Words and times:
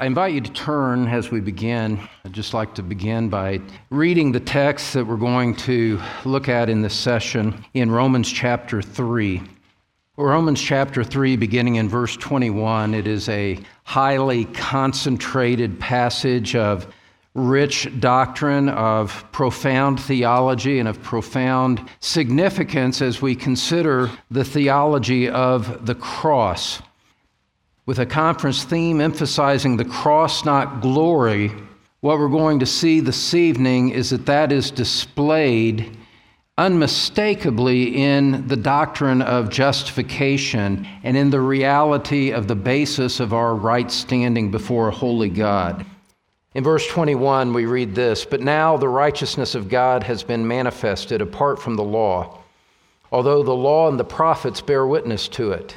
I 0.00 0.06
invite 0.06 0.32
you 0.32 0.40
to 0.40 0.52
turn 0.52 1.08
as 1.08 1.30
we 1.30 1.40
begin. 1.40 2.00
I'd 2.24 2.32
just 2.32 2.54
like 2.54 2.74
to 2.76 2.82
begin 2.82 3.28
by 3.28 3.60
reading 3.90 4.32
the 4.32 4.40
text 4.40 4.94
that 4.94 5.06
we're 5.06 5.18
going 5.18 5.54
to 5.56 6.00
look 6.24 6.48
at 6.48 6.70
in 6.70 6.80
this 6.80 6.94
session 6.94 7.66
in 7.74 7.90
Romans 7.90 8.32
chapter 8.32 8.80
3. 8.80 9.42
Romans 10.16 10.58
chapter 10.58 11.04
3, 11.04 11.36
beginning 11.36 11.74
in 11.74 11.86
verse 11.86 12.16
21, 12.16 12.94
it 12.94 13.06
is 13.06 13.28
a 13.28 13.58
highly 13.84 14.46
concentrated 14.46 15.78
passage 15.78 16.56
of 16.56 16.90
rich 17.34 17.86
doctrine, 18.00 18.70
of 18.70 19.22
profound 19.32 20.00
theology, 20.00 20.78
and 20.78 20.88
of 20.88 21.02
profound 21.02 21.86
significance 22.00 23.02
as 23.02 23.20
we 23.20 23.34
consider 23.34 24.10
the 24.30 24.44
theology 24.44 25.28
of 25.28 25.84
the 25.84 25.94
cross 25.94 26.80
with 27.90 27.98
a 27.98 28.06
conference 28.06 28.62
theme 28.62 29.00
emphasizing 29.00 29.76
the 29.76 29.84
cross, 29.84 30.44
not 30.44 30.80
glory, 30.80 31.50
what 32.02 32.20
we're 32.20 32.28
going 32.28 32.60
to 32.60 32.64
see 32.64 33.00
this 33.00 33.34
evening 33.34 33.90
is 33.90 34.10
that 34.10 34.26
that 34.26 34.52
is 34.52 34.70
displayed 34.70 35.96
unmistakably 36.56 38.00
in 38.00 38.46
the 38.46 38.56
doctrine 38.56 39.20
of 39.20 39.50
justification 39.50 40.86
and 41.02 41.16
in 41.16 41.30
the 41.30 41.40
reality 41.40 42.30
of 42.30 42.46
the 42.46 42.54
basis 42.54 43.18
of 43.18 43.34
our 43.34 43.56
right 43.56 43.90
standing 43.90 44.52
before 44.52 44.86
a 44.86 44.94
holy 44.94 45.28
God. 45.28 45.84
In 46.54 46.62
verse 46.62 46.86
21, 46.86 47.52
we 47.52 47.66
read 47.66 47.92
this 47.92 48.24
But 48.24 48.40
now 48.40 48.76
the 48.76 48.88
righteousness 48.88 49.56
of 49.56 49.68
God 49.68 50.04
has 50.04 50.22
been 50.22 50.46
manifested 50.46 51.20
apart 51.20 51.60
from 51.60 51.74
the 51.74 51.82
law, 51.82 52.38
although 53.10 53.42
the 53.42 53.50
law 53.52 53.88
and 53.88 53.98
the 53.98 54.04
prophets 54.04 54.60
bear 54.60 54.86
witness 54.86 55.26
to 55.30 55.50
it 55.50 55.76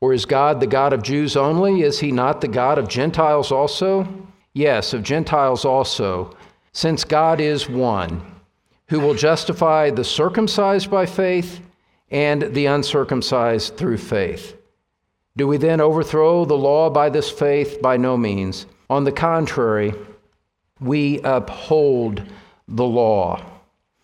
Or 0.00 0.12
is 0.12 0.26
God 0.26 0.60
the 0.60 0.66
God 0.66 0.92
of 0.92 1.02
Jews 1.02 1.36
only? 1.36 1.82
Is 1.82 1.98
he 1.98 2.12
not 2.12 2.40
the 2.40 2.48
God 2.48 2.78
of 2.78 2.88
Gentiles 2.88 3.50
also? 3.50 4.06
Yes, 4.52 4.92
of 4.92 5.02
Gentiles 5.02 5.64
also, 5.64 6.36
since 6.72 7.04
God 7.04 7.40
is 7.40 7.68
one, 7.68 8.22
who 8.88 9.00
will 9.00 9.14
justify 9.14 9.90
the 9.90 10.04
circumcised 10.04 10.90
by 10.90 11.06
faith 11.06 11.60
and 12.10 12.42
the 12.54 12.66
uncircumcised 12.66 13.76
through 13.76 13.98
faith. 13.98 14.56
Do 15.36 15.46
we 15.46 15.56
then 15.56 15.80
overthrow 15.80 16.44
the 16.44 16.56
law 16.56 16.90
by 16.90 17.10
this 17.10 17.30
faith? 17.30 17.80
By 17.82 17.96
no 17.96 18.16
means. 18.16 18.66
On 18.90 19.04
the 19.04 19.12
contrary, 19.12 19.92
we 20.80 21.20
uphold 21.22 22.22
the 22.66 22.84
law. 22.84 23.44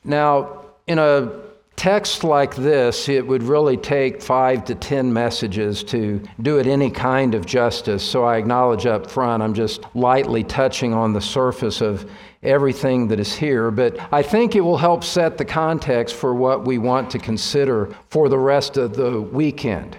Now, 0.04 0.66
in 0.86 0.98
a 0.98 1.43
text 1.76 2.24
like 2.24 2.54
this, 2.54 3.08
it 3.08 3.26
would 3.26 3.42
really 3.42 3.76
take 3.76 4.22
five 4.22 4.64
to 4.66 4.74
ten 4.74 5.12
messages 5.12 5.82
to 5.84 6.22
do 6.40 6.58
it 6.58 6.66
any 6.66 6.90
kind 6.90 7.34
of 7.34 7.46
justice. 7.46 8.02
So 8.02 8.24
I 8.24 8.36
acknowledge 8.36 8.86
up 8.86 9.10
front, 9.10 9.42
I'm 9.42 9.54
just 9.54 9.82
lightly 9.94 10.44
touching 10.44 10.94
on 10.94 11.12
the 11.12 11.20
surface 11.20 11.80
of 11.80 12.10
everything 12.42 13.08
that 13.08 13.18
is 13.18 13.34
here, 13.34 13.70
but 13.70 13.96
I 14.12 14.22
think 14.22 14.54
it 14.54 14.60
will 14.60 14.76
help 14.76 15.02
set 15.02 15.38
the 15.38 15.44
context 15.44 16.14
for 16.14 16.34
what 16.34 16.64
we 16.64 16.78
want 16.78 17.10
to 17.10 17.18
consider 17.18 17.94
for 18.10 18.28
the 18.28 18.38
rest 18.38 18.76
of 18.76 18.94
the 18.94 19.20
weekend. 19.20 19.96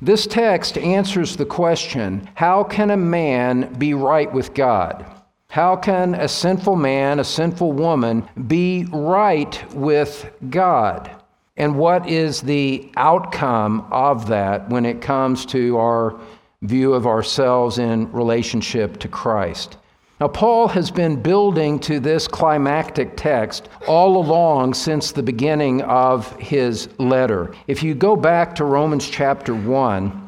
This 0.00 0.26
text 0.26 0.78
answers 0.78 1.36
the 1.36 1.44
question 1.44 2.28
how 2.34 2.62
can 2.62 2.90
a 2.90 2.96
man 2.96 3.74
be 3.74 3.94
right 3.94 4.32
with 4.32 4.54
God? 4.54 5.04
How 5.50 5.76
can 5.76 6.14
a 6.14 6.28
sinful 6.28 6.76
man, 6.76 7.18
a 7.18 7.24
sinful 7.24 7.72
woman, 7.72 8.28
be 8.46 8.86
right 8.92 9.74
with 9.74 10.30
God? 10.50 11.17
And 11.58 11.76
what 11.76 12.08
is 12.08 12.40
the 12.40 12.90
outcome 12.96 13.86
of 13.90 14.28
that 14.28 14.70
when 14.70 14.86
it 14.86 15.02
comes 15.02 15.44
to 15.46 15.76
our 15.76 16.18
view 16.62 16.94
of 16.94 17.06
ourselves 17.06 17.78
in 17.78 18.10
relationship 18.12 18.98
to 19.00 19.08
Christ. 19.08 19.76
Now, 20.20 20.28
Paul 20.28 20.66
has 20.68 20.90
been 20.90 21.22
building 21.22 21.78
to 21.80 22.00
this 22.00 22.26
climactic 22.26 23.16
text 23.16 23.68
all 23.86 24.16
along 24.16 24.74
since 24.74 25.12
the 25.12 25.22
beginning 25.22 25.82
of 25.82 26.34
his 26.40 26.88
letter. 26.98 27.54
If 27.68 27.82
you 27.82 27.94
go 27.94 28.16
back 28.16 28.54
to 28.56 28.64
Romans 28.64 29.08
chapter 29.08 29.54
1, 29.54 30.24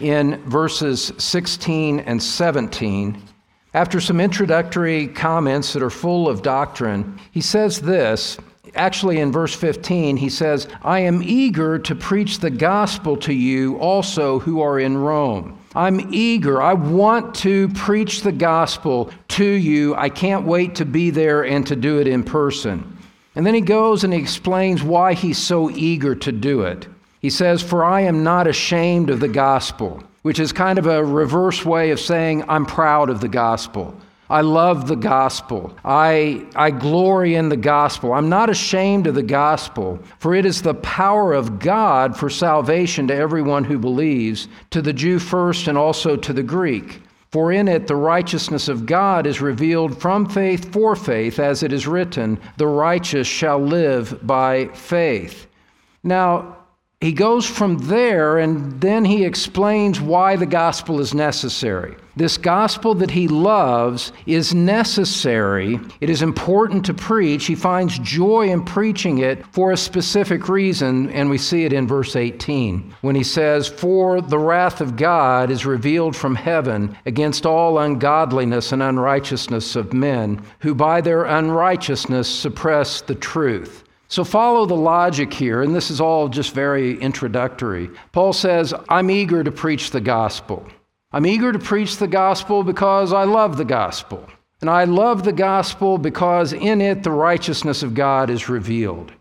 in 0.00 0.42
verses 0.48 1.12
16 1.18 2.00
and 2.00 2.22
17, 2.22 3.22
after 3.74 4.00
some 4.00 4.20
introductory 4.20 5.06
comments 5.08 5.72
that 5.72 5.82
are 5.82 5.90
full 5.90 6.28
of 6.28 6.42
doctrine, 6.42 7.18
he 7.30 7.40
says 7.40 7.80
this 7.80 8.38
Actually, 8.74 9.18
in 9.18 9.32
verse 9.32 9.54
15, 9.54 10.16
he 10.16 10.28
says, 10.28 10.68
I 10.82 11.00
am 11.00 11.22
eager 11.22 11.78
to 11.78 11.94
preach 11.94 12.38
the 12.38 12.50
gospel 12.50 13.16
to 13.18 13.32
you 13.32 13.76
also 13.78 14.38
who 14.38 14.60
are 14.60 14.78
in 14.78 14.96
Rome. 14.96 15.58
I'm 15.74 16.12
eager. 16.12 16.60
I 16.60 16.74
want 16.74 17.34
to 17.36 17.68
preach 17.70 18.22
the 18.22 18.32
gospel 18.32 19.10
to 19.28 19.44
you. 19.44 19.94
I 19.94 20.08
can't 20.08 20.46
wait 20.46 20.74
to 20.76 20.84
be 20.84 21.10
there 21.10 21.44
and 21.44 21.66
to 21.68 21.76
do 21.76 22.00
it 22.00 22.08
in 22.08 22.24
person. 22.24 22.96
And 23.36 23.46
then 23.46 23.54
he 23.54 23.60
goes 23.60 24.02
and 24.02 24.12
he 24.12 24.18
explains 24.18 24.82
why 24.82 25.14
he's 25.14 25.38
so 25.38 25.70
eager 25.70 26.14
to 26.16 26.32
do 26.32 26.62
it. 26.62 26.88
He 27.20 27.30
says, 27.30 27.62
For 27.62 27.84
I 27.84 28.00
am 28.02 28.24
not 28.24 28.46
ashamed 28.46 29.10
of 29.10 29.20
the 29.20 29.28
gospel, 29.28 30.02
which 30.22 30.40
is 30.40 30.52
kind 30.52 30.78
of 30.78 30.86
a 30.86 31.04
reverse 31.04 31.64
way 31.64 31.90
of 31.90 32.00
saying, 32.00 32.44
I'm 32.48 32.66
proud 32.66 33.08
of 33.08 33.20
the 33.20 33.28
gospel. 33.28 33.94
I 34.30 34.42
love 34.42 34.86
the 34.86 34.96
gospel. 34.96 35.76
I, 35.84 36.46
I 36.54 36.70
glory 36.70 37.34
in 37.34 37.48
the 37.48 37.56
gospel. 37.56 38.12
I'm 38.12 38.28
not 38.28 38.48
ashamed 38.48 39.08
of 39.08 39.16
the 39.16 39.24
gospel, 39.24 39.98
for 40.20 40.36
it 40.36 40.46
is 40.46 40.62
the 40.62 40.74
power 40.74 41.32
of 41.32 41.58
God 41.58 42.16
for 42.16 42.30
salvation 42.30 43.08
to 43.08 43.14
everyone 43.14 43.64
who 43.64 43.76
believes, 43.76 44.46
to 44.70 44.80
the 44.80 44.92
Jew 44.92 45.18
first 45.18 45.66
and 45.66 45.76
also 45.76 46.16
to 46.16 46.32
the 46.32 46.44
Greek. 46.44 47.02
For 47.32 47.50
in 47.50 47.66
it 47.66 47.88
the 47.88 47.96
righteousness 47.96 48.68
of 48.68 48.86
God 48.86 49.26
is 49.26 49.40
revealed 49.40 50.00
from 50.00 50.28
faith 50.28 50.72
for 50.72 50.94
faith, 50.94 51.40
as 51.40 51.64
it 51.64 51.72
is 51.72 51.88
written, 51.88 52.38
the 52.56 52.68
righteous 52.68 53.26
shall 53.26 53.58
live 53.58 54.24
by 54.24 54.66
faith. 54.68 55.48
Now, 56.04 56.56
he 57.00 57.12
goes 57.12 57.46
from 57.46 57.78
there 57.78 58.36
and 58.36 58.78
then 58.78 59.06
he 59.06 59.24
explains 59.24 60.02
why 60.02 60.36
the 60.36 60.44
gospel 60.44 61.00
is 61.00 61.14
necessary. 61.14 61.96
This 62.14 62.36
gospel 62.36 62.94
that 62.96 63.10
he 63.10 63.26
loves 63.26 64.12
is 64.26 64.52
necessary. 64.52 65.80
It 66.02 66.10
is 66.10 66.20
important 66.20 66.84
to 66.84 66.92
preach. 66.92 67.46
He 67.46 67.54
finds 67.54 67.98
joy 68.00 68.50
in 68.50 68.66
preaching 68.66 69.18
it 69.18 69.46
for 69.46 69.72
a 69.72 69.78
specific 69.78 70.46
reason, 70.46 71.08
and 71.10 71.30
we 71.30 71.38
see 71.38 71.64
it 71.64 71.72
in 71.72 71.88
verse 71.88 72.16
18 72.16 72.94
when 73.00 73.14
he 73.14 73.24
says, 73.24 73.66
For 73.66 74.20
the 74.20 74.38
wrath 74.38 74.82
of 74.82 74.96
God 74.96 75.50
is 75.50 75.64
revealed 75.64 76.14
from 76.14 76.34
heaven 76.34 76.94
against 77.06 77.46
all 77.46 77.78
ungodliness 77.78 78.72
and 78.72 78.82
unrighteousness 78.82 79.74
of 79.74 79.94
men, 79.94 80.42
who 80.58 80.74
by 80.74 81.00
their 81.00 81.24
unrighteousness 81.24 82.28
suppress 82.28 83.00
the 83.00 83.14
truth. 83.14 83.84
So 84.10 84.24
follow 84.24 84.66
the 84.66 84.74
logic 84.74 85.32
here, 85.32 85.62
and 85.62 85.72
this 85.72 85.88
is 85.88 86.00
all 86.00 86.28
just 86.28 86.52
very 86.52 87.00
introductory. 87.00 87.88
Paul 88.10 88.32
says, 88.32 88.74
I'm 88.88 89.08
eager 89.08 89.44
to 89.44 89.52
preach 89.52 89.92
the 89.92 90.00
gospel. 90.00 90.66
I'm 91.12 91.24
eager 91.26 91.52
to 91.52 91.60
preach 91.60 91.96
the 91.96 92.08
gospel 92.08 92.64
because 92.64 93.12
I 93.12 93.22
love 93.22 93.56
the 93.56 93.64
gospel. 93.64 94.28
And 94.60 94.68
I 94.68 94.82
love 94.82 95.22
the 95.22 95.32
gospel 95.32 95.96
because 95.96 96.52
in 96.52 96.80
it 96.80 97.04
the 97.04 97.12
righteousness 97.12 97.84
of 97.84 97.94
God 97.94 98.30
is 98.30 98.48
revealed. 98.48 99.12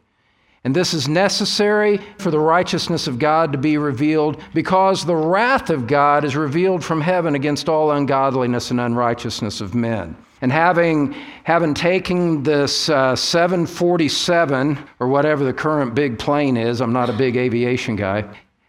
And 0.64 0.76
this 0.76 0.96
is 0.96 1.08
necessary 1.08 2.02
for 2.18 2.32
the 2.32 2.40
righteousness 2.40 3.06
of 3.06 3.20
God 3.20 3.52
to 3.52 3.60
be 3.60 3.78
revealed 3.78 4.42
because 4.56 5.06
the 5.06 5.16
wrath 5.16 5.70
of 5.70 5.86
God 5.86 6.26
is 6.26 6.36
revealed 6.36 6.84
from 6.84 7.02
heaven 7.02 7.36
against 7.36 7.70
all 7.70 7.92
ungodliness 7.92 8.72
and 8.72 8.80
unrighteousness 8.80 9.62
of 9.62 9.76
men. 9.76 10.18
And 10.42 10.52
having, 10.52 11.14
having 11.44 11.74
taken 11.74 12.44
this 12.44 12.90
uh, 12.90 13.16
747, 13.16 14.78
or 15.00 15.08
whatever 15.10 15.44
the 15.44 15.54
current 15.54 15.94
big 15.94 16.18
plane 16.18 16.56
is, 16.56 16.82
I'm 16.82 16.94
not 16.94 17.10
a 17.10 17.14
big 17.14 17.36
aviation 17.36 17.96
guy, 17.96 18.24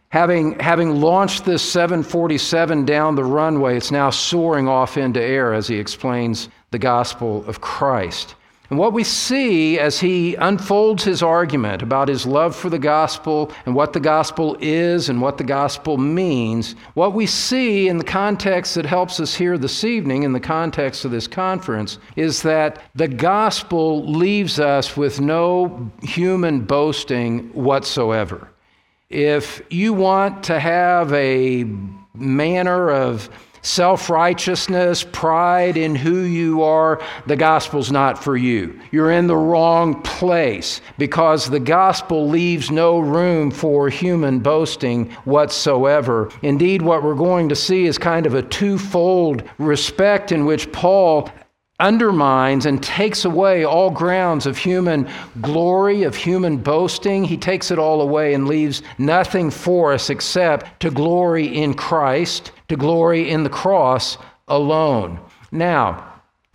having, 0.08 0.58
having 0.58 1.00
launched 1.00 1.44
this 1.44 1.62
747 1.62 2.84
down 2.84 3.14
the 3.14 3.24
runway, 3.24 3.76
it's 3.76 3.92
now 3.92 4.10
soaring 4.10 4.68
off 4.68 4.96
into 4.96 5.22
air 5.22 5.54
as 5.54 5.68
he 5.68 5.76
explains 5.76 6.48
the 6.72 6.78
gospel 6.78 7.44
of 7.46 7.60
Christ. 7.60 8.34
And 8.70 8.78
what 8.78 8.92
we 8.92 9.02
see 9.02 9.80
as 9.80 9.98
he 9.98 10.36
unfolds 10.36 11.02
his 11.02 11.24
argument 11.24 11.82
about 11.82 12.06
his 12.06 12.24
love 12.24 12.54
for 12.54 12.70
the 12.70 12.78
gospel 12.78 13.50
and 13.66 13.74
what 13.74 13.92
the 13.92 13.98
gospel 13.98 14.56
is 14.60 15.08
and 15.08 15.20
what 15.20 15.38
the 15.38 15.44
gospel 15.44 15.98
means, 15.98 16.76
what 16.94 17.12
we 17.12 17.26
see 17.26 17.88
in 17.88 17.98
the 17.98 18.04
context 18.04 18.76
that 18.76 18.86
helps 18.86 19.18
us 19.18 19.34
here 19.34 19.58
this 19.58 19.82
evening, 19.82 20.22
in 20.22 20.32
the 20.32 20.38
context 20.38 21.04
of 21.04 21.10
this 21.10 21.26
conference, 21.26 21.98
is 22.14 22.42
that 22.42 22.80
the 22.94 23.08
gospel 23.08 24.06
leaves 24.06 24.60
us 24.60 24.96
with 24.96 25.20
no 25.20 25.90
human 26.02 26.60
boasting 26.60 27.52
whatsoever. 27.52 28.52
If 29.08 29.62
you 29.68 29.92
want 29.92 30.44
to 30.44 30.60
have 30.60 31.12
a 31.12 31.64
manner 32.14 32.90
of 32.92 33.28
self 33.62 34.10
righteousness, 34.10 35.04
pride 35.04 35.76
in 35.76 35.94
who 35.94 36.20
you 36.20 36.62
are, 36.62 37.00
the 37.26 37.36
gospel's 37.36 37.92
not 37.92 38.22
for 38.22 38.36
you. 38.36 38.78
You're 38.90 39.12
in 39.12 39.26
the 39.26 39.36
wrong 39.36 40.02
place 40.02 40.80
because 40.98 41.48
the 41.48 41.60
gospel 41.60 42.28
leaves 42.28 42.70
no 42.70 42.98
room 42.98 43.50
for 43.50 43.88
human 43.88 44.40
boasting 44.40 45.10
whatsoever. 45.24 46.30
Indeed, 46.42 46.82
what 46.82 47.02
we're 47.02 47.14
going 47.14 47.48
to 47.48 47.56
see 47.56 47.86
is 47.86 47.98
kind 47.98 48.26
of 48.26 48.34
a 48.34 48.42
twofold 48.42 49.42
respect 49.58 50.32
in 50.32 50.46
which 50.46 50.70
Paul 50.72 51.30
undermines 51.80 52.66
and 52.66 52.82
takes 52.82 53.24
away 53.24 53.64
all 53.64 53.90
grounds 53.90 54.46
of 54.46 54.56
human 54.56 55.08
glory, 55.40 56.04
of 56.04 56.14
human 56.14 56.58
boasting. 56.58 57.24
He 57.24 57.36
takes 57.36 57.70
it 57.70 57.78
all 57.78 58.02
away 58.02 58.34
and 58.34 58.46
leaves 58.46 58.82
nothing 58.98 59.50
for 59.50 59.92
us 59.92 60.10
except 60.10 60.80
to 60.80 60.90
glory 60.90 61.46
in 61.46 61.74
Christ, 61.74 62.52
to 62.70 62.76
glory 62.76 63.30
in 63.30 63.42
the 63.42 63.50
cross 63.50 64.16
alone. 64.48 65.20
Now, 65.52 66.10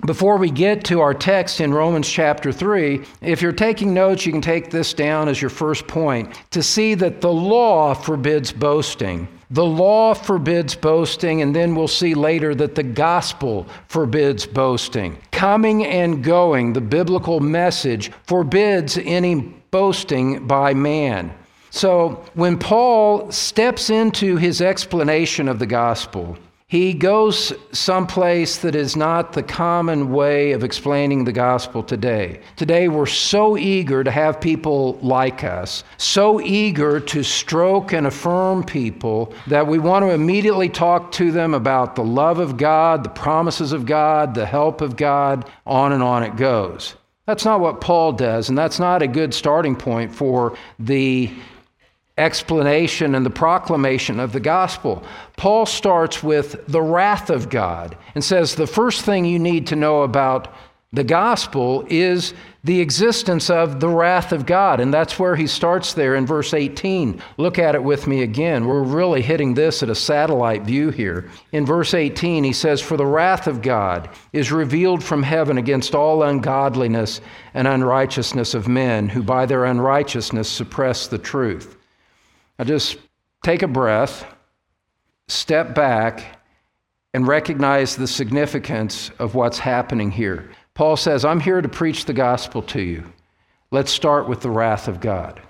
before 0.05 0.37
we 0.37 0.49
get 0.49 0.83
to 0.85 1.01
our 1.01 1.13
text 1.13 1.61
in 1.61 1.73
Romans 1.73 2.07
chapter 2.09 2.51
3, 2.51 3.01
if 3.21 3.41
you're 3.41 3.51
taking 3.51 3.93
notes, 3.93 4.25
you 4.25 4.31
can 4.31 4.41
take 4.41 4.69
this 4.69 4.93
down 4.93 5.27
as 5.29 5.41
your 5.41 5.49
first 5.49 5.87
point 5.87 6.33
to 6.51 6.61
see 6.61 6.95
that 6.95 7.21
the 7.21 7.31
law 7.31 7.93
forbids 7.93 8.51
boasting. 8.51 9.27
The 9.51 9.65
law 9.65 10.13
forbids 10.13 10.75
boasting, 10.75 11.41
and 11.41 11.55
then 11.55 11.75
we'll 11.75 11.87
see 11.87 12.13
later 12.13 12.55
that 12.55 12.75
the 12.75 12.83
gospel 12.83 13.67
forbids 13.87 14.45
boasting. 14.45 15.17
Coming 15.31 15.85
and 15.85 16.23
going, 16.23 16.73
the 16.73 16.81
biblical 16.81 17.39
message 17.39 18.11
forbids 18.25 18.97
any 18.97 19.35
boasting 19.71 20.47
by 20.47 20.73
man. 20.73 21.33
So 21.75 22.23
when 22.35 22.57
Paul 22.57 23.29
steps 23.33 23.89
into 23.89 24.37
his 24.37 24.61
explanation 24.61 25.49
of 25.49 25.59
the 25.59 25.65
gospel, 25.65 26.37
he 26.67 26.93
goes 26.93 27.51
someplace 27.73 28.59
that 28.59 28.75
is 28.75 28.95
not 28.95 29.33
the 29.33 29.43
common 29.43 30.13
way 30.13 30.53
of 30.53 30.63
explaining 30.63 31.25
the 31.25 31.33
gospel 31.33 31.83
today. 31.83 32.39
Today, 32.55 32.87
we're 32.87 33.05
so 33.05 33.57
eager 33.57 34.05
to 34.05 34.09
have 34.09 34.39
people 34.39 34.97
like 35.01 35.43
us, 35.43 35.83
so 35.97 36.39
eager 36.39 37.01
to 37.01 37.23
stroke 37.23 37.91
and 37.91 38.07
affirm 38.07 38.63
people 38.63 39.33
that 39.47 39.67
we 39.67 39.77
want 39.77 40.05
to 40.05 40.11
immediately 40.11 40.69
talk 40.69 41.11
to 41.11 41.29
them 41.29 41.53
about 41.53 41.97
the 41.97 42.05
love 42.05 42.39
of 42.39 42.55
God, 42.55 43.03
the 43.03 43.09
promises 43.09 43.73
of 43.73 43.85
God, 43.85 44.33
the 44.33 44.45
help 44.45 44.79
of 44.79 44.95
God, 44.95 45.51
on 45.65 45.91
and 45.91 46.01
on 46.01 46.23
it 46.23 46.37
goes. 46.37 46.95
That's 47.25 47.43
not 47.43 47.59
what 47.59 47.81
Paul 47.81 48.13
does, 48.13 48.47
and 48.47 48.57
that's 48.57 48.79
not 48.79 49.01
a 49.01 49.07
good 49.07 49.33
starting 49.33 49.75
point 49.75 50.15
for 50.15 50.57
the 50.79 51.33
explanation 52.17 53.15
and 53.15 53.25
the 53.25 53.29
proclamation 53.29 54.19
of 54.19 54.31
the 54.31 54.39
gospel. 54.39 55.03
Paul 55.35 55.65
starts 55.65 56.23
with 56.23 56.65
the 56.67 56.81
wrath 56.81 57.29
of 57.29 57.49
God 57.49 57.97
and 58.13 58.23
says 58.23 58.55
the 58.55 58.67
first 58.67 59.01
thing 59.01 59.25
you 59.25 59.39
need 59.39 59.67
to 59.67 59.75
know 59.75 60.03
about 60.03 60.53
the 60.93 61.03
gospel 61.03 61.85
is 61.89 62.33
the 62.63 62.79
existence 62.79 63.49
of 63.49 63.81
the 63.81 63.89
wrath 63.89 64.31
of 64.31 64.45
God. 64.45 64.79
And 64.79 64.93
that's 64.93 65.19
where 65.19 65.35
he 65.35 65.45
starts 65.45 65.93
there 65.93 66.15
in 66.15 66.25
verse 66.25 66.53
18. 66.53 67.21
Look 67.37 67.59
at 67.59 67.75
it 67.75 67.83
with 67.83 68.07
me 68.07 68.21
again. 68.23 68.65
We're 68.65 68.81
really 68.81 69.21
hitting 69.21 69.53
this 69.53 69.83
at 69.83 69.89
a 69.89 69.95
satellite 69.95 70.63
view 70.63 70.91
here. 70.91 71.29
In 71.51 71.65
verse 71.65 71.93
18, 71.93 72.45
he 72.45 72.53
says, 72.53 72.81
For 72.81 72.95
the 72.95 73.05
wrath 73.05 73.45
of 73.45 73.61
God 73.61 74.09
is 74.31 74.53
revealed 74.53 75.03
from 75.03 75.21
heaven 75.21 75.57
against 75.57 75.93
all 75.93 76.23
ungodliness 76.23 77.19
and 77.53 77.67
unrighteousness 77.67 78.53
of 78.53 78.69
men 78.69 79.09
who 79.09 79.21
by 79.21 79.45
their 79.45 79.65
unrighteousness 79.65 80.49
suppress 80.49 81.07
the 81.07 81.17
truth. 81.17 81.74
Now 82.57 82.65
just 82.65 82.97
take 83.43 83.61
a 83.61 83.67
breath, 83.67 84.25
step 85.27 85.75
back, 85.75 86.39
and 87.13 87.27
recognize 87.27 87.95
the 87.95 88.07
significance 88.07 89.09
of 89.19 89.35
what's 89.35 89.59
happening 89.59 90.11
here. 90.11 90.49
Paul 90.73 90.97
says, 90.97 91.23
I'm 91.23 91.39
here 91.39 91.61
to 91.61 91.69
preach 91.69 92.05
the 92.05 92.13
gospel 92.13 92.61
to 92.63 92.81
you. 92.81 93.13
Let's 93.71 93.91
start 93.91 94.27
with 94.27 94.41
the 94.41 94.49
wrath 94.49 94.87
of 94.87 94.99
God. 94.99 95.41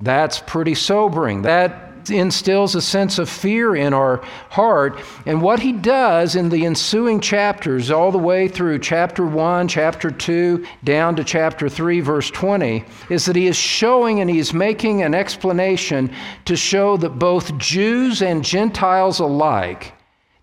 That's 0.00 0.40
pretty 0.40 0.74
sobering. 0.74 1.42
That 1.42 1.91
instills 2.10 2.74
a 2.74 2.82
sense 2.82 3.18
of 3.18 3.28
fear 3.28 3.76
in 3.76 3.92
our 3.94 4.18
heart. 4.50 5.00
And 5.26 5.42
what 5.42 5.60
he 5.60 5.72
does 5.72 6.36
in 6.36 6.48
the 6.48 6.66
ensuing 6.66 7.20
chapters, 7.20 7.90
all 7.90 8.12
the 8.12 8.18
way 8.18 8.48
through 8.48 8.78
chapter 8.80 9.26
1, 9.26 9.68
chapter 9.68 10.10
2, 10.10 10.64
down 10.84 11.16
to 11.16 11.24
chapter 11.24 11.68
3, 11.68 12.00
verse 12.00 12.30
20, 12.30 12.84
is 13.10 13.24
that 13.26 13.36
he 13.36 13.46
is 13.46 13.56
showing 13.56 14.20
and 14.20 14.30
he's 14.30 14.52
making 14.52 15.02
an 15.02 15.14
explanation 15.14 16.12
to 16.44 16.56
show 16.56 16.96
that 16.96 17.18
both 17.18 17.56
Jews 17.58 18.22
and 18.22 18.44
Gentiles 18.44 19.20
alike 19.20 19.94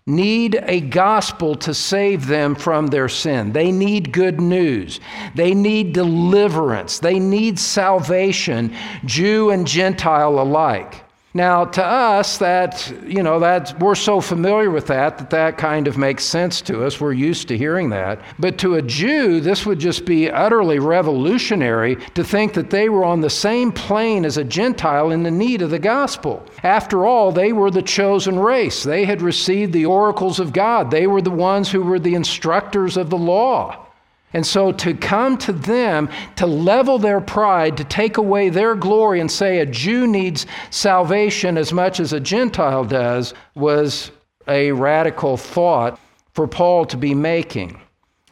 need 0.06 0.58
a 0.62 0.80
gospel 0.80 1.54
to 1.54 1.74
save 1.74 2.26
them 2.26 2.54
from 2.54 2.88
their 2.88 3.08
sin. 3.08 3.52
They 3.52 3.70
need 3.70 4.12
good 4.12 4.40
news. 4.40 5.00
They 5.34 5.54
need 5.54 5.92
deliverance. 5.92 6.98
They 6.98 7.18
need 7.18 7.58
salvation, 7.58 8.74
Jew 9.04 9.50
and 9.50 9.66
Gentile 9.66 10.40
alike. 10.40 11.04
Now, 11.32 11.64
to 11.64 11.84
us, 11.84 12.38
that, 12.38 12.92
you 13.06 13.22
know, 13.22 13.38
that 13.38 13.78
we're 13.78 13.94
so 13.94 14.20
familiar 14.20 14.68
with 14.68 14.88
that 14.88 15.18
that 15.18 15.30
that 15.30 15.58
kind 15.58 15.86
of 15.86 15.96
makes 15.96 16.24
sense 16.24 16.60
to 16.62 16.84
us. 16.84 17.00
We're 17.00 17.12
used 17.12 17.46
to 17.48 17.56
hearing 17.56 17.90
that. 17.90 18.20
But 18.40 18.58
to 18.58 18.74
a 18.74 18.82
Jew, 18.82 19.40
this 19.40 19.64
would 19.64 19.78
just 19.78 20.04
be 20.04 20.28
utterly 20.28 20.80
revolutionary 20.80 21.96
to 22.14 22.24
think 22.24 22.54
that 22.54 22.70
they 22.70 22.88
were 22.88 23.04
on 23.04 23.20
the 23.20 23.30
same 23.30 23.70
plane 23.70 24.24
as 24.24 24.38
a 24.38 24.44
Gentile 24.44 25.12
in 25.12 25.22
the 25.22 25.30
need 25.30 25.62
of 25.62 25.70
the 25.70 25.78
gospel. 25.78 26.44
After 26.64 27.06
all, 27.06 27.30
they 27.30 27.52
were 27.52 27.70
the 27.70 27.82
chosen 27.82 28.36
race. 28.36 28.82
They 28.82 29.04
had 29.04 29.22
received 29.22 29.72
the 29.72 29.86
oracles 29.86 30.40
of 30.40 30.52
God. 30.52 30.90
They 30.90 31.06
were 31.06 31.22
the 31.22 31.30
ones 31.30 31.70
who 31.70 31.82
were 31.82 32.00
the 32.00 32.14
instructors 32.14 32.96
of 32.96 33.08
the 33.08 33.18
law. 33.18 33.86
And 34.32 34.46
so 34.46 34.70
to 34.72 34.94
come 34.94 35.36
to 35.38 35.52
them, 35.52 36.08
to 36.36 36.46
level 36.46 36.98
their 36.98 37.20
pride, 37.20 37.76
to 37.78 37.84
take 37.84 38.16
away 38.16 38.48
their 38.48 38.74
glory 38.74 39.20
and 39.20 39.30
say 39.30 39.58
a 39.58 39.66
Jew 39.66 40.06
needs 40.06 40.46
salvation 40.70 41.58
as 41.58 41.72
much 41.72 41.98
as 41.98 42.12
a 42.12 42.20
Gentile 42.20 42.84
does, 42.84 43.34
was 43.54 44.12
a 44.46 44.72
radical 44.72 45.36
thought 45.36 45.98
for 46.32 46.46
Paul 46.46 46.84
to 46.86 46.96
be 46.96 47.14
making. 47.14 47.80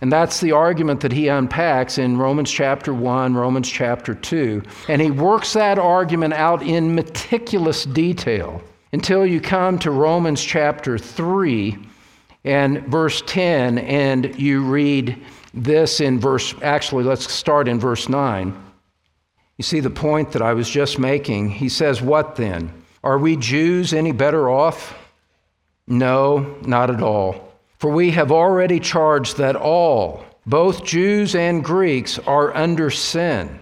And 0.00 0.12
that's 0.12 0.40
the 0.40 0.52
argument 0.52 1.00
that 1.00 1.12
he 1.12 1.26
unpacks 1.26 1.98
in 1.98 2.18
Romans 2.18 2.50
chapter 2.50 2.94
1, 2.94 3.34
Romans 3.34 3.68
chapter 3.68 4.14
2. 4.14 4.62
And 4.88 5.02
he 5.02 5.10
works 5.10 5.52
that 5.54 5.78
argument 5.78 6.34
out 6.34 6.62
in 6.62 6.94
meticulous 6.94 7.84
detail 7.84 8.62
until 8.92 9.26
you 9.26 9.40
come 9.40 9.78
to 9.80 9.90
Romans 9.90 10.42
chapter 10.42 10.96
3 10.96 11.76
and 12.44 12.86
verse 12.86 13.22
10, 13.26 13.78
and 13.78 14.38
you 14.38 14.62
read 14.62 15.20
this 15.54 16.00
in 16.00 16.20
verse, 16.20 16.54
actually, 16.62 17.04
let's 17.04 17.30
start 17.32 17.68
in 17.68 17.80
verse 17.80 18.08
9. 18.08 18.64
You 19.56 19.62
see 19.62 19.80
the 19.80 19.90
point 19.90 20.32
that 20.32 20.42
I 20.42 20.54
was 20.54 20.68
just 20.68 20.98
making. 20.98 21.50
He 21.50 21.68
says, 21.68 22.00
What 22.00 22.36
then? 22.36 22.72
Are 23.02 23.18
we 23.18 23.36
Jews 23.36 23.92
any 23.92 24.12
better 24.12 24.48
off? 24.48 24.96
No, 25.86 26.58
not 26.62 26.90
at 26.90 27.02
all. 27.02 27.52
For 27.78 27.90
we 27.90 28.10
have 28.10 28.30
already 28.30 28.80
charged 28.80 29.38
that 29.38 29.56
all, 29.56 30.24
both 30.46 30.84
Jews 30.84 31.34
and 31.34 31.64
Greeks, 31.64 32.18
are 32.20 32.54
under 32.56 32.90
sin. 32.90 33.58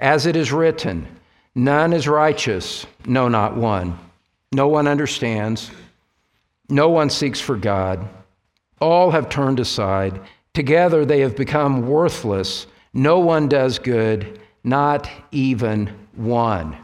As 0.00 0.26
it 0.26 0.36
is 0.36 0.52
written, 0.52 1.06
None 1.54 1.92
is 1.92 2.08
righteous, 2.08 2.86
no, 3.06 3.28
not 3.28 3.56
one. 3.56 3.98
No 4.52 4.68
one 4.68 4.86
understands. 4.86 5.70
No 6.68 6.88
one 6.90 7.10
seeks 7.10 7.40
for 7.40 7.56
God. 7.56 8.08
All 8.80 9.10
have 9.10 9.28
turned 9.28 9.60
aside. 9.60 10.20
Together 10.54 11.04
they 11.04 11.20
have 11.20 11.36
become 11.36 11.86
worthless. 11.86 12.66
No 12.92 13.18
one 13.18 13.48
does 13.48 13.78
good, 13.78 14.40
not 14.64 15.08
even 15.30 15.90
one. 16.14 16.76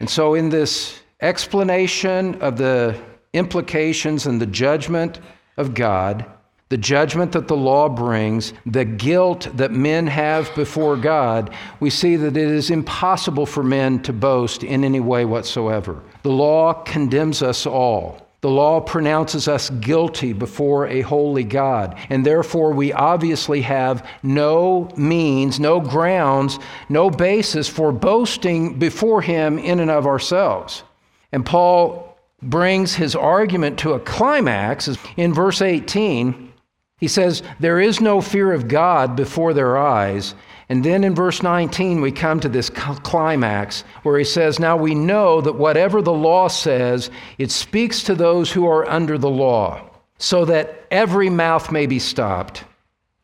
And 0.00 0.08
so, 0.08 0.34
in 0.34 0.50
this 0.50 1.00
explanation 1.20 2.40
of 2.40 2.56
the 2.56 3.00
implications 3.32 4.26
and 4.26 4.40
the 4.40 4.46
judgment 4.46 5.20
of 5.56 5.74
God, 5.74 6.26
the 6.68 6.76
judgment 6.76 7.32
that 7.32 7.48
the 7.48 7.56
law 7.56 7.88
brings, 7.88 8.52
the 8.66 8.84
guilt 8.84 9.48
that 9.54 9.72
men 9.72 10.06
have 10.06 10.54
before 10.54 10.96
God, 10.96 11.54
we 11.80 11.88
see 11.88 12.16
that 12.16 12.36
it 12.36 12.48
is 12.48 12.70
impossible 12.70 13.46
for 13.46 13.62
men 13.62 14.02
to 14.02 14.12
boast 14.12 14.62
in 14.62 14.84
any 14.84 15.00
way 15.00 15.24
whatsoever. 15.24 16.02
The 16.22 16.30
law 16.30 16.74
condemns 16.74 17.42
us 17.42 17.66
all. 17.66 18.27
The 18.40 18.50
law 18.50 18.80
pronounces 18.80 19.48
us 19.48 19.70
guilty 19.70 20.32
before 20.32 20.86
a 20.86 21.00
holy 21.00 21.42
God, 21.42 21.98
and 22.08 22.24
therefore 22.24 22.72
we 22.72 22.92
obviously 22.92 23.62
have 23.62 24.06
no 24.22 24.88
means, 24.96 25.58
no 25.58 25.80
grounds, 25.80 26.58
no 26.88 27.10
basis 27.10 27.68
for 27.68 27.90
boasting 27.90 28.78
before 28.78 29.22
Him 29.22 29.58
in 29.58 29.80
and 29.80 29.90
of 29.90 30.06
ourselves. 30.06 30.84
And 31.32 31.44
Paul 31.44 32.16
brings 32.40 32.94
his 32.94 33.16
argument 33.16 33.80
to 33.80 33.94
a 33.94 34.00
climax 34.00 34.88
in 35.16 35.34
verse 35.34 35.60
18 35.60 36.48
he 36.98 37.08
says, 37.08 37.42
There 37.60 37.80
is 37.80 38.00
no 38.00 38.20
fear 38.20 38.52
of 38.52 38.68
God 38.68 39.16
before 39.16 39.54
their 39.54 39.78
eyes. 39.78 40.34
And 40.70 40.84
then 40.84 41.02
in 41.02 41.14
verse 41.14 41.42
19, 41.42 42.02
we 42.02 42.12
come 42.12 42.40
to 42.40 42.48
this 42.48 42.68
climax 42.68 43.84
where 44.02 44.18
he 44.18 44.24
says, 44.24 44.58
Now 44.58 44.76
we 44.76 44.94
know 44.94 45.40
that 45.40 45.54
whatever 45.54 46.02
the 46.02 46.12
law 46.12 46.48
says, 46.48 47.10
it 47.38 47.50
speaks 47.50 48.02
to 48.02 48.14
those 48.14 48.52
who 48.52 48.66
are 48.66 48.88
under 48.88 49.16
the 49.16 49.30
law, 49.30 49.88
so 50.18 50.44
that 50.44 50.86
every 50.90 51.30
mouth 51.30 51.72
may 51.72 51.86
be 51.86 51.98
stopped, 51.98 52.64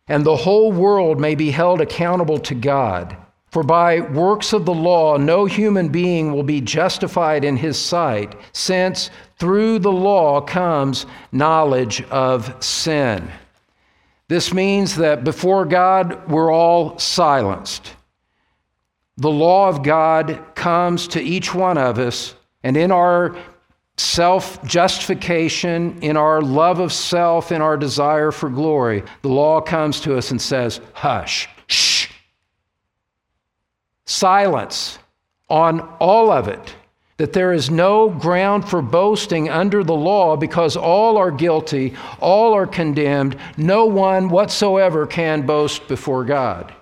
and 0.09 0.25
the 0.25 0.37
whole 0.37 0.73
world 0.73 1.21
may 1.21 1.35
be 1.35 1.51
held 1.51 1.83
accountable 1.83 2.39
to 2.39 2.55
God. 2.55 3.17
For 3.51 3.63
by 3.63 4.01
works 4.01 4.53
of 4.53 4.65
the 4.65 4.75
law, 4.75 5.17
no 5.17 5.45
human 5.45 5.89
being 5.89 6.33
will 6.33 6.43
be 6.43 6.61
justified 6.61 7.45
in 7.45 7.57
his 7.57 7.79
sight, 7.79 8.35
since 8.53 9.11
through 9.39 9.81
the 9.81 9.93
law 9.93 10.41
comes 10.41 11.07
knowledge 11.31 12.03
of 12.05 12.57
sin. 12.65 13.31
This 14.29 14.55
means 14.55 14.97
that 14.97 15.25
before 15.25 15.65
God, 15.65 16.31
we're 16.31 16.53
all 16.53 16.99
silenced. 16.99 17.93
The 19.17 19.31
law 19.31 19.69
of 19.69 19.83
God 19.83 20.55
comes 20.55 21.09
to 21.09 21.21
each 21.21 21.55
one 21.55 21.79
of 21.79 21.99
us, 21.99 22.35
and 22.63 22.77
in 22.77 22.91
our 22.91 23.37
self 23.97 24.63
justification, 24.65 25.99
in 26.03 26.17
our 26.17 26.41
love 26.41 26.81
of 26.81 26.93
self, 26.93 27.53
in 27.53 27.61
our 27.61 27.77
desire 27.77 28.33
for 28.33 28.49
glory, 28.49 29.05
the 29.23 29.29
law 29.29 29.61
comes 29.61 30.01
to 30.01 30.17
us 30.17 30.31
and 30.31 30.41
says, 30.41 30.81
Hush, 30.95 31.49
shh. 31.67 32.09
Silence 34.07 34.99
on 35.49 35.81
all 36.01 36.31
of 36.31 36.49
it 36.49 36.75
that 37.17 37.33
there 37.33 37.53
is 37.53 37.71
no 37.71 38.09
ground 38.09 38.69
for 38.69 38.83
boasting 38.83 39.49
under 39.49 39.85
the 39.85 39.95
law 39.95 40.37
because 40.37 40.77
all 40.77 41.17
are 41.17 41.31
guilty, 41.31 41.95
all 42.21 42.53
are 42.55 42.67
condemned, 42.67 43.37
no 43.57 43.87
one 43.87 44.29
whatsoever 44.29 45.07
can 45.07 45.47
boast 45.47 45.87
before 45.87 46.25
God 46.25 46.75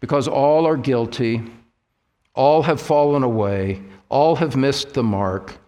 because 0.00 0.28
all 0.28 0.66
are 0.66 0.76
guilty, 0.76 1.42
all 2.34 2.62
have 2.62 2.80
fallen 2.80 3.22
away, 3.22 3.82
all 4.08 4.36
have 4.36 4.56
missed 4.56 4.94
the 4.94 5.02
mark, 5.02 5.58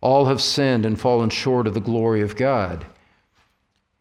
all 0.00 0.26
have 0.26 0.40
sinned 0.40 0.86
and 0.86 1.00
fallen 1.00 1.30
short 1.30 1.66
of 1.66 1.74
the 1.74 1.80
glory 1.80 2.20
of 2.20 2.36
God. 2.36 2.86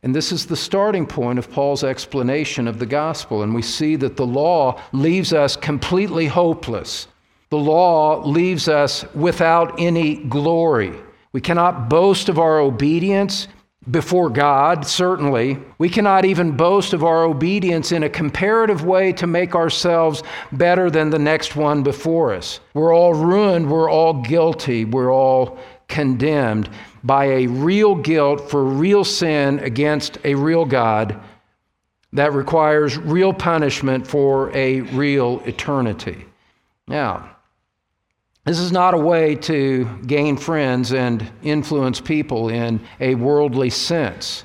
And 0.04 0.16
this 0.16 0.32
is 0.32 0.46
the 0.46 0.56
starting 0.56 1.08
point 1.08 1.40
of 1.40 1.50
Paul's 1.50 1.84
explanation 1.84 2.68
of 2.68 2.78
the 2.78 2.86
gospel. 2.86 3.42
And 3.42 3.56
we 3.56 3.64
see 3.64 3.96
that 3.96 4.18
the 4.18 4.26
law 4.26 4.80
leaves 4.92 5.34
us 5.34 5.56
completely 5.56 6.28
hopeless 6.28 7.08
the 7.50 7.58
law 7.58 8.26
leaves 8.26 8.68
us 8.68 9.06
without 9.14 9.80
any 9.80 10.16
glory. 10.16 10.94
We 11.32 11.42
cannot 11.42 11.90
boast 11.90 12.30
of 12.30 12.40
our 12.40 12.60
obedience 12.60 13.48
before 13.92 14.30
God, 14.30 14.86
certainly. 14.86 15.60
We 15.78 15.90
cannot 15.90 16.26
even 16.26 16.58
boast 16.58 16.94
of 16.94 17.04
our 17.04 17.24
obedience 17.24 17.92
in 17.92 18.04
a 18.04 18.10
comparative 18.10 18.84
way 18.84 19.14
to 19.14 19.28
make 19.28 19.54
ourselves 19.54 20.24
better 20.52 20.90
than 20.90 21.10
the 21.10 21.20
next 21.20 21.56
one 21.56 21.84
before 21.84 22.34
us. 22.34 22.60
We're 22.74 22.96
all 22.96 23.14
ruined, 23.14 23.70
we're 23.70 23.90
all 23.90 24.14
guilty, 24.14 24.86
we're 24.86 25.14
all 25.14 25.60
condemned 25.88 26.70
by 27.04 27.26
a 27.26 27.48
real 27.48 27.94
guilt 27.96 28.50
for 28.50 28.64
real 28.64 29.04
sin 29.04 29.60
against 29.60 30.18
a 30.24 30.34
real 30.34 30.66
God 30.66 31.22
that 32.14 32.34
requires 32.34 32.98
real 32.98 33.34
punishment 33.34 34.08
for 34.08 34.56
a 34.56 34.82
real 34.82 35.42
eternity. 35.46 36.26
Now, 36.88 37.35
this 38.46 38.60
is 38.60 38.72
not 38.72 38.94
a 38.94 38.98
way 38.98 39.36
to 39.36 39.86
gain 40.06 40.38
friends 40.38 40.94
and 40.94 41.30
influence 41.42 42.00
people 42.00 42.50
in 42.50 42.80
a 43.00 43.16
worldly 43.16 43.72
sense. 43.72 44.44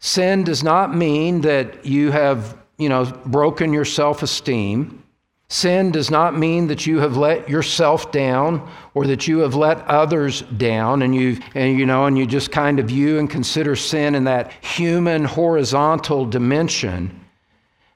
Sin 0.00 0.42
does 0.42 0.64
not 0.64 0.94
mean 0.94 1.42
that 1.42 1.86
you 1.86 2.10
have, 2.10 2.58
you 2.78 2.88
know, 2.88 3.04
broken 3.24 3.72
your 3.72 3.84
self-esteem. 3.84 5.04
Sin 5.48 5.92
does 5.92 6.10
not 6.10 6.36
mean 6.36 6.66
that 6.66 6.84
you 6.84 6.98
have 6.98 7.16
let 7.16 7.48
yourself 7.48 8.10
down 8.10 8.68
or 8.94 9.06
that 9.06 9.28
you 9.28 9.38
have 9.38 9.54
let 9.54 9.86
others 9.86 10.42
down 10.42 11.02
and 11.02 11.14
you 11.14 11.38
and 11.54 11.78
you 11.78 11.86
know 11.86 12.06
and 12.06 12.18
you 12.18 12.26
just 12.26 12.50
kind 12.50 12.80
of 12.80 12.86
view 12.86 13.20
and 13.20 13.30
consider 13.30 13.76
sin 13.76 14.16
in 14.16 14.24
that 14.24 14.50
human 14.64 15.24
horizontal 15.24 16.24
dimension. 16.24 17.21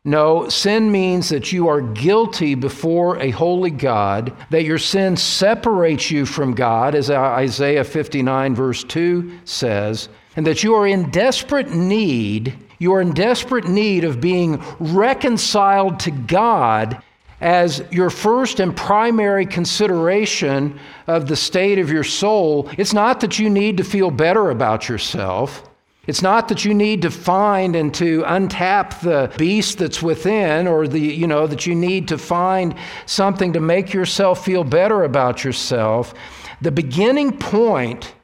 No, 0.07 0.49
sin 0.49 0.93
means 0.93 1.29
that 1.31 1.51
you 1.51 1.67
are 1.67 1.81
guilty 1.81 2.55
before 2.55 3.19
a 3.19 3.31
holy 3.31 3.73
God, 3.73 4.33
that 4.51 4.63
your 4.63 4.79
sin 4.79 5.17
separates 5.17 6.13
you 6.13 6.25
from 6.25 6.55
God, 6.55 6.95
as 6.95 7.11
Isaiah 7.11 7.83
59, 7.83 8.55
verse 8.55 8.85
2 8.85 9.41
says, 9.45 10.09
and 10.37 10.47
that 10.47 10.63
you 10.63 10.75
are 10.75 10.87
in 10.87 11.11
desperate 11.11 11.71
need, 11.71 12.57
you 12.79 12.95
are 12.95 13.01
in 13.01 13.15
desperate 13.15 13.67
need 13.67 14.05
of 14.05 14.21
being 14.21 14.63
reconciled 14.79 15.99
to 16.01 16.13
God 16.13 17.03
as 17.41 17.83
your 17.91 18.09
first 18.09 18.61
and 18.61 18.77
primary 18.77 19.45
consideration 19.45 20.79
of 21.09 21.27
the 21.27 21.35
state 21.35 21.81
of 21.81 21.91
your 21.91 22.05
soul. 22.05 22.71
It's 22.79 22.95
not 22.95 23.19
that 23.23 23.41
you 23.41 23.51
need 23.51 23.77
to 23.79 23.85
feel 23.85 24.13
better 24.13 24.51
about 24.51 24.89
yourself. 24.89 25.69
It's 26.07 26.23
not 26.23 26.47
that 26.49 26.65
you 26.65 26.73
need 26.73 27.03
to 27.03 27.11
find 27.11 27.75
and 27.75 27.93
to 27.95 28.23
untap 28.23 29.01
the 29.01 29.33
beast 29.37 29.79
that's 29.79 30.01
within 30.01 30.69
or 30.69 30.87
the 30.87 31.01
you 31.01 31.27
know 31.27 31.49
that 31.49 31.67
you 31.67 31.75
need 31.75 32.09
to 32.09 32.19
find 32.19 32.77
something 33.07 33.53
to 33.55 33.61
make 33.61 33.93
yourself 33.93 34.45
feel 34.45 34.63
better 34.63 35.03
about 35.03 35.43
yourself. 35.43 36.15
The 36.63 36.71
beginning 36.71 37.37
point 37.37 38.15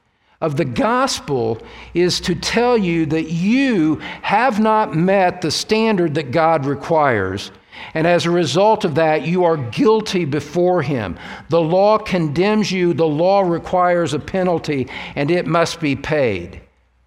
of 0.40 0.56
the 0.56 0.64
gospel 0.64 1.60
is 1.92 2.20
to 2.20 2.34
tell 2.34 2.78
you 2.78 3.06
that 3.06 3.30
you 3.30 3.96
have 4.22 4.60
not 4.60 4.94
met 4.94 5.40
the 5.40 5.50
standard 5.50 6.14
that 6.14 6.30
God 6.30 6.66
requires. 6.66 7.50
And 7.94 8.06
as 8.06 8.26
a 8.26 8.30
result 8.30 8.84
of 8.84 8.94
that, 8.94 9.26
you 9.26 9.44
are 9.44 9.56
guilty 9.56 10.24
before 10.24 10.82
Him. 10.82 11.18
The 11.48 11.60
law 11.60 11.98
condemns 11.98 12.70
you, 12.70 12.94
the 12.94 13.06
law 13.06 13.40
requires 13.40 14.14
a 14.14 14.18
penalty, 14.18 14.88
and 15.16 15.30
it 15.30 15.46
must 15.46 15.80
be 15.80 15.96
paid. 15.96 16.61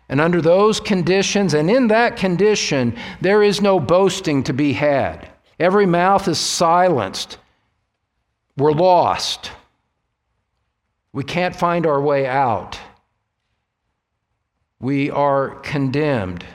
And 0.08 0.22
under 0.22 0.42
those 0.42 0.80
conditions, 0.80 1.54
and 1.54 1.70
in 1.70 1.88
that 1.88 2.18
condition, 2.18 2.98
there 3.22 3.42
is 3.42 3.62
no 3.62 3.80
boasting 3.80 4.44
to 4.44 4.54
be 4.54 4.74
had. 4.74 5.30
Every 5.60 5.86
mouth 5.86 6.28
is 6.28 6.40
silenced. 6.40 7.38
We're 8.58 8.72
lost. 8.72 9.52
We 11.12 11.24
can't 11.24 11.56
find 11.56 11.86
our 11.86 12.02
way 12.02 12.28
out. 12.28 12.80
We 14.80 15.10
are 15.10 15.56
condemned. 15.62 16.46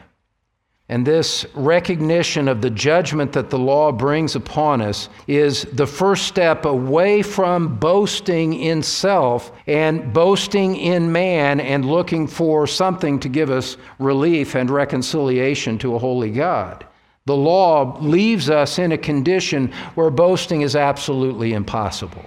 And 0.91 1.07
this 1.07 1.47
recognition 1.55 2.49
of 2.49 2.63
the 2.63 2.69
judgment 2.69 3.33
that 3.35 3.49
the 3.49 3.59
law 3.61 3.93
brings 3.93 4.35
upon 4.35 4.81
us 4.81 5.09
is 5.29 5.63
the 5.73 5.87
first 5.87 6.27
step 6.27 6.65
away 6.65 7.23
from 7.23 7.77
boasting 7.77 8.55
in 8.55 8.83
self 8.83 9.53
and 9.69 10.13
boasting 10.13 10.75
in 10.75 11.13
man 11.13 11.61
and 11.61 11.85
looking 11.85 12.27
for 12.27 12.67
something 12.67 13.21
to 13.21 13.29
give 13.29 13.53
us 13.53 13.77
relief 14.01 14.57
and 14.57 14.69
reconciliation 14.69 15.79
to 15.79 15.95
a 15.95 15.99
holy 15.99 16.33
God. 16.33 16.85
The 17.25 17.37
law 17.37 17.97
leaves 18.01 18.51
us 18.51 18.81
in 18.81 18.91
a 18.91 18.99
condition 18.99 19.73
where 19.95 20.11
boasting 20.11 20.63
is 20.63 20.75
absolutely 20.75 21.53
impossible. 21.53 22.25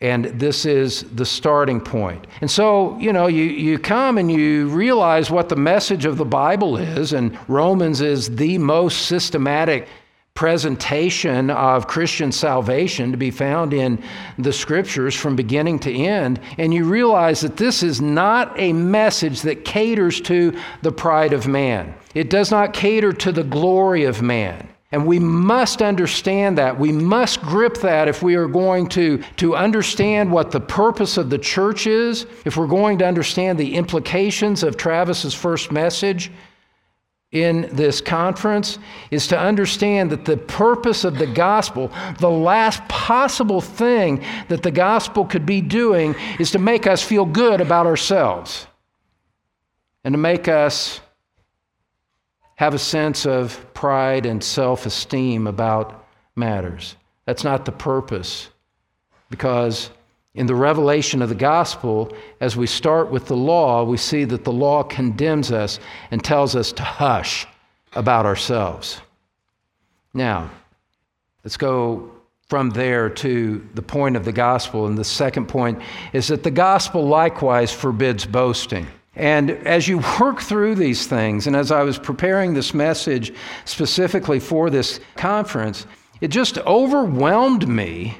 And 0.00 0.26
this 0.26 0.66
is 0.66 1.04
the 1.14 1.24
starting 1.24 1.80
point. 1.80 2.26
And 2.42 2.50
so, 2.50 2.98
you 2.98 3.14
know, 3.14 3.28
you, 3.28 3.44
you 3.44 3.78
come 3.78 4.18
and 4.18 4.30
you 4.30 4.68
realize 4.68 5.30
what 5.30 5.48
the 5.48 5.56
message 5.56 6.04
of 6.04 6.18
the 6.18 6.24
Bible 6.24 6.76
is, 6.76 7.14
and 7.14 7.38
Romans 7.48 8.02
is 8.02 8.36
the 8.36 8.58
most 8.58 9.06
systematic 9.06 9.88
presentation 10.34 11.48
of 11.48 11.86
Christian 11.88 12.30
salvation 12.30 13.10
to 13.10 13.16
be 13.16 13.30
found 13.30 13.72
in 13.72 14.00
the 14.38 14.52
scriptures 14.52 15.14
from 15.14 15.34
beginning 15.34 15.78
to 15.78 15.90
end. 15.90 16.40
And 16.58 16.74
you 16.74 16.84
realize 16.84 17.40
that 17.40 17.56
this 17.56 17.82
is 17.82 18.02
not 18.02 18.52
a 18.60 18.74
message 18.74 19.40
that 19.42 19.64
caters 19.64 20.20
to 20.22 20.56
the 20.82 20.92
pride 20.92 21.32
of 21.32 21.48
man, 21.48 21.94
it 22.14 22.28
does 22.28 22.50
not 22.50 22.74
cater 22.74 23.14
to 23.14 23.32
the 23.32 23.44
glory 23.44 24.04
of 24.04 24.20
man. 24.20 24.65
And 24.92 25.04
we 25.04 25.18
must 25.18 25.82
understand 25.82 26.58
that. 26.58 26.78
We 26.78 26.92
must 26.92 27.42
grip 27.42 27.78
that 27.78 28.06
if 28.06 28.22
we 28.22 28.36
are 28.36 28.46
going 28.46 28.88
to, 28.90 29.18
to 29.38 29.56
understand 29.56 30.30
what 30.30 30.52
the 30.52 30.60
purpose 30.60 31.16
of 31.16 31.28
the 31.28 31.38
church 31.38 31.86
is, 31.88 32.26
if 32.44 32.56
we're 32.56 32.68
going 32.68 32.98
to 32.98 33.06
understand 33.06 33.58
the 33.58 33.74
implications 33.74 34.62
of 34.62 34.76
Travis's 34.76 35.34
first 35.34 35.72
message. 35.72 36.30
in 37.32 37.68
this 37.72 38.00
conference 38.00 38.78
is 39.10 39.26
to 39.26 39.38
understand 39.38 40.10
that 40.10 40.24
the 40.24 40.36
purpose 40.36 41.02
of 41.04 41.18
the 41.18 41.26
gospel, 41.26 41.90
the 42.20 42.30
last 42.30 42.86
possible 42.88 43.60
thing 43.60 44.24
that 44.48 44.62
the 44.62 44.70
gospel 44.70 45.24
could 45.24 45.44
be 45.44 45.60
doing, 45.60 46.14
is 46.38 46.52
to 46.52 46.58
make 46.58 46.86
us 46.86 47.02
feel 47.02 47.26
good 47.26 47.60
about 47.60 47.86
ourselves 47.86 48.68
and 50.04 50.12
to 50.14 50.18
make 50.18 50.46
us 50.46 51.00
have 52.56 52.74
a 52.74 52.78
sense 52.78 53.26
of 53.26 53.64
pride 53.74 54.26
and 54.26 54.42
self 54.42 54.86
esteem 54.86 55.46
about 55.46 56.06
matters. 56.34 56.96
That's 57.24 57.44
not 57.44 57.64
the 57.64 57.72
purpose, 57.72 58.48
because 59.30 59.90
in 60.34 60.46
the 60.46 60.54
revelation 60.54 61.22
of 61.22 61.30
the 61.30 61.34
gospel, 61.34 62.14
as 62.40 62.56
we 62.56 62.66
start 62.66 63.10
with 63.10 63.26
the 63.26 63.36
law, 63.36 63.84
we 63.84 63.96
see 63.96 64.24
that 64.24 64.44
the 64.44 64.52
law 64.52 64.82
condemns 64.82 65.50
us 65.50 65.80
and 66.10 66.22
tells 66.22 66.54
us 66.54 66.72
to 66.72 66.82
hush 66.82 67.46
about 67.94 68.26
ourselves. 68.26 69.00
Now, 70.12 70.50
let's 71.42 71.56
go 71.56 72.10
from 72.48 72.70
there 72.70 73.08
to 73.08 73.66
the 73.74 73.82
point 73.82 74.16
of 74.16 74.24
the 74.24 74.32
gospel. 74.32 74.86
And 74.86 74.96
the 74.96 75.04
second 75.04 75.46
point 75.46 75.80
is 76.12 76.28
that 76.28 76.42
the 76.42 76.50
gospel 76.50 77.06
likewise 77.06 77.72
forbids 77.72 78.24
boasting. 78.24 78.86
And 79.16 79.50
as 79.50 79.88
you 79.88 79.98
work 80.20 80.40
through 80.40 80.76
these 80.76 81.06
things, 81.06 81.46
and 81.46 81.56
as 81.56 81.72
I 81.72 81.82
was 81.82 81.98
preparing 81.98 82.54
this 82.54 82.72
message 82.72 83.32
specifically 83.64 84.38
for 84.38 84.70
this 84.70 85.00
conference, 85.16 85.86
it 86.20 86.28
just 86.28 86.58
overwhelmed 86.58 87.66
me 87.66 88.16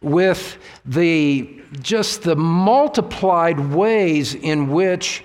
with 0.00 0.58
the 0.86 1.56
just 1.80 2.22
the 2.22 2.34
multiplied 2.34 3.60
ways 3.60 4.34
in 4.34 4.70
which 4.70 5.22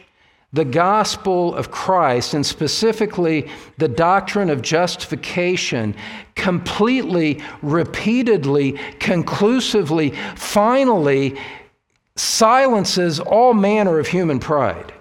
the 0.53 0.65
gospel 0.65 1.53
of 1.55 1.69
Christ, 1.69 2.33
and 2.33 2.45
specifically 2.45 3.49
the 3.77 3.89
doctrine 3.89 4.49
of 4.49 4.61
justification, 4.61 5.95
completely, 6.35 7.43
repeatedly, 7.61 8.79
conclusively, 8.99 10.11
finally 10.35 11.37
silences 12.15 13.19
all 13.19 13.53
manner 13.53 13.99
of 13.99 14.07
human 14.07 14.39
pride. 14.39 14.93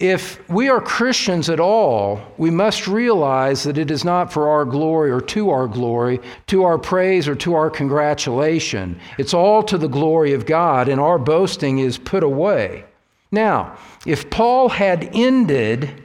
If 0.00 0.46
we 0.50 0.68
are 0.68 0.80
Christians 0.80 1.48
at 1.48 1.60
all, 1.60 2.20
we 2.36 2.50
must 2.50 2.88
realize 2.88 3.62
that 3.62 3.78
it 3.78 3.92
is 3.92 4.04
not 4.04 4.32
for 4.32 4.48
our 4.48 4.64
glory 4.64 5.10
or 5.12 5.20
to 5.20 5.50
our 5.50 5.68
glory, 5.68 6.20
to 6.48 6.64
our 6.64 6.78
praise 6.78 7.28
or 7.28 7.36
to 7.36 7.54
our 7.54 7.70
congratulation. 7.70 8.98
It's 9.18 9.32
all 9.34 9.62
to 9.62 9.78
the 9.78 9.88
glory 9.88 10.32
of 10.32 10.46
God, 10.46 10.88
and 10.88 11.00
our 11.00 11.18
boasting 11.18 11.78
is 11.78 11.96
put 11.96 12.24
away. 12.24 12.84
Now, 13.30 13.78
if 14.04 14.30
Paul 14.30 14.68
had 14.68 15.10
ended 15.12 16.02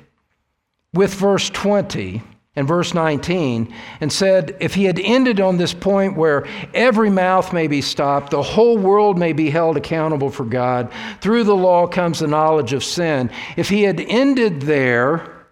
with 0.93 1.13
verse 1.15 1.50
20, 1.50 2.22
and 2.59 2.67
verse 2.67 2.93
19 2.93 3.73
and 4.01 4.11
said, 4.11 4.57
If 4.59 4.75
he 4.75 4.83
had 4.83 4.99
ended 4.99 5.39
on 5.39 5.55
this 5.55 5.73
point 5.73 6.17
where 6.17 6.45
every 6.73 7.09
mouth 7.09 7.53
may 7.53 7.67
be 7.67 7.81
stopped, 7.81 8.31
the 8.31 8.43
whole 8.43 8.77
world 8.77 9.17
may 9.17 9.31
be 9.31 9.49
held 9.49 9.77
accountable 9.77 10.29
for 10.29 10.43
God, 10.43 10.91
through 11.21 11.45
the 11.45 11.55
law 11.55 11.87
comes 11.87 12.19
the 12.19 12.27
knowledge 12.27 12.73
of 12.73 12.83
sin. 12.83 13.31
If 13.55 13.69
he 13.69 13.83
had 13.83 14.01
ended 14.01 14.63
there, 14.63 15.45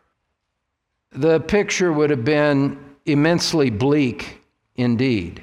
the 1.12 1.40
picture 1.40 1.94
would 1.94 2.10
have 2.10 2.26
been 2.26 2.78
immensely 3.06 3.70
bleak 3.70 4.42
indeed. 4.76 5.42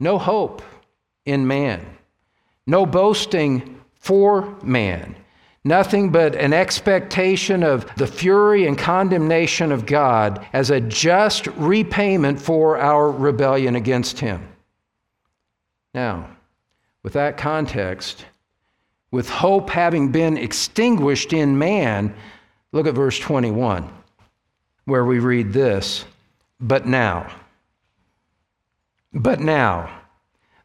No 0.00 0.16
hope 0.16 0.62
in 1.26 1.46
man, 1.46 1.84
no 2.66 2.86
boasting 2.86 3.78
for 4.00 4.56
man. 4.62 5.16
Nothing 5.68 6.08
but 6.08 6.34
an 6.34 6.54
expectation 6.54 7.62
of 7.62 7.94
the 7.96 8.06
fury 8.06 8.66
and 8.66 8.78
condemnation 8.78 9.70
of 9.70 9.84
God 9.84 10.46
as 10.54 10.70
a 10.70 10.80
just 10.80 11.46
repayment 11.48 12.40
for 12.40 12.78
our 12.78 13.10
rebellion 13.10 13.76
against 13.76 14.18
Him. 14.18 14.48
Now, 15.92 16.30
with 17.02 17.12
that 17.12 17.36
context, 17.36 18.24
with 19.10 19.28
hope 19.28 19.68
having 19.68 20.10
been 20.10 20.38
extinguished 20.38 21.34
in 21.34 21.58
man, 21.58 22.14
look 22.72 22.86
at 22.86 22.94
verse 22.94 23.18
21, 23.18 23.90
where 24.86 25.04
we 25.04 25.18
read 25.18 25.52
this 25.52 26.06
But 26.58 26.86
now, 26.86 27.30
but 29.12 29.38
now, 29.38 29.97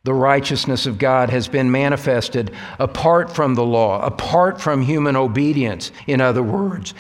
the 0.04 0.14
righteousness 0.14 0.86
of 0.86 0.98
God 0.98 1.30
has 1.30 1.48
been 1.48 1.72
manifested 1.72 2.52
apart 2.78 3.34
from 3.34 3.56
the 3.56 3.66
law, 3.66 4.02
apart 4.06 4.60
from 4.60 4.82
human 4.82 5.16
obedience, 5.16 5.92
in 6.08 6.20
other 6.20 6.44
words. 6.44 6.94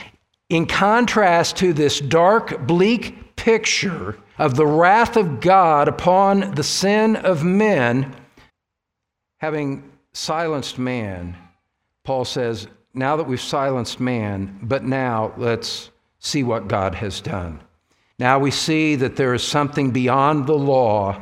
In 0.50 0.66
contrast 0.66 1.58
to 1.58 1.74
this 1.74 2.00
dark, 2.00 2.66
bleak 2.66 3.36
picture 3.36 4.18
of 4.38 4.56
the 4.56 4.66
wrath 4.66 5.18
of 5.18 5.42
God 5.42 5.88
upon 5.88 6.56
the 6.56 6.63
sin 6.63 7.18
of 7.18 7.44
men, 7.44 8.16
having 9.39 9.92
silenced 10.13 10.80
man, 10.80 11.36
Paul 12.04 12.24
says, 12.24 12.68
now 12.94 13.18
that 13.18 13.28
we've 13.28 13.42
silenced 13.42 14.00
man, 14.00 14.60
but 14.62 14.84
now 14.84 15.34
let's 15.38 15.89
see 16.20 16.44
what 16.44 16.68
God 16.68 16.96
has 16.96 17.20
done. 17.20 17.60
Now 18.20 18.39
we 18.39 18.52
see 18.52 18.96
that 18.96 19.18
there 19.18 19.34
is 19.34 19.44
something 19.44 19.92
beyond 19.92 20.48
the 20.48 20.58
law 20.58 21.22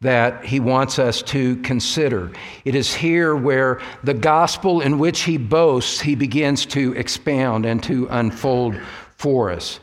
that 0.00 0.44
he 0.44 0.60
wants 0.60 1.00
us 1.00 1.22
to 1.22 1.56
consider. 1.56 2.30
It 2.64 2.76
is 2.76 2.94
here 2.94 3.34
where 3.34 3.80
the 4.04 4.14
gospel 4.14 4.80
in 4.80 5.00
which 5.00 5.22
he 5.22 5.38
boasts, 5.38 6.00
he 6.00 6.14
begins 6.14 6.64
to 6.66 6.92
expound 6.92 7.66
and 7.66 7.82
to 7.82 8.06
unfold 8.08 8.80
for 9.16 9.50
us. 9.50 9.80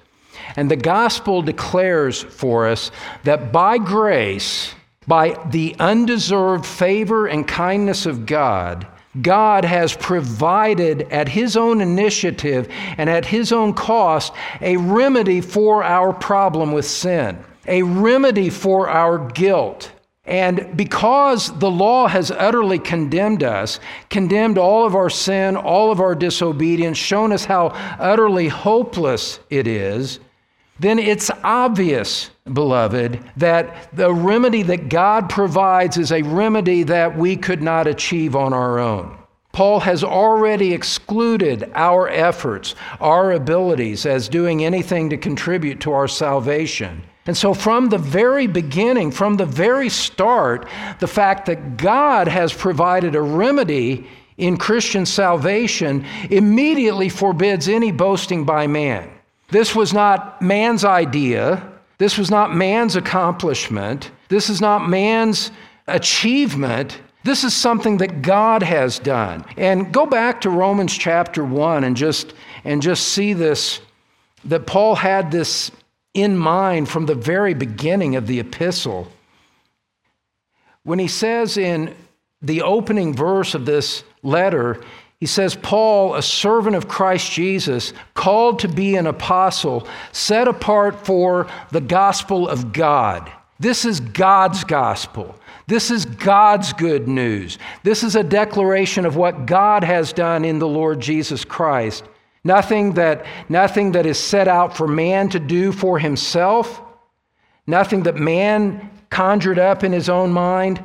And 0.56 0.72
the 0.72 0.78
gospel 0.78 1.42
declares 1.42 2.24
for 2.24 2.66
us 2.66 2.92
that 3.26 3.52
by 3.52 3.78
grace, 3.78 4.74
by 5.06 5.38
the 5.50 5.76
undeserved 5.80 6.66
favor 6.66 7.28
and 7.28 7.46
kindness 7.46 8.06
of 8.06 8.26
God, 8.26 8.88
God 9.22 9.66
has 9.66 9.98
provided 9.98 11.12
at 11.12 11.28
His 11.28 11.58
own 11.58 11.82
initiative 11.82 12.70
and 12.98 13.10
at 13.10 13.26
His 13.26 13.52
own 13.52 13.74
cost 13.74 14.32
a 14.62 14.78
remedy 14.78 15.42
for 15.42 15.84
our 15.84 16.14
problem 16.14 16.72
with 16.72 16.86
sin, 16.86 17.38
a 17.68 17.84
remedy 17.84 18.50
for 18.50 18.90
our 18.90 19.18
guilt 19.32 19.92
and 20.26 20.76
because 20.76 21.58
the 21.60 21.70
law 21.70 22.08
has 22.08 22.32
utterly 22.32 22.80
condemned 22.80 23.44
us, 23.44 23.80
condemned 24.10 24.58
all 24.58 24.86
of 24.86 24.96
our 24.96 25.10
sin, 25.10 25.56
all 25.56 25.92
of 25.92 26.00
our 26.00 26.16
disobedience, 26.16 26.98
shown 26.98 27.32
us 27.32 27.46
how 27.46 27.68
utterly 28.00 28.48
hopeless 28.48 29.40
it 29.50 29.68
is, 29.68 30.20
then 30.80 31.00
it's 31.00 31.32
obvious, 31.44 32.32
beloved, 32.52 33.24
that 33.38 33.96
the 33.96 34.12
remedy 34.12 34.64
that 34.64 34.90
God 34.90 35.30
provides 35.30 35.98
is 35.98 36.12
a 36.12 36.24
remedy 36.24 36.84
that 36.84 37.16
we 37.18 37.38
could 37.38 37.62
not 37.62 37.88
achieve 37.88 38.36
on 38.36 38.52
our 38.52 38.80
own. 38.80 39.18
Paul 39.54 39.80
has 39.80 40.04
already 40.04 40.74
excluded 40.74 41.72
our 41.76 42.10
efforts, 42.10 42.76
our 43.00 43.32
abilities, 43.32 44.06
as 44.06 44.28
doing 44.28 44.66
anything 44.66 45.10
to 45.12 45.18
contribute 45.18 45.80
to 45.82 45.94
our 45.94 46.10
salvation. 46.10 47.04
And 47.28 47.36
so, 47.36 47.54
from 47.54 47.90
the 47.90 47.98
very 47.98 48.46
beginning, 48.46 49.12
from 49.12 49.38
the 49.38 49.46
very 49.46 49.90
start, 49.90 50.68
the 51.00 51.08
fact 51.08 51.48
that 51.48 51.78
God 51.78 52.28
has 52.28 52.54
provided 52.54 53.16
a 53.16 53.22
remedy 53.22 54.08
in 54.38 54.58
Christian 54.58 55.06
salvation 55.06 56.06
immediately 56.30 57.10
forbids 57.10 57.68
any 57.68 57.92
boasting 57.92 58.44
by 58.44 58.68
man. 58.68 59.10
This 59.50 59.76
was 59.76 59.94
not 59.94 60.42
man's 60.42 60.84
idea. 60.84 61.72
This 61.98 62.18
was 62.18 62.30
not 62.30 62.54
man's 62.54 62.96
accomplishment. 62.96 64.12
This 64.28 64.50
is 64.50 64.62
not 64.62 64.90
man's 64.90 65.52
achievement. 65.88 67.00
This 67.24 67.44
is 67.44 67.56
something 67.56 67.98
that 67.98 68.22
God 68.22 68.62
has 68.62 69.00
done. 69.00 69.46
And 69.58 69.92
go 69.92 70.06
back 70.06 70.42
to 70.42 70.50
Romans 70.50 70.96
chapter 70.96 71.44
1 71.44 71.84
and 71.84 71.96
just, 71.96 72.34
and 72.64 72.82
just 72.82 73.08
see 73.10 73.34
this 73.34 73.80
that 74.44 74.68
Paul 74.68 74.94
had 74.94 75.32
this 75.32 75.72
in 76.16 76.36
mind 76.36 76.90
from 76.90 77.06
the 77.06 77.16
very 77.16 77.54
beginning 77.54 78.16
of 78.16 78.26
the 78.26 78.40
epistle. 78.40 79.12
When 80.84 80.98
he 80.98 81.08
says 81.08 81.58
in 81.58 81.96
the 82.42 82.62
opening 82.62 83.14
verse 83.14 83.54
of 83.54 83.66
this 83.66 84.04
letter, 84.24 84.82
he 85.20 85.26
says, 85.26 85.56
Paul, 85.56 86.16
a 86.16 86.22
servant 86.22 86.76
of 86.76 86.88
Christ 86.88 87.32
Jesus, 87.32 87.94
called 88.14 88.60
to 88.60 88.68
be 88.68 88.96
an 88.96 89.08
apostle, 89.08 89.88
set 90.12 90.48
apart 90.48 91.06
for 91.06 91.48
the 91.72 91.82
gospel 91.82 92.48
of 92.48 92.74
God. 92.74 93.32
This 93.60 93.86
is 93.86 94.00
God's 94.00 94.64
gospel. 94.64 95.36
This 95.68 95.90
is 95.90 96.06
God's 96.06 96.74
good 96.74 97.08
news. 97.08 97.58
This 97.84 98.04
is 98.04 98.16
a 98.16 98.24
declaration 98.24 99.06
of 99.06 99.16
what 99.16 99.46
God 99.46 99.84
has 99.84 100.14
done 100.14 100.46
in 100.46 100.60
the 100.60 100.68
Lord 100.68 101.00
Jesus 101.00 101.44
Christ. 101.44 102.04
Nothing 102.46 102.94
that, 102.94 103.26
nothing 103.50 103.94
that 103.94 104.06
is 104.06 104.20
set 104.20 104.48
out 104.48 104.78
for 104.78 104.88
man 104.88 105.30
to 105.30 105.40
do 105.40 105.72
for 105.72 105.98
himself, 105.98 106.80
nothing 107.66 108.04
that 108.04 108.18
man 108.18 108.92
conjured 109.10 109.58
up 109.58 109.84
in 109.84 109.92
his 109.92 110.10
own 110.10 110.32
mind. 110.32 110.82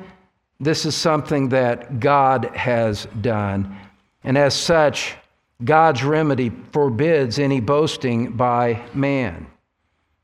This 0.58 0.86
is 0.86 0.96
something 0.96 1.50
that 1.50 2.00
God 2.00 2.46
has 2.56 3.06
done. 3.20 3.76
And 4.24 4.38
as 4.38 4.54
such, 4.54 5.14
God's 5.62 6.02
remedy 6.02 6.50
forbids 6.72 7.38
any 7.38 7.60
boasting 7.60 8.32
by 8.32 8.82
man. 8.94 9.46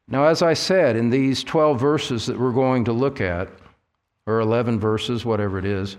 Now, 0.08 0.24
as 0.24 0.40
I 0.40 0.54
said, 0.54 0.96
in 0.96 1.10
these 1.10 1.44
12 1.44 1.78
verses 1.78 2.24
that 2.26 2.40
we're 2.40 2.52
going 2.52 2.86
to 2.86 2.92
look 2.94 3.20
at, 3.20 3.50
or 4.26 4.40
11 4.40 4.80
verses, 4.80 5.26
whatever 5.26 5.58
it 5.58 5.66
is, 5.66 5.98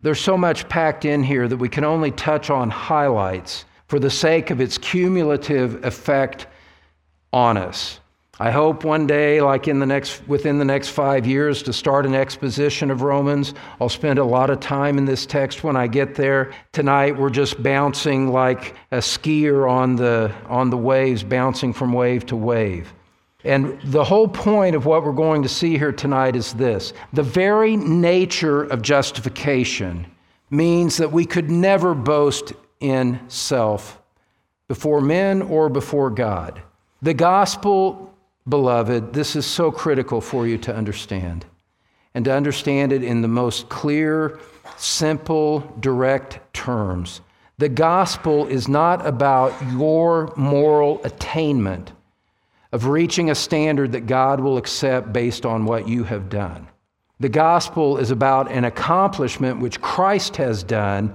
there's 0.00 0.20
so 0.20 0.38
much 0.38 0.70
packed 0.70 1.04
in 1.04 1.22
here 1.22 1.46
that 1.46 1.58
we 1.58 1.68
can 1.68 1.84
only 1.84 2.12
touch 2.12 2.48
on 2.48 2.70
highlights 2.70 3.66
for 3.90 3.98
the 3.98 4.08
sake 4.08 4.50
of 4.50 4.60
its 4.60 4.78
cumulative 4.78 5.84
effect 5.84 6.46
on 7.32 7.56
us. 7.56 7.98
I 8.38 8.52
hope 8.52 8.84
one 8.84 9.04
day, 9.04 9.40
like 9.40 9.66
in 9.66 9.80
the 9.80 9.84
next, 9.84 10.22
within 10.28 10.60
the 10.60 10.64
next 10.64 10.90
five 10.90 11.26
years, 11.26 11.60
to 11.64 11.72
start 11.72 12.06
an 12.06 12.14
exposition 12.14 12.92
of 12.92 13.02
Romans. 13.02 13.52
I'll 13.80 13.88
spend 13.88 14.20
a 14.20 14.24
lot 14.24 14.48
of 14.48 14.60
time 14.60 14.96
in 14.96 15.06
this 15.06 15.26
text 15.26 15.64
when 15.64 15.74
I 15.74 15.88
get 15.88 16.14
there. 16.14 16.52
Tonight, 16.70 17.18
we're 17.18 17.30
just 17.30 17.60
bouncing 17.64 18.28
like 18.28 18.76
a 18.92 18.98
skier 18.98 19.68
on 19.68 19.96
the, 19.96 20.32
on 20.46 20.70
the 20.70 20.76
waves, 20.76 21.24
bouncing 21.24 21.72
from 21.72 21.92
wave 21.92 22.24
to 22.26 22.36
wave. 22.36 22.94
And 23.42 23.76
the 23.82 24.04
whole 24.04 24.28
point 24.28 24.76
of 24.76 24.86
what 24.86 25.02
we're 25.02 25.10
going 25.10 25.42
to 25.42 25.48
see 25.48 25.76
here 25.76 25.90
tonight 25.90 26.36
is 26.36 26.52
this 26.52 26.92
the 27.12 27.24
very 27.24 27.76
nature 27.76 28.62
of 28.62 28.82
justification 28.82 30.06
means 30.48 30.96
that 30.98 31.10
we 31.10 31.24
could 31.24 31.50
never 31.50 31.92
boast 31.92 32.52
in 32.80 33.20
self 33.28 34.00
before 34.68 35.00
men 35.00 35.42
or 35.42 35.68
before 35.68 36.10
God. 36.10 36.60
The 37.02 37.14
gospel 37.14 38.10
Beloved, 38.48 39.12
this 39.12 39.36
is 39.36 39.46
so 39.46 39.70
critical 39.70 40.20
for 40.20 40.46
you 40.46 40.58
to 40.58 40.74
understand, 40.74 41.44
and 42.14 42.24
to 42.24 42.32
understand 42.32 42.92
it 42.92 43.04
in 43.04 43.22
the 43.22 43.28
most 43.28 43.68
clear, 43.68 44.40
simple, 44.76 45.60
direct 45.78 46.40
terms. 46.52 47.20
The 47.58 47.68
gospel 47.68 48.46
is 48.46 48.66
not 48.66 49.06
about 49.06 49.54
your 49.70 50.32
moral 50.36 51.00
attainment 51.04 51.92
of 52.72 52.86
reaching 52.86 53.30
a 53.30 53.34
standard 53.34 53.92
that 53.92 54.06
God 54.06 54.40
will 54.40 54.56
accept 54.56 55.12
based 55.12 55.44
on 55.44 55.64
what 55.64 55.86
you 55.86 56.04
have 56.04 56.28
done. 56.28 56.66
The 57.20 57.28
gospel 57.28 57.98
is 57.98 58.10
about 58.10 58.50
an 58.50 58.64
accomplishment 58.64 59.60
which 59.60 59.80
Christ 59.80 60.36
has 60.36 60.62
done 60.64 61.14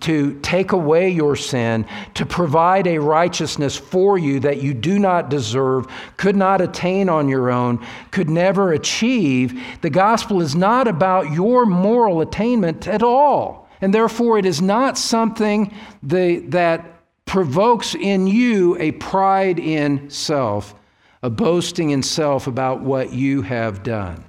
to 0.00 0.38
take 0.40 0.72
away 0.72 1.10
your 1.10 1.34
sin, 1.36 1.86
to 2.14 2.24
provide 2.24 2.86
a 2.86 2.98
righteousness 2.98 3.76
for 3.76 4.16
you 4.16 4.40
that 4.40 4.62
you 4.62 4.74
do 4.74 4.98
not 4.98 5.28
deserve, 5.28 5.86
could 6.16 6.36
not 6.36 6.60
attain 6.60 7.08
on 7.08 7.28
your 7.28 7.50
own, 7.50 7.84
could 8.10 8.30
never 8.30 8.72
achieve. 8.72 9.60
The 9.80 9.90
gospel 9.90 10.40
is 10.40 10.54
not 10.54 10.86
about 10.86 11.32
your 11.32 11.66
moral 11.66 12.20
attainment 12.20 12.86
at 12.86 13.02
all. 13.02 13.68
And 13.80 13.92
therefore, 13.92 14.38
it 14.38 14.46
is 14.46 14.62
not 14.62 14.96
something 14.96 15.74
that 16.04 16.86
provokes 17.24 17.94
in 17.94 18.28
you 18.28 18.76
a 18.78 18.92
pride 18.92 19.58
in 19.58 20.08
self, 20.08 20.74
a 21.22 21.30
boasting 21.30 21.90
in 21.90 22.02
self 22.02 22.46
about 22.46 22.82
what 22.82 23.12
you 23.12 23.42
have 23.42 23.82
done. 23.82 24.24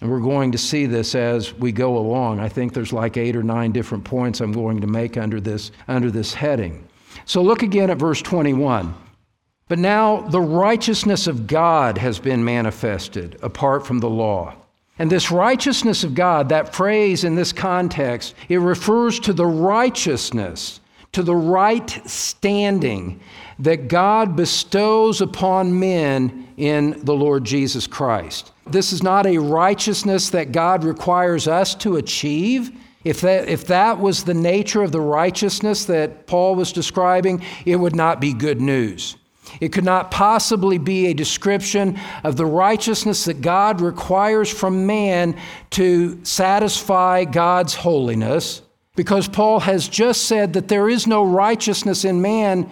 And 0.00 0.10
we're 0.10 0.20
going 0.20 0.52
to 0.52 0.58
see 0.58 0.86
this 0.86 1.14
as 1.14 1.52
we 1.54 1.72
go 1.72 1.98
along. 1.98 2.38
I 2.38 2.48
think 2.48 2.72
there's 2.72 2.92
like 2.92 3.16
eight 3.16 3.34
or 3.34 3.42
nine 3.42 3.72
different 3.72 4.04
points 4.04 4.40
I'm 4.40 4.52
going 4.52 4.80
to 4.80 4.86
make 4.86 5.16
under 5.16 5.40
this, 5.40 5.72
under 5.88 6.10
this 6.10 6.34
heading. 6.34 6.86
So 7.24 7.42
look 7.42 7.62
again 7.62 7.90
at 7.90 7.98
verse 7.98 8.22
21. 8.22 8.94
But 9.66 9.78
now 9.78 10.20
the 10.20 10.40
righteousness 10.40 11.26
of 11.26 11.46
God 11.46 11.98
has 11.98 12.18
been 12.18 12.44
manifested 12.44 13.38
apart 13.42 13.86
from 13.86 13.98
the 13.98 14.08
law. 14.08 14.54
And 14.98 15.10
this 15.10 15.30
righteousness 15.30 16.04
of 16.04 16.14
God, 16.14 16.48
that 16.48 16.74
phrase 16.74 17.24
in 17.24 17.34
this 17.34 17.52
context, 17.52 18.34
it 18.48 18.58
refers 18.58 19.20
to 19.20 19.32
the 19.32 19.46
righteousness, 19.46 20.80
to 21.12 21.22
the 21.22 21.36
right 21.36 21.88
standing 22.06 23.20
that 23.60 23.88
God 23.88 24.36
bestows 24.36 25.20
upon 25.20 25.78
men 25.78 26.48
in 26.56 27.04
the 27.04 27.14
Lord 27.14 27.44
Jesus 27.44 27.86
Christ. 27.86 28.52
This 28.70 28.92
is 28.92 29.02
not 29.02 29.26
a 29.26 29.38
righteousness 29.38 30.30
that 30.30 30.52
God 30.52 30.84
requires 30.84 31.48
us 31.48 31.74
to 31.76 31.96
achieve. 31.96 32.70
If 33.04 33.20
that, 33.22 33.48
if 33.48 33.66
that 33.68 34.00
was 34.00 34.24
the 34.24 34.34
nature 34.34 34.82
of 34.82 34.92
the 34.92 35.00
righteousness 35.00 35.84
that 35.86 36.26
Paul 36.26 36.56
was 36.56 36.72
describing, 36.72 37.42
it 37.64 37.76
would 37.76 37.96
not 37.96 38.20
be 38.20 38.32
good 38.32 38.60
news. 38.60 39.16
It 39.60 39.72
could 39.72 39.84
not 39.84 40.10
possibly 40.10 40.76
be 40.78 41.06
a 41.06 41.14
description 41.14 41.98
of 42.22 42.36
the 42.36 42.44
righteousness 42.44 43.24
that 43.24 43.40
God 43.40 43.80
requires 43.80 44.50
from 44.50 44.86
man 44.86 45.36
to 45.70 46.22
satisfy 46.24 47.24
God's 47.24 47.74
holiness, 47.74 48.60
because 48.94 49.26
Paul 49.28 49.60
has 49.60 49.88
just 49.88 50.24
said 50.24 50.52
that 50.52 50.68
there 50.68 50.88
is 50.88 51.06
no 51.06 51.24
righteousness 51.24 52.04
in 52.04 52.20
man 52.20 52.68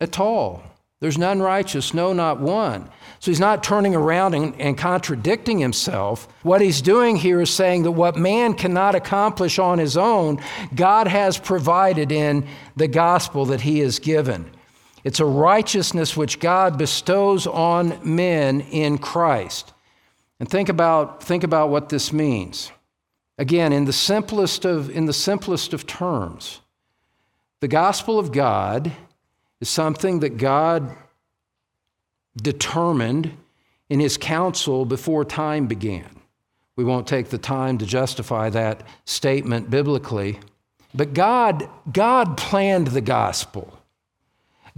at 0.00 0.20
all. 0.20 0.62
There's 1.00 1.16
none 1.16 1.40
righteous, 1.40 1.94
no, 1.94 2.12
not 2.12 2.40
one. 2.40 2.90
So 3.20 3.30
he's 3.30 3.38
not 3.38 3.62
turning 3.62 3.94
around 3.94 4.34
and, 4.34 4.58
and, 4.58 4.78
contradicting 4.78 5.58
himself. 5.58 6.26
What 6.42 6.62
he's 6.62 6.80
doing 6.80 7.16
here 7.16 7.42
is 7.42 7.50
saying 7.50 7.82
that 7.82 7.90
what 7.92 8.16
man 8.16 8.54
cannot 8.54 8.94
accomplish 8.94 9.58
on 9.58 9.78
his 9.78 9.98
own, 9.98 10.42
God 10.74 11.06
has 11.06 11.36
provided 11.38 12.12
in 12.12 12.46
the 12.76 12.88
gospel 12.88 13.44
that 13.46 13.60
he 13.60 13.80
has 13.80 13.98
given. 13.98 14.50
It's 15.04 15.20
a 15.20 15.26
righteousness 15.26 16.16
which 16.16 16.40
God 16.40 16.78
bestows 16.78 17.46
on 17.46 18.00
men 18.02 18.62
in 18.62 18.96
Christ. 18.96 19.74
And 20.38 20.48
think 20.48 20.70
about, 20.70 21.22
think 21.22 21.44
about 21.44 21.68
what 21.68 21.90
this 21.90 22.14
means. 22.14 22.72
Again, 23.36 23.74
in 23.74 23.84
the 23.84 23.92
simplest 23.92 24.64
of, 24.64 24.88
in 24.88 25.04
the 25.04 25.12
simplest 25.12 25.74
of 25.74 25.86
terms, 25.86 26.60
the 27.60 27.68
gospel 27.68 28.18
of 28.18 28.32
God 28.32 28.90
is 29.60 29.68
something 29.68 30.20
that 30.20 30.38
God 30.38 30.96
determined 32.36 33.36
in 33.88 34.00
his 34.00 34.16
counsel 34.16 34.84
before 34.84 35.24
time 35.24 35.66
began. 35.66 36.08
We 36.76 36.84
won't 36.84 37.06
take 37.06 37.28
the 37.28 37.38
time 37.38 37.78
to 37.78 37.86
justify 37.86 38.50
that 38.50 38.82
statement 39.04 39.68
biblically, 39.68 40.38
but 40.94 41.12
God, 41.12 41.68
God 41.92 42.36
planned 42.36 42.88
the 42.88 43.00
gospel. 43.00 43.76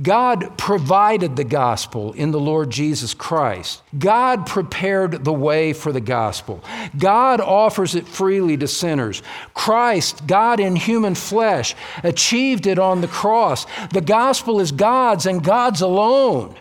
God 0.01 0.57
provided 0.57 1.37
the 1.37 1.45
gospel 1.45 2.13
in 2.15 2.31
the 2.31 2.41
Lord 2.41 2.71
Jesus 2.71 3.13
Christ. 3.13 3.83
God 3.97 4.47
prepared 4.47 5.25
the 5.25 5.33
way 5.33 5.75
for 5.75 5.93
the 5.93 6.01
gospel. 6.01 6.65
God 6.99 7.41
offers 7.41 7.95
it 7.95 8.09
freely 8.09 8.57
to 8.57 8.67
sinners. 8.67 9.23
Christ, 9.53 10.27
God 10.27 10.61
in 10.61 10.77
human 10.77 11.15
flesh, 11.15 11.75
achieved 12.03 12.67
it 12.67 12.79
on 12.79 13.03
the 13.03 13.09
cross. 13.09 13.67
The 13.93 14.01
gospel 14.01 14.61
is 14.61 14.73
God's 14.73 15.27
and 15.27 15.45
God's 15.45 15.83
alone. 15.83 16.57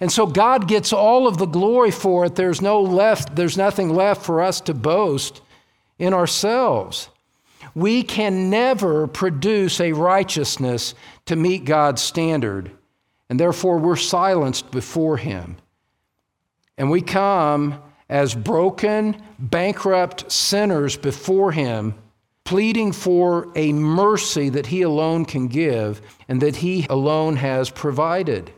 And 0.00 0.12
so 0.12 0.26
God 0.26 0.68
gets 0.68 0.92
all 0.92 1.26
of 1.26 1.38
the 1.38 1.46
glory 1.46 1.90
for 1.90 2.26
it. 2.26 2.34
There's 2.34 2.60
no 2.60 2.82
left, 2.82 3.34
there's 3.36 3.56
nothing 3.56 3.94
left 3.94 4.24
for 4.24 4.42
us 4.42 4.60
to 4.62 4.74
boast 4.74 5.40
in 5.98 6.12
ourselves. 6.12 7.08
We 7.74 8.02
can 8.02 8.50
never 8.50 9.06
produce 9.06 9.80
a 9.80 9.92
righteousness 9.92 10.94
to 11.26 11.36
meet 11.36 11.64
God's 11.64 12.02
standard, 12.02 12.70
and 13.28 13.38
therefore 13.38 13.78
we're 13.78 13.96
silenced 13.96 14.70
before 14.70 15.16
Him. 15.16 15.56
And 16.78 16.90
we 16.90 17.02
come 17.02 17.82
as 18.08 18.34
broken, 18.34 19.20
bankrupt 19.38 20.30
sinners 20.30 20.96
before 20.96 21.52
Him, 21.52 21.94
pleading 22.44 22.92
for 22.92 23.48
a 23.56 23.72
mercy 23.72 24.48
that 24.50 24.66
He 24.66 24.82
alone 24.82 25.24
can 25.24 25.48
give 25.48 26.00
and 26.28 26.40
that 26.40 26.56
He 26.56 26.86
alone 26.88 27.36
has 27.36 27.70
provided. 27.70 28.52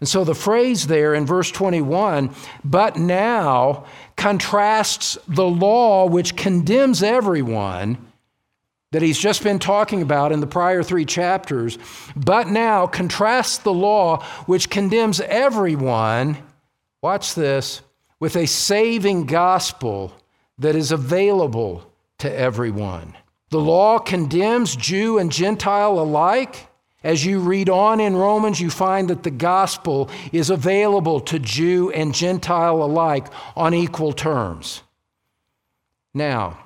And 0.00 0.08
so 0.08 0.22
the 0.24 0.34
phrase 0.34 0.86
there 0.86 1.14
in 1.14 1.26
verse 1.26 1.50
21, 1.50 2.34
but 2.64 2.96
now, 2.96 3.86
contrasts 4.16 5.18
the 5.26 5.46
law 5.46 6.06
which 6.06 6.36
condemns 6.36 7.02
everyone 7.02 7.98
that 8.90 9.02
he's 9.02 9.18
just 9.18 9.42
been 9.42 9.58
talking 9.58 10.00
about 10.00 10.32
in 10.32 10.40
the 10.40 10.46
prior 10.46 10.82
three 10.82 11.04
chapters, 11.04 11.78
but 12.16 12.48
now 12.48 12.86
contrasts 12.86 13.58
the 13.58 13.72
law 13.72 14.22
which 14.46 14.70
condemns 14.70 15.20
everyone, 15.20 16.38
watch 17.02 17.34
this, 17.34 17.82
with 18.18 18.34
a 18.36 18.46
saving 18.46 19.26
gospel 19.26 20.12
that 20.58 20.74
is 20.74 20.90
available 20.90 21.92
to 22.18 22.32
everyone. 22.32 23.14
The 23.50 23.60
law 23.60 23.98
condemns 23.98 24.74
Jew 24.74 25.18
and 25.18 25.30
Gentile 25.30 25.98
alike. 25.98 26.67
As 27.08 27.24
you 27.24 27.40
read 27.40 27.70
on 27.70 28.00
in 28.00 28.14
Romans, 28.14 28.60
you 28.60 28.68
find 28.68 29.08
that 29.08 29.22
the 29.22 29.30
gospel 29.30 30.10
is 30.30 30.50
available 30.50 31.20
to 31.20 31.38
Jew 31.38 31.90
and 31.92 32.14
Gentile 32.14 32.82
alike 32.82 33.28
on 33.56 33.72
equal 33.72 34.12
terms. 34.12 34.82
Now, 36.12 36.58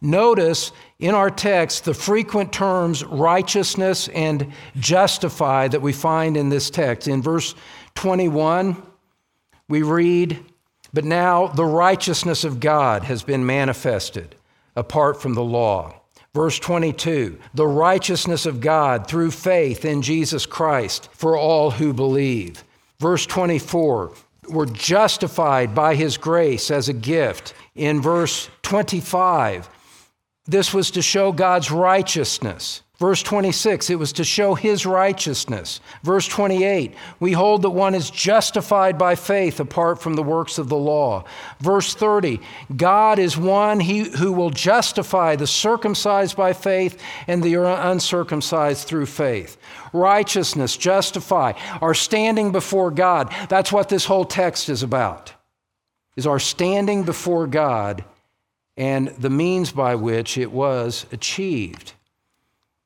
notice 0.00 0.72
in 0.98 1.14
our 1.14 1.30
text 1.30 1.84
the 1.84 1.92
frequent 1.92 2.50
terms 2.50 3.04
righteousness 3.04 4.08
and 4.08 4.50
justify 4.74 5.68
that 5.68 5.82
we 5.82 5.92
find 5.92 6.34
in 6.34 6.48
this 6.48 6.70
text. 6.70 7.06
In 7.06 7.20
verse 7.20 7.54
21, 7.94 8.82
we 9.68 9.82
read, 9.82 10.42
But 10.94 11.04
now 11.04 11.48
the 11.48 11.66
righteousness 11.66 12.42
of 12.42 12.58
God 12.58 13.04
has 13.04 13.22
been 13.22 13.44
manifested 13.44 14.34
apart 14.74 15.20
from 15.20 15.34
the 15.34 15.44
law 15.44 15.99
Verse 16.34 16.58
22 16.58 17.38
the 17.54 17.66
righteousness 17.66 18.46
of 18.46 18.60
God 18.60 19.06
through 19.06 19.32
faith 19.32 19.84
in 19.84 20.02
Jesus 20.02 20.46
Christ 20.46 21.08
for 21.12 21.36
all 21.36 21.72
who 21.72 21.92
believe. 21.92 22.62
Verse 22.98 23.26
24 23.26 24.12
we're 24.50 24.66
justified 24.66 25.74
by 25.74 25.94
his 25.94 26.16
grace 26.16 26.70
as 26.70 26.88
a 26.88 26.92
gift. 26.92 27.54
In 27.74 28.00
verse 28.02 28.50
25, 28.62 29.68
this 30.46 30.74
was 30.74 30.90
to 30.92 31.02
show 31.02 31.32
God's 31.32 31.70
righteousness. 31.70 32.82
Verse 33.00 33.22
26, 33.22 33.88
it 33.88 33.98
was 33.98 34.12
to 34.12 34.24
show 34.24 34.54
his 34.54 34.84
righteousness. 34.84 35.80
Verse 36.02 36.28
28, 36.28 36.94
we 37.18 37.32
hold 37.32 37.62
that 37.62 37.70
one 37.70 37.94
is 37.94 38.10
justified 38.10 38.98
by 38.98 39.14
faith 39.14 39.58
apart 39.58 40.02
from 40.02 40.16
the 40.16 40.22
works 40.22 40.58
of 40.58 40.68
the 40.68 40.76
law. 40.76 41.24
Verse 41.60 41.94
30, 41.94 42.42
God 42.76 43.18
is 43.18 43.38
one 43.38 43.80
he, 43.80 44.00
who 44.00 44.32
will 44.32 44.50
justify 44.50 45.34
the 45.34 45.46
circumcised 45.46 46.36
by 46.36 46.52
faith 46.52 47.02
and 47.26 47.42
the 47.42 47.54
uncircumcised 47.54 48.86
through 48.86 49.06
faith. 49.06 49.56
Righteousness, 49.94 50.76
justify, 50.76 51.54
our 51.80 51.94
standing 51.94 52.52
before 52.52 52.90
God. 52.90 53.34
That's 53.48 53.72
what 53.72 53.88
this 53.88 54.04
whole 54.04 54.26
text 54.26 54.68
is 54.68 54.82
about. 54.82 55.32
Is 56.16 56.26
our 56.26 56.38
standing 56.38 57.04
before 57.04 57.46
God 57.46 58.04
and 58.76 59.08
the 59.08 59.30
means 59.30 59.72
by 59.72 59.94
which 59.94 60.36
it 60.36 60.52
was 60.52 61.06
achieved. 61.12 61.94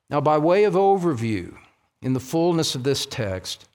Now, 0.09 0.21
by 0.21 0.37
way 0.37 0.63
of 0.63 0.73
overview, 0.73 1.55
in 2.01 2.13
the 2.13 2.19
fullness 2.19 2.75
of 2.75 2.83
this 2.83 3.05
text, 3.05 3.67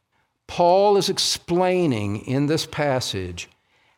Paul 0.47 0.97
is 0.97 1.09
explaining 1.09 2.19
in 2.27 2.47
this 2.47 2.67
passage 2.67 3.49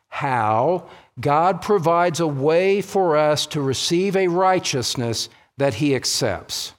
how 0.09 0.87
God 1.19 1.61
provides 1.61 2.19
a 2.19 2.27
way 2.27 2.81
for 2.81 3.17
us 3.17 3.45
to 3.47 3.61
receive 3.61 4.15
a 4.15 4.27
righteousness 4.27 5.29
that 5.57 5.75
he 5.75 5.95
accepts 5.95 6.73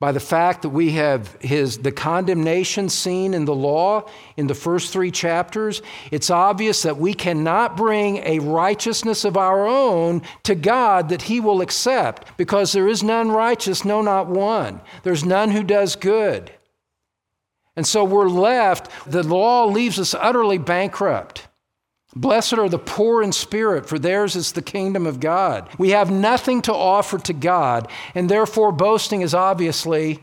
by 0.00 0.10
the 0.12 0.18
fact 0.18 0.62
that 0.62 0.70
we 0.70 0.92
have 0.92 1.36
his 1.40 1.78
the 1.78 1.92
condemnation 1.92 2.88
seen 2.88 3.34
in 3.34 3.44
the 3.44 3.54
law 3.54 4.08
in 4.36 4.46
the 4.46 4.54
first 4.54 4.92
3 4.92 5.10
chapters 5.10 5.82
it's 6.10 6.30
obvious 6.30 6.82
that 6.82 6.96
we 6.96 7.12
cannot 7.14 7.76
bring 7.76 8.16
a 8.18 8.38
righteousness 8.38 9.24
of 9.24 9.36
our 9.36 9.68
own 9.68 10.22
to 10.42 10.54
God 10.54 11.10
that 11.10 11.22
he 11.22 11.38
will 11.38 11.60
accept 11.60 12.36
because 12.38 12.72
there 12.72 12.88
is 12.88 13.02
none 13.02 13.30
righteous 13.30 13.84
no 13.84 14.00
not 14.02 14.26
one. 14.26 14.80
There's 15.02 15.24
none 15.24 15.50
who 15.50 15.62
does 15.62 15.96
good. 15.96 16.50
And 17.76 17.86
so 17.86 18.04
we're 18.04 18.28
left 18.28 18.90
the 19.10 19.22
law 19.22 19.66
leaves 19.66 19.98
us 19.98 20.14
utterly 20.14 20.58
bankrupt 20.58 21.46
Blessed 22.14 22.54
are 22.54 22.68
the 22.68 22.78
poor 22.78 23.22
in 23.22 23.32
spirit, 23.32 23.88
for 23.88 23.98
theirs 23.98 24.34
is 24.34 24.52
the 24.52 24.62
kingdom 24.62 25.06
of 25.06 25.20
God. 25.20 25.68
We 25.78 25.90
have 25.90 26.10
nothing 26.10 26.60
to 26.62 26.74
offer 26.74 27.18
to 27.18 27.32
God, 27.32 27.88
and 28.14 28.28
therefore 28.28 28.72
boasting 28.72 29.20
is 29.22 29.34
obviously 29.34 30.20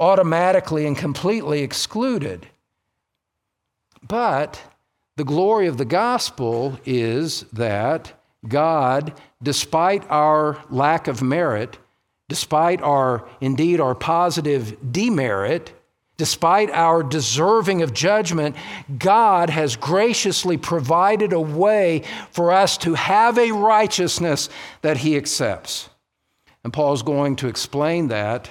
automatically 0.00 0.86
and 0.86 0.96
completely 0.96 1.62
excluded. 1.62 2.48
But 4.06 4.60
the 5.16 5.24
glory 5.24 5.68
of 5.68 5.78
the 5.78 5.84
gospel 5.84 6.78
is 6.84 7.42
that 7.52 8.12
God, 8.46 9.14
despite 9.42 10.08
our 10.10 10.62
lack 10.68 11.06
of 11.06 11.22
merit, 11.22 11.78
despite 12.28 12.82
our, 12.82 13.26
indeed, 13.40 13.80
our 13.80 13.94
positive 13.94 14.76
demerit, 14.92 15.73
Despite 16.16 16.70
our 16.70 17.02
deserving 17.02 17.82
of 17.82 17.92
judgment, 17.92 18.54
God 18.98 19.50
has 19.50 19.74
graciously 19.74 20.56
provided 20.56 21.32
a 21.32 21.40
way 21.40 22.04
for 22.30 22.52
us 22.52 22.78
to 22.78 22.94
have 22.94 23.36
a 23.36 23.50
righteousness 23.50 24.48
that 24.82 24.98
He 24.98 25.16
accepts. 25.16 25.88
And 26.62 26.72
Paul's 26.72 27.02
going 27.02 27.36
to 27.36 27.48
explain 27.48 28.08
that 28.08 28.50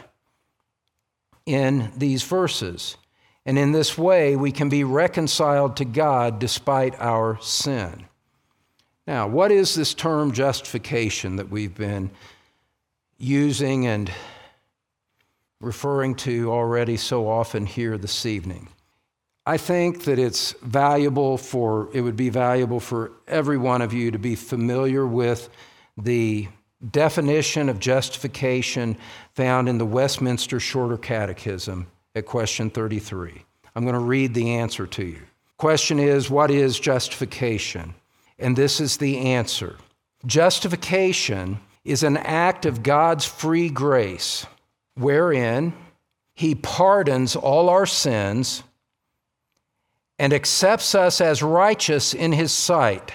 in 1.45 1.91
these 1.97 2.23
verses. 2.23 2.97
And 3.45 3.57
in 3.57 3.71
this 3.71 3.97
way, 3.97 4.35
we 4.35 4.51
can 4.51 4.69
be 4.69 4.83
reconciled 4.83 5.77
to 5.77 5.85
God 5.85 6.39
despite 6.39 6.99
our 6.99 7.39
sin. 7.41 8.05
Now, 9.07 9.27
what 9.27 9.51
is 9.51 9.75
this 9.75 9.93
term 9.93 10.31
justification 10.31 11.37
that 11.37 11.49
we've 11.49 11.75
been 11.75 12.11
using 13.17 13.85
and 13.87 14.11
referring 15.63 16.15
to 16.15 16.51
already 16.51 16.97
so 16.97 17.27
often 17.27 17.65
here 17.65 17.97
this 17.97 18.25
evening. 18.25 18.67
I 19.45 19.57
think 19.57 20.03
that 20.05 20.19
it's 20.19 20.53
valuable 20.61 21.37
for, 21.37 21.89
it 21.93 22.01
would 22.01 22.15
be 22.15 22.29
valuable 22.29 22.79
for 22.79 23.11
every 23.27 23.57
one 23.57 23.81
of 23.81 23.93
you 23.93 24.11
to 24.11 24.19
be 24.19 24.35
familiar 24.35 25.05
with 25.05 25.49
the 25.97 26.47
definition 26.91 27.69
of 27.69 27.79
justification 27.79 28.97
found 29.33 29.67
in 29.69 29.77
the 29.77 29.85
Westminster 29.85 30.59
Shorter 30.59 30.97
Catechism 30.97 31.87
at 32.15 32.25
question 32.25 32.69
33. 32.69 33.43
I'm 33.75 33.83
going 33.83 33.93
to 33.93 33.99
read 33.99 34.33
the 34.33 34.51
answer 34.51 34.85
to 34.87 35.05
you. 35.05 35.21
Question 35.57 35.99
is, 35.99 36.29
what 36.29 36.51
is 36.51 36.79
justification? 36.79 37.95
And 38.39 38.55
this 38.55 38.79
is 38.79 38.97
the 38.97 39.17
answer 39.19 39.77
Justification 40.25 41.59
is 41.83 42.01
an 42.03 42.15
act 42.15 42.65
of 42.65 42.81
God's 42.81 43.25
free 43.25 43.69
grace 43.69 44.45
wherein 44.95 45.73
he 46.33 46.55
pardons 46.55 47.35
all 47.35 47.69
our 47.69 47.85
sins 47.85 48.63
and 50.19 50.33
accepts 50.33 50.95
us 50.95 51.21
as 51.21 51.43
righteous 51.43 52.13
in 52.13 52.31
his 52.31 52.51
sight 52.51 53.13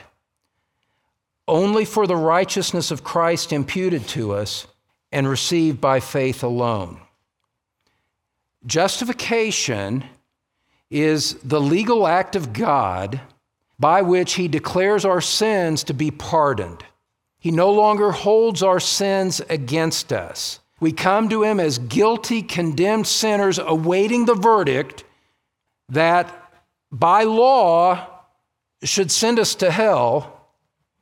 only 1.48 1.86
for 1.86 2.06
the 2.06 2.14
righteousness 2.16 2.90
of 2.90 3.02
Christ 3.02 3.52
imputed 3.52 4.06
to 4.08 4.32
us 4.32 4.66
and 5.10 5.26
received 5.26 5.80
by 5.80 5.98
faith 5.98 6.42
alone. 6.42 7.00
Justification 8.66 10.04
is 10.90 11.34
the 11.42 11.60
legal 11.60 12.06
act 12.06 12.36
of 12.36 12.52
God 12.52 13.20
by 13.78 14.02
which 14.02 14.34
he 14.34 14.46
declares 14.46 15.04
our 15.04 15.22
sins 15.22 15.84
to 15.84 15.94
be 15.94 16.10
pardoned. 16.10 16.84
He 17.38 17.50
no 17.50 17.70
longer 17.70 18.10
holds 18.10 18.62
our 18.62 18.80
sins 18.80 19.40
against 19.48 20.12
us. 20.12 20.60
We 20.80 20.92
come 20.92 21.28
to 21.28 21.42
him 21.42 21.58
as 21.58 21.78
guilty, 21.78 22.42
condemned 22.42 23.06
sinners 23.06 23.58
awaiting 23.58 24.26
the 24.26 24.34
verdict 24.34 25.04
that 25.88 26.34
by 26.92 27.24
law 27.24 28.06
should 28.82 29.10
send 29.10 29.38
us 29.38 29.54
to 29.56 29.70
hell. 29.70 30.34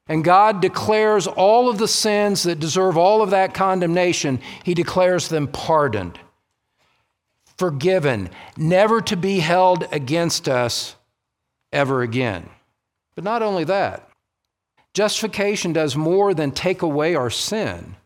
And 0.08 0.24
God 0.24 0.62
declares 0.62 1.26
all 1.26 1.68
of 1.68 1.78
the 1.78 1.88
sins 1.88 2.44
that 2.44 2.60
deserve 2.60 2.96
all 2.96 3.22
of 3.22 3.30
that 3.30 3.54
condemnation, 3.54 4.40
He 4.62 4.72
declares 4.72 5.28
them 5.28 5.48
pardoned, 5.48 6.18
forgiven, 7.58 8.30
never 8.56 9.00
to 9.02 9.16
be 9.16 9.40
held 9.40 9.86
against 9.90 10.48
us 10.48 10.94
ever 11.72 12.02
again. 12.02 12.48
But 13.16 13.24
not 13.24 13.42
only 13.42 13.64
that, 13.64 14.08
justification 14.94 15.72
does 15.72 15.96
more 15.96 16.34
than 16.34 16.52
take 16.52 16.82
away 16.82 17.16
our 17.16 17.30
sin. 17.30 17.96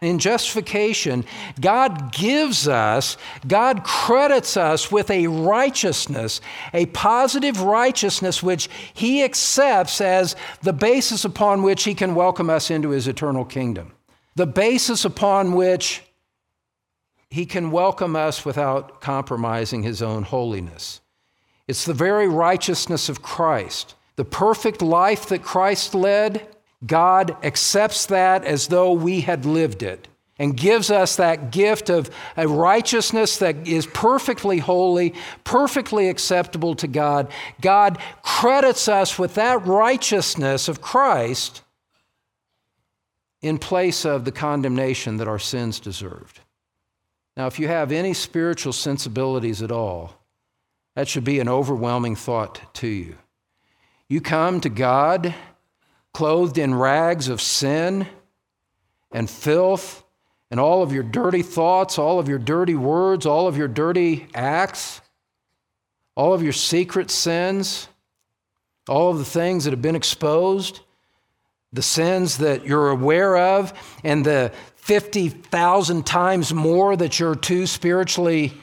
In 0.00 0.20
justification, 0.20 1.24
God 1.60 2.12
gives 2.12 2.68
us, 2.68 3.16
God 3.48 3.82
credits 3.82 4.56
us 4.56 4.92
with 4.92 5.10
a 5.10 5.26
righteousness, 5.26 6.40
a 6.72 6.86
positive 6.86 7.60
righteousness 7.60 8.40
which 8.40 8.68
He 8.94 9.24
accepts 9.24 10.00
as 10.00 10.36
the 10.62 10.72
basis 10.72 11.24
upon 11.24 11.62
which 11.64 11.82
He 11.82 11.94
can 11.94 12.14
welcome 12.14 12.48
us 12.48 12.70
into 12.70 12.90
His 12.90 13.08
eternal 13.08 13.44
kingdom. 13.44 13.92
The 14.36 14.46
basis 14.46 15.04
upon 15.04 15.54
which 15.54 16.02
He 17.28 17.44
can 17.44 17.72
welcome 17.72 18.14
us 18.14 18.44
without 18.44 19.00
compromising 19.00 19.82
His 19.82 20.00
own 20.00 20.22
holiness. 20.22 21.00
It's 21.66 21.84
the 21.84 21.92
very 21.92 22.28
righteousness 22.28 23.08
of 23.08 23.20
Christ. 23.20 23.96
The 24.14 24.24
perfect 24.24 24.80
life 24.80 25.26
that 25.26 25.42
Christ 25.42 25.92
led 25.92 26.46
God 26.86 27.36
accepts 27.44 28.06
that 28.06 28.44
as 28.44 28.68
though 28.68 28.92
we 28.92 29.20
had 29.20 29.44
lived 29.44 29.82
it 29.82 30.08
and 30.38 30.56
gives 30.56 30.90
us 30.90 31.16
that 31.16 31.50
gift 31.50 31.90
of 31.90 32.10
a 32.36 32.46
righteousness 32.46 33.38
that 33.38 33.66
is 33.66 33.86
perfectly 33.86 34.58
holy, 34.58 35.14
perfectly 35.42 36.08
acceptable 36.08 36.76
to 36.76 36.86
God. 36.86 37.28
God 37.60 37.98
credits 38.22 38.88
us 38.88 39.18
with 39.18 39.34
that 39.34 39.66
righteousness 39.66 40.68
of 40.68 40.80
Christ 40.80 41.62
in 43.42 43.58
place 43.58 44.04
of 44.04 44.24
the 44.24 44.32
condemnation 44.32 45.16
that 45.16 45.28
our 45.28 45.38
sins 45.38 45.80
deserved. 45.80 46.40
Now, 47.36 47.46
if 47.46 47.58
you 47.58 47.68
have 47.68 47.92
any 47.92 48.14
spiritual 48.14 48.72
sensibilities 48.72 49.62
at 49.62 49.70
all, 49.72 50.14
that 50.94 51.08
should 51.08 51.24
be 51.24 51.38
an 51.38 51.48
overwhelming 51.48 52.16
thought 52.16 52.74
to 52.74 52.88
you. 52.88 53.16
You 54.08 54.20
come 54.20 54.60
to 54.60 54.68
God 54.68 55.34
clothed 56.18 56.58
in 56.58 56.74
rags 56.74 57.28
of 57.28 57.40
sin 57.40 58.04
and 59.12 59.30
filth 59.30 60.02
and 60.50 60.58
all 60.58 60.82
of 60.82 60.92
your 60.92 61.04
dirty 61.04 61.42
thoughts, 61.42 61.96
all 61.96 62.18
of 62.18 62.28
your 62.28 62.40
dirty 62.40 62.74
words, 62.74 63.24
all 63.24 63.46
of 63.46 63.56
your 63.56 63.68
dirty 63.68 64.26
acts, 64.34 65.00
all 66.16 66.34
of 66.34 66.42
your 66.42 66.52
secret 66.52 67.08
sins, 67.08 67.86
all 68.88 69.12
of 69.12 69.18
the 69.18 69.24
things 69.24 69.62
that 69.62 69.70
have 69.70 69.80
been 69.80 69.94
exposed. 69.94 70.80
the 71.72 71.82
sins 71.82 72.38
that 72.38 72.64
you're 72.64 72.90
aware 72.90 73.36
of 73.36 73.72
and 74.02 74.24
the 74.24 74.52
50,000 74.76 76.06
times 76.06 76.54
more 76.54 76.96
that 76.96 77.20
you're 77.20 77.34
too 77.34 77.66
spiritually 77.66 78.54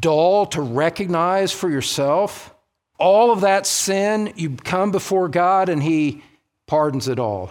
dull 0.00 0.46
to 0.46 0.60
recognize 0.60 1.52
for 1.52 1.70
yourself. 1.70 2.54
All 2.98 3.30
of 3.30 3.42
that 3.42 3.66
sin, 3.66 4.32
you 4.36 4.50
come 4.56 4.90
before 4.90 5.28
God 5.28 5.68
and 5.68 5.82
He 5.82 6.22
pardons 6.68 7.08
it 7.08 7.18
all, 7.18 7.50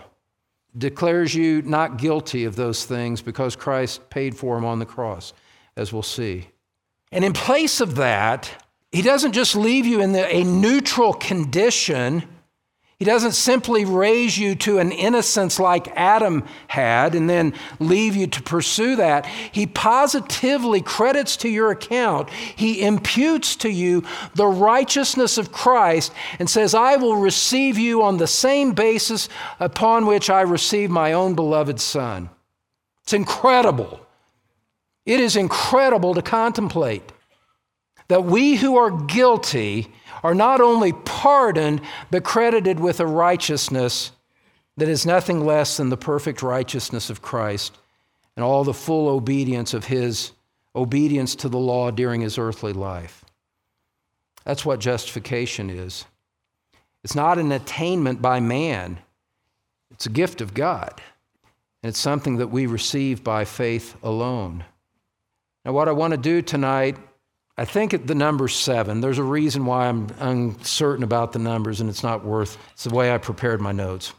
declares 0.77 1.35
you 1.35 1.61
not 1.63 1.97
guilty 1.97 2.45
of 2.45 2.55
those 2.55 2.85
things 2.85 3.21
because 3.21 3.57
Christ 3.57 4.09
paid 4.09 4.37
for 4.37 4.55
them 4.55 4.63
on 4.63 4.79
the 4.79 4.85
cross, 4.85 5.33
as 5.75 5.91
we'll 5.91 6.03
see. 6.03 6.47
And 7.11 7.25
in 7.25 7.33
place 7.33 7.81
of 7.81 7.95
that, 7.95 8.63
He 8.93 9.01
doesn't 9.01 9.33
just 9.33 9.55
leave 9.55 9.85
you 9.85 9.99
in 9.99 10.13
the, 10.13 10.25
a 10.33 10.43
neutral 10.45 11.13
condition 11.13 12.23
he 12.99 13.05
doesn't 13.05 13.33
simply 13.33 13.85
raise 13.85 14.39
you 14.39 14.55
to 14.55 14.79
an 14.79 14.91
innocence 14.91 15.59
like 15.59 15.87
Adam 15.95 16.43
had 16.67 17.13
and 17.13 17.29
then 17.29 17.53
leave 17.79 18.15
you 18.15 18.25
to 18.25 18.41
pursue 18.41 18.95
that. 18.95 19.27
He 19.27 19.67
positively 19.67 20.81
credits 20.81 21.37
to 21.37 21.49
your 21.49 21.69
account, 21.69 22.31
he 22.31 22.83
imputes 22.83 23.55
to 23.57 23.69
you 23.69 24.03
the 24.33 24.47
righteousness 24.47 25.37
of 25.37 25.51
Christ 25.51 26.11
and 26.39 26.49
says, 26.49 26.73
I 26.73 26.95
will 26.95 27.17
receive 27.17 27.77
you 27.77 28.01
on 28.01 28.17
the 28.17 28.25
same 28.25 28.73
basis 28.73 29.29
upon 29.59 30.07
which 30.07 30.31
I 30.31 30.41
receive 30.41 30.89
my 30.89 31.13
own 31.13 31.35
beloved 31.35 31.79
Son. 31.79 32.31
It's 33.03 33.13
incredible. 33.13 33.99
It 35.05 35.19
is 35.19 35.35
incredible 35.35 36.15
to 36.15 36.23
contemplate 36.23 37.13
that 38.07 38.23
we 38.23 38.55
who 38.55 38.75
are 38.77 38.89
guilty 38.89 39.93
are 40.23 40.35
not 40.35 40.61
only 40.61 40.93
pardoned, 40.93 41.81
but 42.11 42.23
credited 42.23 42.79
with 42.79 42.99
a 42.99 43.05
righteousness 43.05 44.11
that 44.77 44.89
is 44.89 45.05
nothing 45.05 45.45
less 45.45 45.77
than 45.77 45.89
the 45.89 45.97
perfect 45.97 46.41
righteousness 46.41 47.09
of 47.09 47.21
Christ 47.21 47.77
and 48.35 48.43
all 48.43 48.63
the 48.63 48.73
full 48.73 49.09
obedience 49.09 49.73
of 49.73 49.85
his 49.85 50.31
obedience 50.75 51.35
to 51.35 51.49
the 51.49 51.57
law 51.57 51.89
during 51.89 52.21
his 52.21 52.37
earthly 52.37 52.73
life. 52.73 53.25
That's 54.45 54.65
what 54.65 54.79
justification 54.79 55.69
is. 55.69 56.05
It's 57.03 57.15
not 57.15 57.39
an 57.39 57.51
attainment 57.51 58.21
by 58.21 58.39
man, 58.39 58.99
it's 59.91 60.05
a 60.05 60.11
gift 60.11 60.41
of 60.41 60.53
God. 60.53 61.01
And 61.83 61.89
it's 61.89 61.99
something 61.99 62.37
that 62.37 62.47
we 62.47 62.65
receive 62.65 63.23
by 63.23 63.45
faith 63.45 63.95
alone. 64.01 64.65
Now, 65.63 65.73
what 65.73 65.87
I 65.87 65.91
want 65.91 66.11
to 66.11 66.17
do 66.17 66.41
tonight 66.41 66.97
I 67.57 67.65
think 67.65 67.93
at 67.93 68.05
the 68.05 68.15
number 68.15 68.47
seven, 68.47 69.01
there's 69.01 69.17
a 69.17 69.23
reason 69.23 69.65
why 69.65 69.87
I'm 69.87 70.07
uncertain 70.19 71.03
about 71.03 71.33
the 71.33 71.39
numbers 71.39 71.81
and 71.81 71.89
it's 71.89 72.03
not 72.03 72.23
worth, 72.23 72.57
it's 72.73 72.83
the 72.83 72.93
way 72.93 73.11
I 73.11 73.17
prepared 73.17 73.61
my 73.61 73.71
notes. 73.71 74.13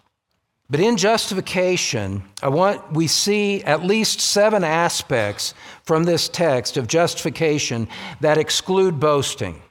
But 0.70 0.81
in 0.81 0.96
justification, 0.96 2.24
I 2.42 2.48
want, 2.48 2.92
we 2.92 3.07
see 3.07 3.62
at 3.62 3.85
least 3.85 4.20
seven 4.20 4.64
aspects 4.64 5.55
from 5.85 6.05
this 6.05 6.29
text 6.29 6.77
of 6.77 6.87
justification 6.87 7.88
that 8.20 8.37
exclude 8.37 9.01
boasting. 9.01 9.62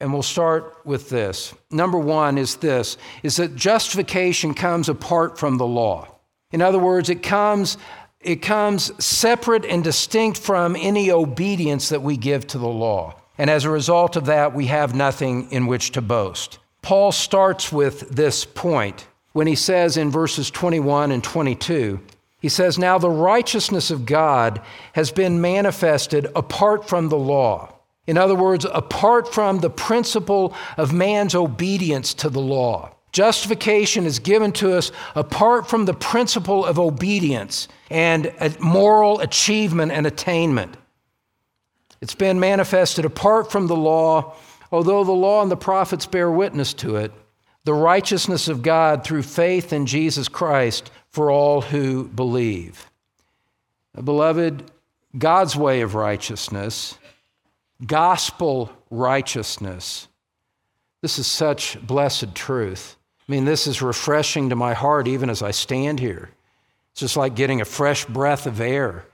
And 0.00 0.12
we'll 0.12 0.22
start 0.22 0.76
with 0.84 1.10
this. 1.10 1.52
Number 1.70 1.98
one 1.98 2.38
is 2.38 2.56
this 2.56 2.96
is 3.22 3.36
that 3.36 3.54
justification 3.54 4.54
comes 4.54 4.88
apart 4.88 5.38
from 5.38 5.58
the 5.58 5.66
law. 5.66 6.08
In 6.50 6.62
other 6.62 6.78
words, 6.78 7.10
it 7.10 7.22
comes 7.22 7.76
it 8.24 8.42
comes 8.42 8.92
separate 9.04 9.64
and 9.64 9.84
distinct 9.84 10.38
from 10.38 10.76
any 10.76 11.10
obedience 11.10 11.88
that 11.90 12.02
we 12.02 12.16
give 12.16 12.46
to 12.48 12.58
the 12.58 12.66
law. 12.66 13.14
And 13.38 13.50
as 13.50 13.64
a 13.64 13.70
result 13.70 14.16
of 14.16 14.26
that, 14.26 14.54
we 14.54 14.66
have 14.66 14.94
nothing 14.94 15.50
in 15.50 15.66
which 15.66 15.92
to 15.92 16.00
boast. 16.00 16.58
Paul 16.82 17.12
starts 17.12 17.72
with 17.72 18.10
this 18.10 18.44
point 18.44 19.06
when 19.32 19.46
he 19.48 19.56
says 19.56 19.96
in 19.96 20.10
verses 20.10 20.50
21 20.50 21.10
and 21.10 21.22
22, 21.22 22.00
he 22.40 22.48
says, 22.48 22.78
Now 22.78 22.98
the 22.98 23.10
righteousness 23.10 23.90
of 23.90 24.06
God 24.06 24.60
has 24.92 25.10
been 25.10 25.40
manifested 25.40 26.28
apart 26.36 26.88
from 26.88 27.08
the 27.08 27.18
law. 27.18 27.74
In 28.06 28.16
other 28.16 28.36
words, 28.36 28.64
apart 28.72 29.32
from 29.32 29.58
the 29.58 29.70
principle 29.70 30.54
of 30.76 30.92
man's 30.92 31.34
obedience 31.34 32.14
to 32.14 32.28
the 32.28 32.40
law. 32.40 32.93
Justification 33.14 34.06
is 34.06 34.18
given 34.18 34.50
to 34.50 34.76
us 34.76 34.90
apart 35.14 35.68
from 35.68 35.84
the 35.84 35.94
principle 35.94 36.66
of 36.66 36.80
obedience 36.80 37.68
and 37.88 38.34
moral 38.58 39.20
achievement 39.20 39.92
and 39.92 40.04
attainment. 40.04 40.76
It's 42.00 42.16
been 42.16 42.40
manifested 42.40 43.04
apart 43.04 43.52
from 43.52 43.68
the 43.68 43.76
law, 43.76 44.34
although 44.72 45.04
the 45.04 45.12
law 45.12 45.42
and 45.42 45.50
the 45.50 45.56
prophets 45.56 46.06
bear 46.06 46.28
witness 46.28 46.74
to 46.74 46.96
it, 46.96 47.12
the 47.62 47.72
righteousness 47.72 48.48
of 48.48 48.62
God 48.62 49.04
through 49.04 49.22
faith 49.22 49.72
in 49.72 49.86
Jesus 49.86 50.26
Christ 50.26 50.90
for 51.12 51.30
all 51.30 51.60
who 51.60 52.08
believe. 52.08 52.90
Beloved, 53.94 54.72
God's 55.16 55.54
way 55.54 55.82
of 55.82 55.94
righteousness, 55.94 56.98
gospel 57.86 58.72
righteousness, 58.90 60.08
this 61.00 61.16
is 61.20 61.28
such 61.28 61.80
blessed 61.80 62.34
truth. 62.34 62.96
I 63.26 63.32
mean, 63.32 63.44
this 63.44 63.66
is 63.66 63.80
refreshing 63.80 64.50
to 64.50 64.56
my 64.56 64.74
heart 64.74 65.08
even 65.08 65.30
as 65.30 65.42
I 65.42 65.50
stand 65.50 65.98
here. 65.98 66.30
It's 66.92 67.00
just 67.00 67.16
like 67.16 67.34
getting 67.34 67.60
a 67.60 67.64
fresh 67.64 68.04
breath 68.04 68.46
of 68.46 68.60
air 68.60 69.04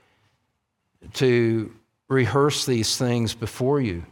to 1.13 1.73
rehearse 2.09 2.65
these 2.65 2.97
things 2.97 3.33
before 3.33 3.79
you. 3.79 4.05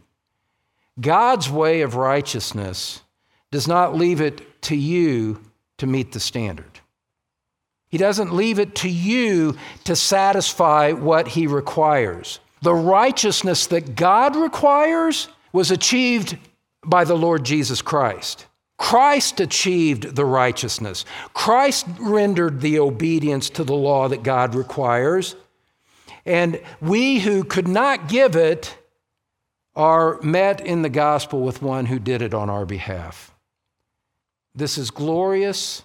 God's 1.00 1.50
way 1.50 1.82
of 1.82 1.94
righteousness 1.94 3.02
does 3.50 3.68
not 3.68 3.94
leave 3.94 4.20
it 4.20 4.62
to 4.62 4.76
you 4.76 5.40
to 5.78 5.86
meet 5.86 6.12
the 6.12 6.20
standard. 6.20 6.80
He 7.88 7.98
doesn't 7.98 8.34
leave 8.34 8.58
it 8.58 8.74
to 8.76 8.88
you 8.88 9.56
to 9.84 9.96
satisfy 9.96 10.92
what 10.92 11.28
He 11.28 11.46
requires. 11.46 12.40
The 12.62 12.74
righteousness 12.74 13.66
that 13.68 13.96
God 13.96 14.36
requires 14.36 15.28
was 15.52 15.70
achieved 15.70 16.38
by 16.84 17.04
the 17.04 17.16
Lord 17.16 17.44
Jesus 17.44 17.82
Christ. 17.82 18.46
Christ 18.80 19.40
achieved 19.40 20.16
the 20.16 20.24
righteousness. 20.24 21.04
Christ 21.34 21.86
rendered 21.98 22.62
the 22.62 22.78
obedience 22.78 23.50
to 23.50 23.62
the 23.62 23.74
law 23.74 24.08
that 24.08 24.22
God 24.22 24.54
requires. 24.54 25.36
And 26.24 26.58
we 26.80 27.18
who 27.18 27.44
could 27.44 27.68
not 27.68 28.08
give 28.08 28.34
it 28.36 28.78
are 29.76 30.18
met 30.22 30.64
in 30.64 30.80
the 30.80 30.88
gospel 30.88 31.42
with 31.42 31.60
one 31.60 31.86
who 31.86 31.98
did 31.98 32.22
it 32.22 32.32
on 32.32 32.48
our 32.48 32.64
behalf. 32.64 33.34
This 34.54 34.78
is 34.78 34.90
glorious 34.90 35.82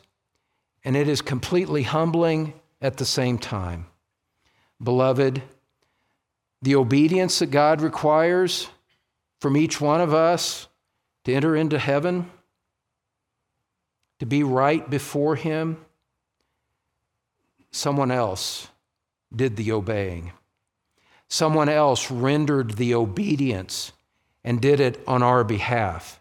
and 0.85 0.95
it 0.95 1.09
is 1.09 1.21
completely 1.21 1.83
humbling 1.83 2.53
at 2.81 2.95
the 2.95 3.05
same 3.05 3.37
time. 3.37 3.87
Beloved, 4.81 5.43
the 6.61 6.75
obedience 6.77 7.39
that 7.39 7.51
God 7.51 7.81
requires 7.81 8.69
from 9.41 9.57
each 9.57 9.81
one 9.81 9.99
of 9.99 10.13
us 10.13 10.69
to 11.25 11.33
enter 11.33 11.57
into 11.57 11.77
heaven 11.77 12.31
to 14.19 14.25
be 14.25 14.43
right 14.43 14.89
before 14.89 15.35
Him, 15.35 15.77
someone 17.71 18.11
else 18.11 18.69
did 19.35 19.55
the 19.55 19.71
obeying. 19.71 20.31
Someone 21.27 21.69
else 21.69 22.09
rendered 22.11 22.77
the 22.77 22.93
obedience 22.93 23.91
and 24.43 24.61
did 24.61 24.79
it 24.79 25.03
on 25.07 25.23
our 25.23 25.43
behalf. 25.43 26.19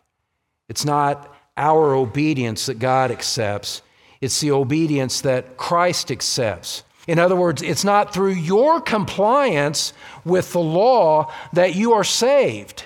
It's 0.69 0.85
not 0.85 1.33
our 1.57 1.95
obedience 1.95 2.67
that 2.67 2.79
God 2.79 3.11
accepts, 3.11 3.83
it's 4.21 4.41
the 4.41 4.51
obedience 4.51 5.21
that 5.21 5.57
Christ 5.57 6.11
accepts. 6.11 6.83
In 7.07 7.19
other 7.19 7.37
words, 7.37 7.61
it's 7.61 7.85
not 7.85 8.15
through 8.15 8.33
your 8.33 8.81
compliance 8.81 9.93
with 10.25 10.53
the 10.53 10.61
law 10.61 11.31
that 11.53 11.75
you 11.75 11.93
are 11.93 12.05
saved. 12.05 12.85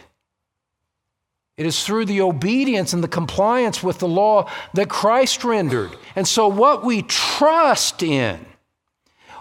It 1.58 1.66
is 1.66 1.84
through 1.84 2.04
the 2.04 2.20
obedience 2.20 2.92
and 2.92 3.02
the 3.02 3.08
compliance 3.08 3.82
with 3.82 3.98
the 3.98 4.06
law 4.06 4.48
that 4.74 4.88
Christ 4.88 5.42
rendered. 5.42 5.90
And 6.14 6.26
so, 6.26 6.46
what 6.46 6.84
we 6.84 7.02
trust 7.02 8.00
in, 8.00 8.46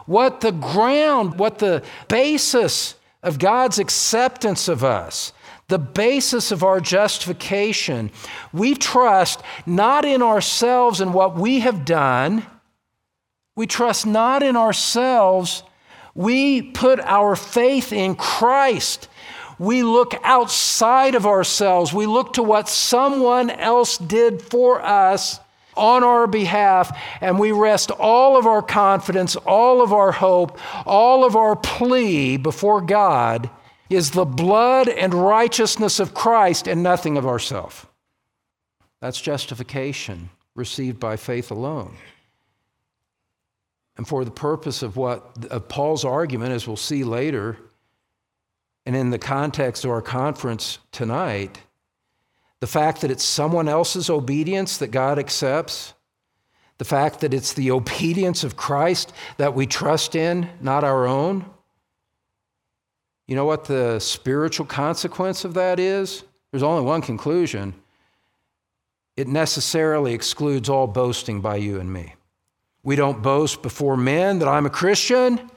what 0.08 0.41
the 0.41 0.51
ground, 0.51 1.38
what 1.38 1.60
the 1.60 1.84
basis 2.08 2.96
of 3.21 3.37
God's 3.37 3.77
acceptance 3.77 4.67
of 4.67 4.83
us, 4.83 5.31
the 5.67 5.77
basis 5.77 6.52
of 6.52 6.63
our 6.63 6.79
justification, 6.79 8.10
we 8.52 8.73
trust 8.73 9.44
not 9.67 10.04
in 10.04 10.23
ourselves 10.23 11.00
and 11.00 11.13
what 11.13 11.35
we 11.35 11.60
have 11.60 11.85
done. 11.85 12.44
We 13.56 13.67
trust 13.67 14.08
not 14.08 14.42
in 14.42 14.58
ourselves. 14.58 15.62
We 16.15 16.63
put 16.63 17.00
our 17.02 17.35
faith 17.35 17.94
in 17.94 18.15
Christ 18.15 19.08
we 19.60 19.83
look 19.83 20.13
outside 20.23 21.15
of 21.15 21.25
ourselves. 21.25 21.93
We 21.93 22.05
look 22.05 22.33
to 22.33 22.43
what 22.43 22.69
someone 22.69 23.49
else 23.49 23.97
did 23.97 24.41
for 24.41 24.81
us 24.81 25.39
on 25.75 26.03
our 26.03 26.27
behalf, 26.27 26.97
and 27.21 27.37
we 27.37 27.51
rest 27.51 27.91
all 27.91 28.37
of 28.37 28.47
our 28.47 28.63
confidence, 28.63 29.35
all 29.35 29.81
of 29.81 29.93
our 29.93 30.12
hope, 30.12 30.60
all 30.85 31.23
of 31.23 31.35
our 31.35 31.55
plea 31.55 32.37
before 32.37 32.81
God 32.81 33.49
is 33.89 34.12
the 34.12 34.25
blood 34.25 34.89
and 34.89 35.13
righteousness 35.13 35.99
of 35.99 36.13
Christ 36.13 36.67
and 36.67 36.83
nothing 36.83 37.15
of 37.15 37.25
ourselves. 37.27 37.85
That's 38.99 39.21
justification. 39.21 40.29
received 40.55 40.99
by 40.99 41.15
faith 41.15 41.51
alone. 41.51 41.95
And 43.95 44.08
for 44.08 44.25
the 44.25 44.31
purpose 44.31 44.81
of 44.81 44.97
what 44.97 45.45
of 45.49 45.69
Paul's 45.69 46.03
argument, 46.03 46.51
as 46.51 46.67
we'll 46.67 46.75
see 46.75 47.03
later, 47.03 47.58
and 48.88 48.96
in 48.96 49.10
the 49.10 49.19
context 49.19 49.83
of 49.83 49.92
our 49.92 50.02
conference 50.02 50.79
tonight, 50.94 51.60
the 52.62 52.67
fact 52.67 53.02
that 53.02 53.12
it's 53.12 53.23
someone 53.25 53.67
else's 53.67 54.10
obedience 54.10 54.77
that 54.77 54.92
God 54.92 55.19
accepts, 55.19 55.94
the 56.77 56.85
fact 56.85 57.19
that 57.19 57.33
it's 57.33 57.52
the 57.52 57.69
obedience 57.79 58.46
of 58.46 58.56
Christ 58.56 59.12
that 59.35 59.54
we 59.54 59.67
trust 59.67 60.15
in, 60.15 60.50
not 60.62 60.85
our 60.85 61.06
own. 61.06 61.46
You 63.27 63.35
know 63.35 63.44
what 63.44 63.65
the 63.65 64.00
spiritual 64.00 64.65
consequence 64.65 65.44
of 65.44 65.54
that 65.56 65.81
is? 65.81 66.23
There's 66.52 66.63
only 66.63 66.85
one 66.85 67.02
conclusion 67.02 67.73
it 69.17 69.27
necessarily 69.27 70.13
excludes 70.13 70.69
all 70.69 70.88
boasting 70.88 71.42
by 71.42 71.58
you 71.58 71.81
and 71.81 71.92
me. 71.92 72.13
We 72.83 72.96
don't 72.96 73.21
boast 73.21 73.62
before 73.62 73.98
men 73.98 74.40
that 74.40 74.48
I'm 74.48 74.65
a 74.65 74.69
Christian 74.69 75.52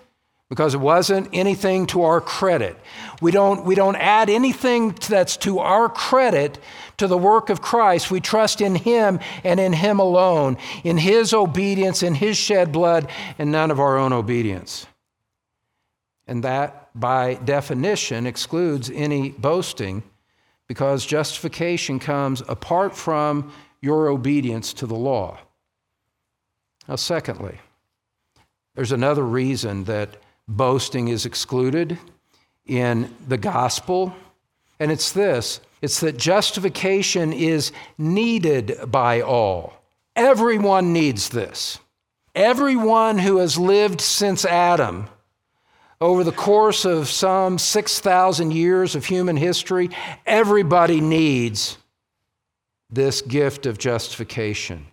because 0.51 0.75
it 0.75 0.81
wasn't 0.81 1.29
anything 1.33 1.87
to 1.87 2.03
our 2.03 2.21
credit. 2.21 2.77
We 3.23 3.31
don't, 3.31 3.65
we 3.65 3.77
don't 3.77 3.95
add 3.95 4.29
anything 4.29 4.97
that's 5.09 5.37
to 5.39 5.61
our 5.61 5.89
credit 5.89 6.59
to 6.99 7.07
the 7.07 7.17
work 7.17 7.51
of 7.51 7.63
Christ. 7.63 8.11
We 8.11 8.21
trust 8.21 8.61
in 8.61 8.75
Him 8.75 9.21
and 9.45 9.61
in 9.61 9.73
Him 9.73 10.01
alone, 10.01 10.59
in 10.83 10.99
His 10.99 11.33
obedience, 11.33 12.03
in 12.03 12.17
His 12.17 12.37
shed 12.37 12.73
blood, 12.73 13.09
and 13.39 13.53
none 13.53 13.71
of 13.71 13.79
our 13.79 13.97
own 13.97 14.13
obedience. 14.13 14.87
And 16.27 16.43
that, 16.43 16.91
by 16.99 17.35
definition, 17.35 18.27
excludes 18.27 18.91
any 18.91 19.31
boasting 19.31 20.03
because 20.67 21.07
justification 21.07 22.01
comes 22.01 22.43
apart 22.49 22.97
from 22.97 23.53
your 23.81 24.09
obedience 24.09 24.73
to 24.75 24.87
the 24.87 24.97
law. 24.97 25.39
Now, 26.89 26.97
secondly, 26.97 27.59
there's 28.75 28.93
another 28.93 29.25
reason 29.25 29.85
that 29.85 30.17
boasting 30.57 31.09
is 31.09 31.25
excluded 31.27 31.99
in 32.67 33.15
the 33.29 33.39
gospel, 33.39 34.15
and 34.79 34.91
it's 34.91 35.13
this 35.13 35.61
it's 35.83 36.01
that 36.01 36.19
justification 36.19 37.33
is 37.33 37.73
needed 37.97 38.79
by 38.87 39.23
all. 39.23 39.73
Everyone 40.15 40.93
needs 40.93 41.31
this. 41.31 41.79
Everyone 42.35 43.19
who 43.19 43.39
has 43.39 43.59
lived 43.59 44.01
since 44.01 44.45
Adam, 44.45 45.09
over 46.01 46.23
the 46.23 46.33
course 46.33 46.85
of 46.85 47.09
some 47.09 47.59
6,000 47.59 48.53
years 48.53 48.95
of 48.95 49.07
human 49.07 49.37
history, 49.37 49.91
everybody 50.27 51.01
needs 51.01 51.79
this 52.91 53.23
gift 53.23 53.67
of 53.67 53.79
justification. 53.79 54.87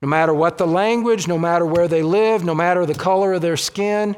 No 0.00 0.08
matter 0.08 0.34
what 0.34 0.58
the 0.58 0.66
language, 0.66 1.28
no 1.28 1.38
matter 1.38 1.64
where 1.64 1.88
they 1.88 2.02
live, 2.02 2.44
no 2.44 2.54
matter 2.54 2.84
the 2.84 2.94
color 2.94 3.34
of 3.34 3.42
their 3.42 3.56
skin, 3.56 4.16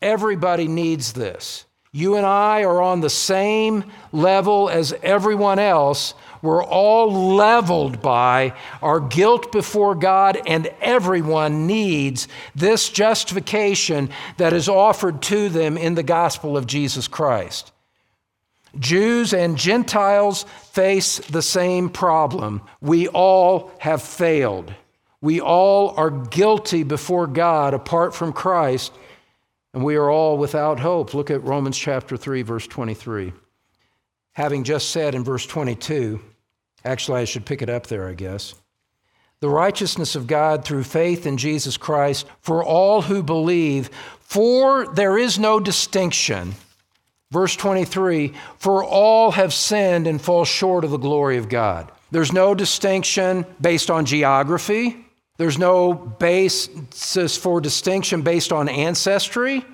everybody 0.00 0.68
needs 0.68 1.12
this. 1.12 1.64
You 1.92 2.16
and 2.16 2.26
I 2.26 2.64
are 2.64 2.82
on 2.82 3.00
the 3.00 3.10
same 3.10 3.84
level 4.12 4.68
as 4.68 4.94
everyone 5.02 5.58
else. 5.58 6.14
We're 6.42 6.62
all 6.62 7.34
leveled 7.34 8.02
by 8.02 8.52
our 8.82 9.00
guilt 9.00 9.50
before 9.50 9.94
God, 9.94 10.40
and 10.46 10.66
everyone 10.80 11.66
needs 11.66 12.28
this 12.54 12.90
justification 12.90 14.10
that 14.36 14.52
is 14.52 14.68
offered 14.68 15.22
to 15.22 15.48
them 15.48 15.76
in 15.76 15.94
the 15.94 16.02
gospel 16.02 16.56
of 16.56 16.66
Jesus 16.66 17.08
Christ. 17.08 17.72
Jews 18.78 19.32
and 19.32 19.56
Gentiles 19.56 20.44
face 20.72 21.18
the 21.18 21.42
same 21.42 21.88
problem. 21.88 22.60
We 22.80 23.08
all 23.08 23.72
have 23.78 24.02
failed. 24.02 24.72
We 25.20 25.40
all 25.40 25.94
are 25.96 26.10
guilty 26.10 26.82
before 26.82 27.26
God 27.26 27.74
apart 27.74 28.14
from 28.14 28.32
Christ, 28.32 28.92
and 29.74 29.84
we 29.84 29.96
are 29.96 30.10
all 30.10 30.38
without 30.38 30.80
hope. 30.80 31.14
Look 31.14 31.30
at 31.30 31.44
Romans 31.44 31.76
chapter 31.76 32.16
3, 32.16 32.42
verse 32.42 32.66
23. 32.66 33.32
Having 34.32 34.64
just 34.64 34.90
said 34.90 35.14
in 35.14 35.24
verse 35.24 35.46
22, 35.46 36.20
actually, 36.84 37.20
I 37.20 37.24
should 37.24 37.44
pick 37.44 37.62
it 37.62 37.68
up 37.68 37.86
there, 37.86 38.08
I 38.08 38.14
guess. 38.14 38.54
The 39.40 39.48
righteousness 39.48 40.16
of 40.16 40.26
God 40.26 40.64
through 40.64 40.84
faith 40.84 41.26
in 41.26 41.36
Jesus 41.36 41.76
Christ 41.76 42.26
for 42.40 42.64
all 42.64 43.02
who 43.02 43.22
believe, 43.22 43.88
for 44.20 44.86
there 44.94 45.16
is 45.16 45.38
no 45.38 45.60
distinction. 45.60 46.54
Verse 47.30 47.54
23 47.54 48.32
For 48.58 48.82
all 48.82 49.32
have 49.32 49.52
sinned 49.52 50.06
and 50.06 50.20
fall 50.20 50.44
short 50.44 50.84
of 50.84 50.90
the 50.90 50.96
glory 50.96 51.36
of 51.36 51.48
God. 51.48 51.92
There's 52.10 52.32
no 52.32 52.54
distinction 52.54 53.44
based 53.60 53.90
on 53.90 54.06
geography, 54.06 55.04
there's 55.38 55.58
no 55.58 55.94
basis 55.94 57.36
for 57.36 57.60
distinction 57.60 58.22
based 58.22 58.52
on 58.52 58.68
ancestry. 58.68 59.64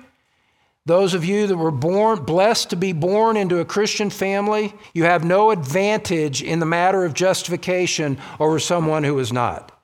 Those 0.85 1.15
of 1.15 1.25
you 1.25 1.47
that 1.47 1.57
were 1.57 1.71
born, 1.71 2.23
blessed 2.23 2.69
to 2.69 2.75
be 2.75 2.93
born 2.93 3.35
into 3.35 3.59
a 3.59 3.65
Christian 3.65 4.11
family, 4.11 4.73
you 4.93 5.03
have 5.03 5.25
no 5.25 5.49
advantage 5.49 6.43
in 6.43 6.59
the 6.59 6.65
matter 6.65 7.03
of 7.03 7.15
justification 7.15 8.19
over 8.39 8.59
someone 8.59 9.03
who 9.03 9.17
is 9.19 9.33
not 9.33 9.74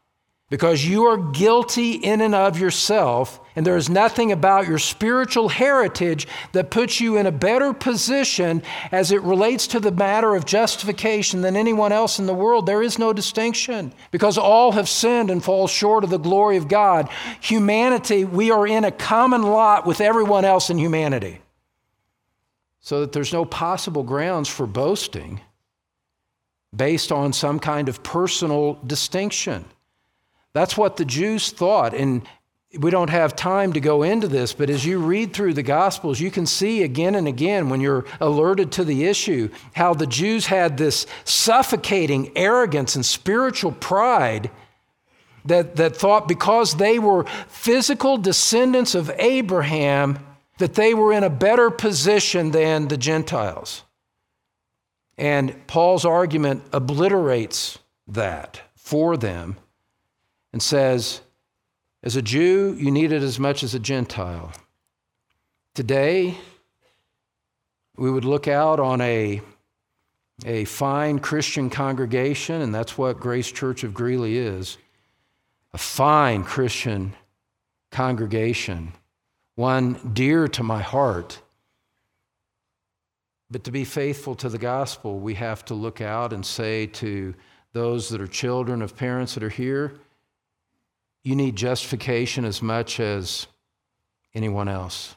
because 0.52 0.86
you 0.86 1.06
are 1.06 1.16
guilty 1.16 1.94
in 1.94 2.20
and 2.20 2.36
of 2.36 2.60
yourself, 2.60 3.40
and 3.56 3.66
there 3.66 3.78
is 3.78 3.90
nothing 3.90 4.34
about 4.34 4.68
your 4.68 4.80
spiritual 4.80 5.48
heritage 5.48 6.28
that 6.52 6.70
puts 6.70 7.00
you 7.00 7.16
in 7.16 7.26
a 7.26 7.32
better 7.32 7.72
position 7.72 8.62
as 8.92 9.14
it 9.14 9.22
relates 9.22 9.66
to 9.68 9.80
the 9.80 9.94
matter 9.94 10.36
of 10.36 10.46
justification 10.46 11.42
than 11.42 11.56
anyone 11.56 11.94
else 11.94 12.20
in 12.20 12.26
the 12.26 12.34
world. 12.34 12.66
There 12.66 12.84
is 12.84 13.00
no 13.00 13.14
distinction 13.14 13.94
because 14.12 14.38
all 14.38 14.74
have 14.74 14.90
sinned 14.90 15.32
and 15.32 15.42
fall 15.42 15.70
short 15.70 16.04
of 16.04 16.10
the 16.10 16.20
glory 16.20 16.58
of 16.58 16.68
God. 16.68 17.08
Humanity, 17.40 18.26
we 18.26 18.52
are 18.52 18.68
in 18.68 18.84
a 18.84 18.92
common 18.92 19.44
lot 19.44 19.88
with 19.88 20.02
everyone 20.02 20.44
else 20.44 20.70
in 20.70 20.78
humanity. 20.78 21.40
So 22.82 23.00
that 23.00 23.14
there's 23.14 23.32
no 23.32 23.46
possible 23.46 24.04
grounds 24.04 24.50
for 24.50 24.68
boasting 24.68 25.40
based 26.76 27.10
on 27.10 27.32
some 27.32 27.58
kind 27.58 27.88
of 27.88 28.04
personal 28.04 28.74
distinction. 28.86 29.64
That's 30.54 30.78
what 30.78 30.98
the 30.98 31.06
Jews 31.06 31.52
thought. 31.52 31.94
And 31.94 32.28
we 32.80 32.90
don't 32.90 33.10
have 33.10 33.36
time 33.36 33.74
to 33.74 33.82
go 33.82 34.04
into 34.04 34.28
this, 34.28 34.54
but 34.54 34.70
as 34.70 34.86
you 34.86 35.00
read 35.00 35.34
through 35.34 35.54
the 35.54 35.64
Gospels, 35.64 36.22
you 36.22 36.32
can 36.32 36.46
see 36.46 36.84
again 36.84 37.16
and 37.16 37.28
again 37.28 37.70
when 37.70 37.82
you're 37.82 38.06
alerted 38.22 38.72
to 38.74 38.86
the 38.86 39.06
issue 39.06 39.50
how 39.74 39.94
the 39.94 40.08
Jews 40.08 40.46
had 40.46 40.78
this 40.78 41.06
suffocating 41.26 42.32
arrogance 42.38 42.96
and 42.96 43.06
spiritual 43.06 43.74
pride 43.74 44.50
that, 45.44 45.76
that 45.76 45.98
thought 45.98 46.28
because 46.30 46.76
they 46.76 46.98
were 46.98 47.26
physical 47.48 48.18
descendants 48.18 48.96
of 48.96 49.12
Abraham, 49.18 50.20
that 50.60 50.76
they 50.76 50.94
were 50.94 51.12
in 51.12 51.24
a 51.24 51.30
better 51.30 51.72
position 51.72 52.52
than 52.52 52.88
the 52.88 52.98
Gentiles. 52.98 53.84
And 55.18 55.68
Paul's 55.68 56.06
argument 56.06 56.64
obliterates 56.72 57.80
that 58.08 58.62
for 58.76 59.18
them 59.18 59.58
and 60.54 60.62
says, 60.62 61.22
as 62.04 62.16
a 62.16 62.22
Jew, 62.22 62.76
you 62.80 62.92
need 62.92 63.12
it 63.12 63.22
as 63.22 63.40
much 63.40 63.64
as 63.64 63.74
a 63.74 63.80
Gentile. 63.80 64.52
Today, 65.76 66.36
we 67.96 68.10
would 68.10 68.26
look 68.26 68.48
out 68.48 68.80
on 68.80 69.02
a, 69.02 69.42
a 70.46 70.66
fine 70.66 71.20
Christian 71.20 71.70
congregation, 71.70 72.62
and 72.62 72.74
that's 72.74 72.98
what 72.98 73.20
Grace 73.20 73.52
Church 73.52 73.84
of 73.84 73.94
Greeley 73.94 74.38
is 74.38 74.78
a 75.74 75.78
fine 75.78 76.44
Christian 76.44 77.14
congregation, 77.92 78.92
one 79.56 79.94
dear 80.14 80.48
to 80.50 80.64
my 80.64 80.82
heart. 80.82 81.42
But 83.50 83.64
to 83.66 83.72
be 83.72 83.86
faithful 83.86 84.36
to 84.36 84.50
the 84.50 84.58
gospel, 84.58 85.20
we 85.20 85.36
have 85.36 85.64
to 85.66 85.74
look 85.74 86.02
out 86.02 86.34
and 86.34 86.46
say 86.46 86.88
to 86.88 87.34
those 87.74 88.10
that 88.10 88.22
are 88.22 88.28
children 88.28 88.82
of 88.82 88.98
parents 88.98 89.34
that 89.36 89.44
are 89.44 89.50
here, 89.50 90.00
you 91.24 91.36
need 91.36 91.56
justification 91.56 92.46
as 92.46 92.62
much 92.62 93.00
as 93.00 93.48
anyone 94.34 94.68
else. 94.68 95.16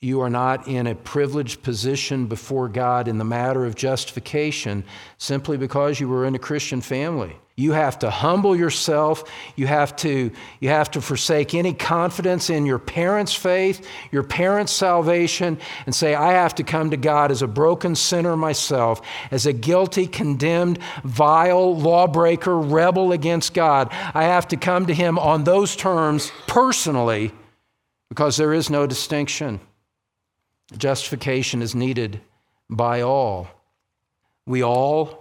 You 0.00 0.22
are 0.22 0.30
not 0.30 0.66
in 0.66 0.86
a 0.86 0.94
privileged 0.94 1.62
position 1.62 2.26
before 2.26 2.68
God 2.68 3.06
in 3.06 3.18
the 3.18 3.24
matter 3.24 3.66
of 3.66 3.74
justification 3.74 4.84
simply 5.18 5.58
because 5.58 6.00
you 6.00 6.08
were 6.08 6.24
in 6.24 6.34
a 6.34 6.38
Christian 6.38 6.80
family. 6.80 7.36
You 7.60 7.72
have 7.72 7.98
to 7.98 8.08
humble 8.08 8.56
yourself. 8.56 9.24
You 9.54 9.66
have 9.66 9.94
to, 9.96 10.30
you 10.60 10.68
have 10.70 10.90
to 10.92 11.02
forsake 11.02 11.54
any 11.54 11.74
confidence 11.74 12.48
in 12.48 12.64
your 12.64 12.78
parents' 12.78 13.34
faith, 13.34 13.86
your 14.10 14.22
parents' 14.22 14.72
salvation, 14.72 15.58
and 15.84 15.94
say, 15.94 16.14
I 16.14 16.32
have 16.32 16.54
to 16.54 16.62
come 16.64 16.88
to 16.90 16.96
God 16.96 17.30
as 17.30 17.42
a 17.42 17.46
broken 17.46 17.94
sinner 17.94 18.34
myself, 18.34 19.02
as 19.30 19.44
a 19.44 19.52
guilty, 19.52 20.06
condemned, 20.06 20.78
vile 21.04 21.76
lawbreaker, 21.76 22.58
rebel 22.58 23.12
against 23.12 23.52
God. 23.52 23.88
I 24.14 24.24
have 24.24 24.48
to 24.48 24.56
come 24.56 24.86
to 24.86 24.94
Him 24.94 25.18
on 25.18 25.44
those 25.44 25.76
terms 25.76 26.32
personally 26.46 27.30
because 28.08 28.38
there 28.38 28.54
is 28.54 28.70
no 28.70 28.86
distinction. 28.86 29.60
Justification 30.78 31.60
is 31.60 31.74
needed 31.74 32.22
by 32.70 33.02
all. 33.02 33.48
We 34.46 34.64
all 34.64 35.19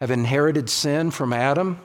have 0.00 0.10
inherited 0.10 0.70
sin 0.70 1.10
from 1.10 1.32
Adam. 1.32 1.78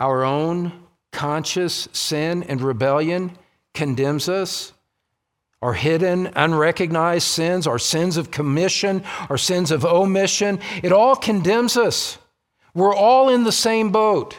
Our 0.00 0.24
own 0.24 0.72
conscious 1.12 1.88
sin 1.92 2.42
and 2.44 2.60
rebellion 2.60 3.36
condemns 3.74 4.28
us. 4.28 4.72
Our 5.60 5.74
hidden, 5.74 6.30
unrecognized 6.36 7.26
sins, 7.26 7.66
our 7.66 7.80
sins 7.80 8.16
of 8.16 8.30
commission, 8.30 9.02
our 9.28 9.38
sins 9.38 9.70
of 9.70 9.84
omission, 9.84 10.60
it 10.82 10.92
all 10.92 11.16
condemns 11.16 11.76
us. 11.76 12.18
We're 12.74 12.94
all 12.94 13.28
in 13.28 13.42
the 13.44 13.52
same 13.52 13.90
boat. 13.90 14.36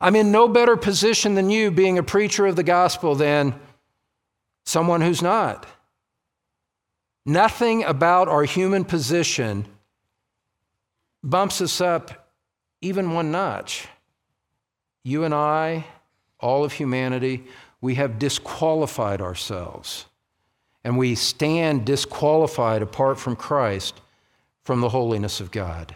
I'm 0.00 0.16
in 0.16 0.32
no 0.32 0.48
better 0.48 0.76
position 0.76 1.34
than 1.34 1.50
you, 1.50 1.70
being 1.70 1.98
a 1.98 2.02
preacher 2.02 2.46
of 2.46 2.56
the 2.56 2.62
gospel, 2.62 3.14
than 3.14 3.54
someone 4.64 5.02
who's 5.02 5.22
not. 5.22 5.66
Nothing 7.26 7.84
about 7.84 8.28
our 8.28 8.44
human 8.44 8.84
position 8.84 9.66
bumps 11.22 11.60
us 11.60 11.80
up 11.80 12.22
even 12.80 13.12
one 13.12 13.30
notch. 13.30 13.86
You 15.04 15.24
and 15.24 15.32
I, 15.32 15.86
all 16.40 16.64
of 16.64 16.72
humanity, 16.72 17.44
we 17.80 17.94
have 17.94 18.18
disqualified 18.18 19.20
ourselves. 19.20 20.06
And 20.84 20.98
we 20.98 21.14
stand 21.14 21.84
disqualified 21.84 22.82
apart 22.82 23.18
from 23.18 23.36
Christ 23.36 24.00
from 24.64 24.80
the 24.80 24.88
holiness 24.88 25.40
of 25.40 25.50
God. 25.50 25.94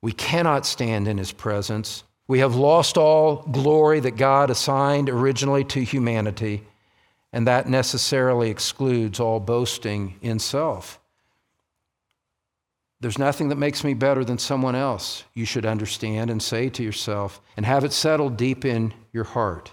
We 0.00 0.12
cannot 0.12 0.64
stand 0.64 1.08
in 1.08 1.18
his 1.18 1.32
presence. 1.32 2.04
We 2.26 2.38
have 2.38 2.54
lost 2.54 2.96
all 2.96 3.36
glory 3.50 4.00
that 4.00 4.16
God 4.16 4.50
assigned 4.50 5.08
originally 5.08 5.64
to 5.64 5.80
humanity, 5.80 6.62
and 7.32 7.46
that 7.46 7.68
necessarily 7.68 8.50
excludes 8.50 9.20
all 9.20 9.40
boasting 9.40 10.16
in 10.22 10.38
self. 10.38 11.00
There's 13.00 13.18
nothing 13.18 13.48
that 13.50 13.56
makes 13.56 13.84
me 13.84 13.94
better 13.94 14.24
than 14.24 14.38
someone 14.38 14.74
else, 14.74 15.24
you 15.32 15.44
should 15.44 15.64
understand 15.64 16.30
and 16.30 16.42
say 16.42 16.68
to 16.70 16.82
yourself, 16.82 17.40
and 17.56 17.64
have 17.64 17.84
it 17.84 17.92
settled 17.92 18.36
deep 18.36 18.64
in 18.64 18.92
your 19.12 19.24
heart. 19.24 19.72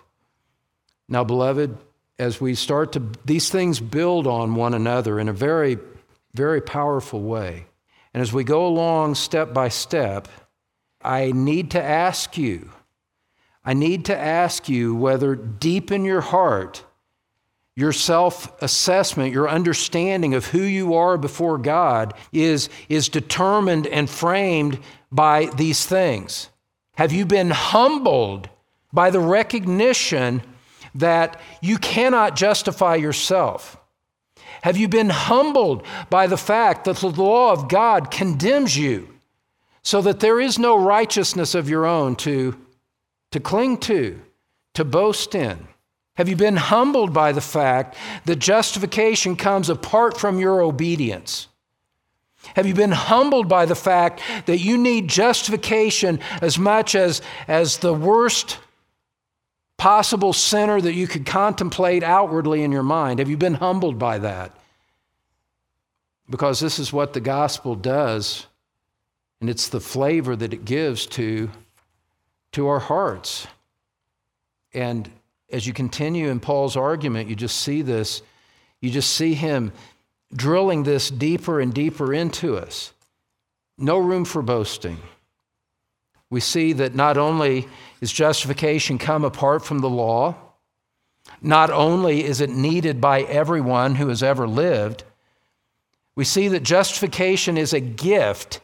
Now, 1.09 1.23
beloved, 1.23 1.78
as 2.19 2.39
we 2.39 2.55
start 2.55 2.93
to, 2.93 3.11
these 3.26 3.49
things 3.49 3.80
build 3.80 4.28
on 4.28 4.55
one 4.55 4.73
another 4.73 5.19
in 5.19 5.28
a 5.28 5.34
very, 5.34 5.78
very 6.34 6.61
powerful 6.61 7.21
way. 7.21 7.65
And 8.13 8.21
as 8.21 8.32
we 8.32 8.43
go 8.43 8.65
along 8.65 9.15
step 9.15 9.53
by 9.53 9.69
step, 9.69 10.28
I 11.01 11.32
need 11.32 11.71
to 11.71 11.84
ask 11.84 12.38
you, 12.38 12.71
I 13.63 13.73
need 13.73 14.05
to 14.05 14.17
ask 14.17 14.69
you 14.69 14.95
whether 14.95 15.36
deep 15.36 15.91
in 15.91 16.05
your 16.05 16.21
heart, 16.21 16.84
your 17.76 17.91
self 17.91 18.61
assessment, 18.61 19.34
your 19.34 19.49
understanding 19.49 20.34
of 20.34 20.47
who 20.47 20.61
you 20.61 20.93
are 20.93 21.17
before 21.17 21.57
God 21.57 22.13
is, 22.32 22.69
is 22.88 23.09
determined 23.09 23.88
and 23.88 24.09
framed 24.09 24.80
by 25.11 25.47
these 25.57 25.86
things. 25.86 26.49
Have 26.95 27.11
you 27.11 27.26
been 27.26 27.51
humbled 27.51 28.49
by 28.93 29.09
the 29.09 29.19
recognition 29.19 30.41
that 30.95 31.41
you 31.61 31.78
cannot 31.78 32.38
justify 32.38 32.95
yourself? 32.95 33.78
Have 34.61 34.78
you 34.78 34.88
been 34.88 35.09
humbled 35.09 35.86
by 36.09 36.28
the 36.28 36.38
fact 36.38 36.86
that 36.86 36.97
the 36.97 37.09
law 37.09 37.51
of 37.51 37.67
God 37.67 38.09
condemns 38.09 38.78
you 38.78 39.09
so 39.84 40.01
that 40.01 40.21
there 40.21 40.39
is 40.39 40.57
no 40.57 40.82
righteousness 40.82 41.53
of 41.53 41.69
your 41.69 41.86
own 41.86 42.15
to, 42.15 42.57
to 43.32 43.39
cling 43.41 43.78
to, 43.80 44.19
to 44.73 44.86
boast 44.86 45.36
in? 45.36 45.67
Have 46.16 46.30
you 46.30 46.36
been 46.36 46.55
humbled 46.55 47.13
by 47.13 47.34
the 47.34 47.41
fact 47.41 47.95
that 48.26 48.38
justification 48.38 49.36
comes 49.36 49.70
apart 49.70 50.18
from 50.18 50.39
your 50.39 50.61
obedience? 50.61 51.47
Have 52.55 52.68
you 52.68 52.74
been 52.74 52.91
humbled 52.91 53.49
by 53.49 53.66
the 53.66 53.76
fact 53.76 54.22
that 54.45 54.59
you 54.59 54.78
need 54.78 55.09
justification 55.09 56.20
as 56.41 56.57
much 56.57 56.95
as, 56.95 57.22
as 57.47 57.80
the 57.80 57.93
worst 57.93 58.59
possible 59.78 60.32
sinner 60.32 60.80
that 60.80 60.93
you 60.93 61.07
could 61.07 61.26
contemplate 61.26 62.03
outwardly 62.03 62.63
in 62.63 62.72
your 62.72 62.84
mind? 62.84 63.20
Have 63.20 63.30
you 63.30 63.38
been 63.38 63.55
humbled 63.55 63.99
by 63.99 64.20
that? 64.20 64.55
Because 66.30 66.59
this 66.59 66.80
is 66.80 66.93
what 66.93 67.13
the 67.13 67.20
gospel 67.20 67.76
does, 67.76 68.47
and 69.41 69.49
it's 69.49 69.68
the 69.68 69.82
flavor 69.82 70.36
that 70.36 70.53
it 70.53 70.66
gives 70.66 71.05
to, 71.07 71.49
to 72.53 72.68
our 72.68 72.80
hearts. 72.80 73.47
And 74.74 75.09
as 75.49 75.67
you 75.67 75.73
continue 75.73 76.29
in 76.29 76.39
Paul's 76.39 76.75
argument, 76.75 77.29
you 77.29 77.35
just 77.35 77.61
see 77.61 77.81
this, 77.81 78.21
you 78.81 78.89
just 78.89 79.11
see 79.11 79.33
him 79.33 79.71
drilling 80.33 80.83
this 80.83 81.09
deeper 81.09 81.59
and 81.59 81.73
deeper 81.73 82.13
into 82.13 82.57
us. 82.57 82.93
No 83.77 83.97
room 83.97 84.25
for 84.25 84.41
boasting. 84.41 84.97
We 86.29 86.39
see 86.39 86.73
that 86.73 86.95
not 86.95 87.17
only 87.17 87.67
is 88.01 88.11
justification 88.11 88.97
come 88.97 89.23
apart 89.23 89.63
from 89.63 89.79
the 89.79 89.89
law, 89.89 90.35
not 91.41 91.69
only 91.69 92.23
is 92.23 92.41
it 92.41 92.49
needed 92.49 92.99
by 92.99 93.21
everyone 93.21 93.95
who 93.95 94.07
has 94.09 94.23
ever 94.23 94.47
lived, 94.47 95.03
we 96.15 96.23
see 96.23 96.47
that 96.47 96.63
justification 96.63 97.57
is 97.57 97.73
a 97.73 97.79
gift 97.79 98.61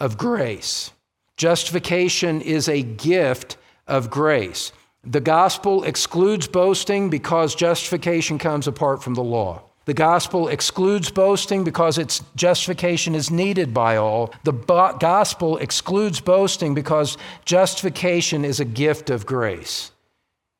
of 0.00 0.18
grace. 0.18 0.92
Justification 1.36 2.40
is 2.40 2.68
a 2.68 2.82
gift 2.82 3.56
of 3.86 4.10
grace. 4.10 4.72
The 5.04 5.20
gospel 5.20 5.84
excludes 5.84 6.48
boasting 6.48 7.08
because 7.08 7.54
justification 7.54 8.38
comes 8.38 8.66
apart 8.66 9.02
from 9.02 9.14
the 9.14 9.22
law. 9.22 9.62
The 9.84 9.94
gospel 9.94 10.48
excludes 10.48 11.10
boasting 11.10 11.64
because 11.64 11.96
its 11.96 12.22
justification 12.36 13.14
is 13.14 13.30
needed 13.30 13.72
by 13.72 13.96
all. 13.96 14.34
The 14.44 14.52
bo- 14.52 14.98
gospel 14.98 15.56
excludes 15.56 16.20
boasting 16.20 16.74
because 16.74 17.16
justification 17.46 18.44
is 18.44 18.60
a 18.60 18.66
gift 18.66 19.08
of 19.08 19.24
grace, 19.24 19.92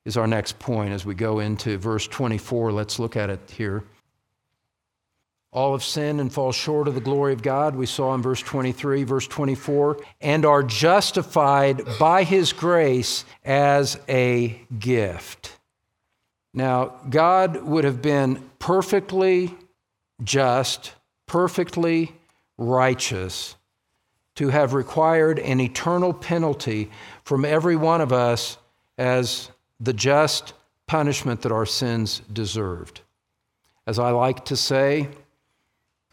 is 0.06 0.16
our 0.16 0.26
next 0.26 0.58
point 0.58 0.94
as 0.94 1.04
we 1.04 1.14
go 1.14 1.40
into 1.40 1.76
verse 1.76 2.06
24. 2.06 2.72
Let's 2.72 2.98
look 2.98 3.16
at 3.16 3.28
it 3.28 3.40
here. 3.54 3.84
All 5.58 5.72
have 5.72 5.82
sinned 5.82 6.20
and 6.20 6.32
fall 6.32 6.52
short 6.52 6.86
of 6.86 6.94
the 6.94 7.00
glory 7.00 7.32
of 7.32 7.42
God, 7.42 7.74
we 7.74 7.84
saw 7.84 8.14
in 8.14 8.22
verse 8.22 8.40
23, 8.40 9.02
verse 9.02 9.26
24, 9.26 9.98
and 10.20 10.44
are 10.44 10.62
justified 10.62 11.82
by 11.98 12.22
his 12.22 12.52
grace 12.52 13.24
as 13.44 13.98
a 14.08 14.50
gift. 14.78 15.58
Now, 16.54 17.00
God 17.10 17.60
would 17.64 17.82
have 17.82 18.00
been 18.00 18.48
perfectly 18.60 19.52
just, 20.22 20.92
perfectly 21.26 22.14
righteous 22.56 23.56
to 24.36 24.50
have 24.50 24.74
required 24.74 25.40
an 25.40 25.60
eternal 25.60 26.14
penalty 26.14 26.88
from 27.24 27.44
every 27.44 27.74
one 27.74 28.00
of 28.00 28.12
us 28.12 28.58
as 28.96 29.50
the 29.80 29.92
just 29.92 30.52
punishment 30.86 31.42
that 31.42 31.50
our 31.50 31.66
sins 31.66 32.22
deserved. 32.32 33.00
As 33.88 33.98
I 33.98 34.10
like 34.10 34.44
to 34.44 34.56
say, 34.56 35.08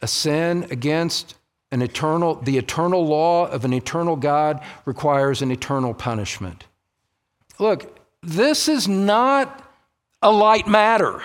a 0.02 0.08
sin 0.08 0.68
against 0.70 1.36
an 1.72 1.82
eternal, 1.82 2.36
the 2.36 2.58
eternal 2.58 3.06
law 3.06 3.48
of 3.48 3.66
an 3.66 3.74
eternal 3.74 4.16
God 4.16 4.64
requires 4.86 5.42
an 5.42 5.52
eternal 5.52 5.94
punishment. 5.94 6.66
Look, 7.60 8.00
this 8.22 8.68
is 8.68 8.88
not 8.88 9.62
a 10.22 10.32
light 10.32 10.68
matter. 10.68 11.22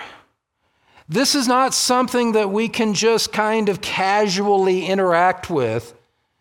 This 1.07 1.35
is 1.35 1.47
not 1.47 1.73
something 1.73 2.33
that 2.33 2.51
we 2.51 2.69
can 2.69 2.93
just 2.93 3.33
kind 3.33 3.69
of 3.69 3.81
casually 3.81 4.85
interact 4.85 5.49
with. 5.49 5.93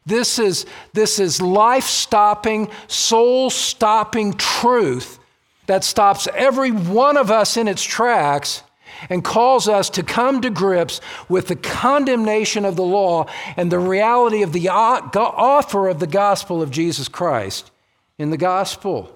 This 0.07 0.39
is, 0.39 0.67
this 0.93 1.19
is 1.19 1.43
life 1.43 1.85
stopping, 1.85 2.71
soul 2.87 3.51
stopping 3.51 4.35
truth 4.35 5.19
that 5.67 5.85
stops 5.85 6.27
every 6.35 6.71
one 6.71 7.17
of 7.17 7.31
us 7.31 7.57
in 7.57 7.69
its 7.69 7.83
tracks 7.83 8.63
and 9.09 9.25
calls 9.25 9.69
us 9.69 9.89
to 9.91 10.03
come 10.03 10.41
to 10.43 10.51
grips 10.51 11.01
with 11.29 11.49
the 11.49 11.57
condemnation 11.57 12.65
of 12.65 12.77
the 12.77 12.83
law 12.83 13.27
and 13.57 13.71
the 13.71 13.79
reality 13.79 14.43
of 14.43 14.53
the 14.53 14.69
offer 14.69 15.89
of 15.89 16.01
the 16.01 16.07
gospel 16.07 16.61
of 16.61 16.71
Jesus 16.71 17.09
Christ 17.09 17.71
in 18.19 18.31
the 18.31 18.37
gospel, 18.37 19.11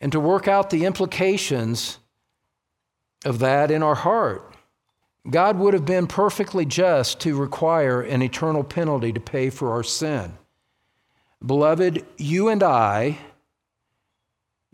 and 0.00 0.12
to 0.12 0.20
work 0.20 0.46
out 0.46 0.68
the 0.68 0.84
implications 0.84 1.98
of 3.24 3.38
that 3.38 3.70
in 3.70 3.82
our 3.82 3.94
heart. 3.94 4.54
God 5.28 5.58
would 5.58 5.74
have 5.74 5.86
been 5.86 6.06
perfectly 6.06 6.64
just 6.64 7.18
to 7.20 7.36
require 7.36 8.00
an 8.00 8.22
eternal 8.22 8.62
penalty 8.62 9.12
to 9.12 9.20
pay 9.20 9.50
for 9.50 9.72
our 9.72 9.82
sin. 9.82 10.34
Beloved, 11.44 12.04
you 12.16 12.48
and 12.48 12.62
I 12.62 13.18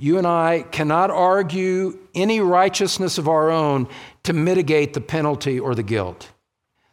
you 0.02 0.18
and 0.18 0.26
I 0.26 0.62
cannot 0.72 1.12
argue 1.12 1.96
any 2.12 2.40
righteousness 2.40 3.18
of 3.18 3.28
our 3.28 3.52
own 3.52 3.86
to 4.24 4.32
mitigate 4.32 4.94
the 4.94 5.00
penalty 5.00 5.60
or 5.60 5.76
the 5.76 5.84
guilt. 5.84 6.28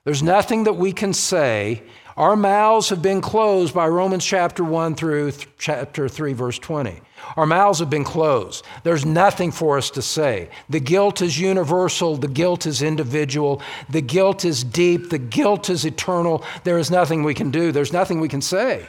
There's 0.03 0.21
nothing 0.21 0.65
that 0.65 0.73
we 0.73 0.91
can 0.91 1.13
say. 1.13 1.81
Our 2.15 2.35
mouths 2.35 2.89
have 2.89 3.01
been 3.01 3.19
closed 3.19 3.73
by 3.73 3.87
Romans 3.87 4.23
chapter 4.23 4.63
1 4.63 4.93
through 4.93 5.31
th- 5.31 5.47
chapter 5.57 6.07
3, 6.07 6.33
verse 6.33 6.59
20. 6.59 7.01
Our 7.35 7.47
mouths 7.47 7.79
have 7.79 7.89
been 7.89 8.03
closed. 8.03 8.63
There's 8.83 9.07
nothing 9.07 9.51
for 9.51 9.79
us 9.79 9.89
to 9.91 10.03
say. 10.03 10.51
The 10.69 10.79
guilt 10.79 11.23
is 11.23 11.39
universal. 11.39 12.15
The 12.15 12.27
guilt 12.27 12.67
is 12.67 12.83
individual. 12.83 13.59
The 13.89 14.01
guilt 14.01 14.45
is 14.45 14.63
deep. 14.63 15.09
The 15.09 15.17
guilt 15.17 15.71
is 15.71 15.83
eternal. 15.83 16.43
There 16.63 16.77
is 16.77 16.91
nothing 16.91 17.23
we 17.23 17.33
can 17.33 17.49
do. 17.49 17.71
There's 17.71 17.91
nothing 17.91 18.19
we 18.19 18.29
can 18.29 18.43
say. 18.43 18.85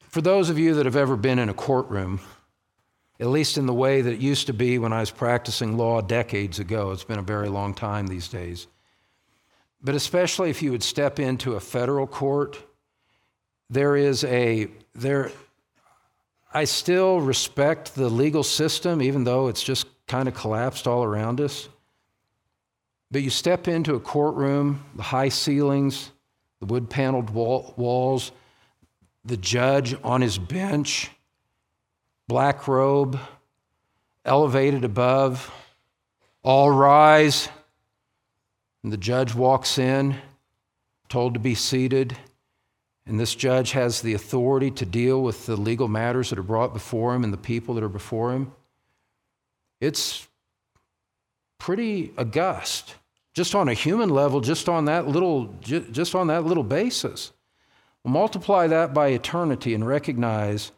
For 0.00 0.20
those 0.20 0.50
of 0.50 0.58
you 0.58 0.74
that 0.74 0.84
have 0.84 0.96
ever 0.96 1.16
been 1.16 1.38
in 1.38 1.48
a 1.48 1.54
courtroom, 1.54 2.20
at 3.18 3.28
least 3.28 3.56
in 3.56 3.66
the 3.66 3.74
way 3.74 4.02
that 4.02 4.12
it 4.12 4.20
used 4.20 4.46
to 4.46 4.52
be 4.52 4.78
when 4.78 4.92
I 4.92 5.00
was 5.00 5.10
practicing 5.10 5.76
law 5.76 6.00
decades 6.00 6.58
ago, 6.58 6.90
it's 6.90 7.04
been 7.04 7.18
a 7.18 7.22
very 7.22 7.48
long 7.48 7.72
time 7.74 8.06
these 8.06 8.28
days. 8.28 8.66
But 9.82 9.94
especially 9.94 10.50
if 10.50 10.62
you 10.62 10.70
would 10.72 10.82
step 10.82 11.18
into 11.18 11.54
a 11.54 11.60
federal 11.60 12.06
court, 12.06 12.58
there 13.70 13.96
is 13.96 14.24
a 14.24 14.68
there 14.94 15.32
I 16.52 16.64
still 16.64 17.20
respect 17.20 17.94
the 17.94 18.08
legal 18.08 18.42
system 18.42 19.02
even 19.02 19.24
though 19.24 19.48
it's 19.48 19.62
just 19.62 19.86
kind 20.06 20.28
of 20.28 20.34
collapsed 20.34 20.86
all 20.86 21.04
around 21.04 21.40
us. 21.40 21.68
But 23.10 23.22
you 23.22 23.30
step 23.30 23.68
into 23.68 23.94
a 23.94 24.00
courtroom, 24.00 24.84
the 24.94 25.02
high 25.02 25.28
ceilings, 25.28 26.10
the 26.60 26.66
wood 26.66 26.90
paneled 26.90 27.30
wall, 27.30 27.74
walls, 27.76 28.32
the 29.24 29.36
judge 29.36 29.94
on 30.02 30.20
his 30.20 30.38
bench, 30.38 31.10
black 32.28 32.66
robe, 32.66 33.18
elevated 34.24 34.84
above, 34.84 35.50
all 36.42 36.70
rise. 36.70 37.48
And 38.82 38.92
the 38.92 38.96
judge 38.96 39.34
walks 39.34 39.78
in, 39.78 40.16
told 41.08 41.34
to 41.34 41.40
be 41.40 41.54
seated. 41.54 42.16
And 43.06 43.20
this 43.20 43.34
judge 43.34 43.72
has 43.72 44.00
the 44.00 44.14
authority 44.14 44.70
to 44.72 44.84
deal 44.84 45.22
with 45.22 45.46
the 45.46 45.56
legal 45.56 45.88
matters 45.88 46.30
that 46.30 46.38
are 46.38 46.44
brought 46.44 46.72
before 46.72 47.14
him 47.14 47.22
and 47.22 47.32
the 47.32 47.38
people 47.38 47.74
that 47.76 47.84
are 47.84 47.88
before 47.88 48.32
him. 48.32 48.52
It's 49.80 50.26
pretty 51.58 52.12
august, 52.18 52.96
just 53.34 53.54
on 53.54 53.68
a 53.68 53.74
human 53.74 54.08
level, 54.08 54.40
just 54.40 54.68
on 54.68 54.86
that 54.86 55.06
little, 55.06 55.54
just 55.60 56.14
on 56.14 56.26
that 56.28 56.44
little 56.44 56.64
basis. 56.64 57.32
Multiply 58.04 58.68
that 58.68 58.94
by 58.94 59.08
eternity 59.08 59.74
and 59.74 59.86
recognize 59.86 60.72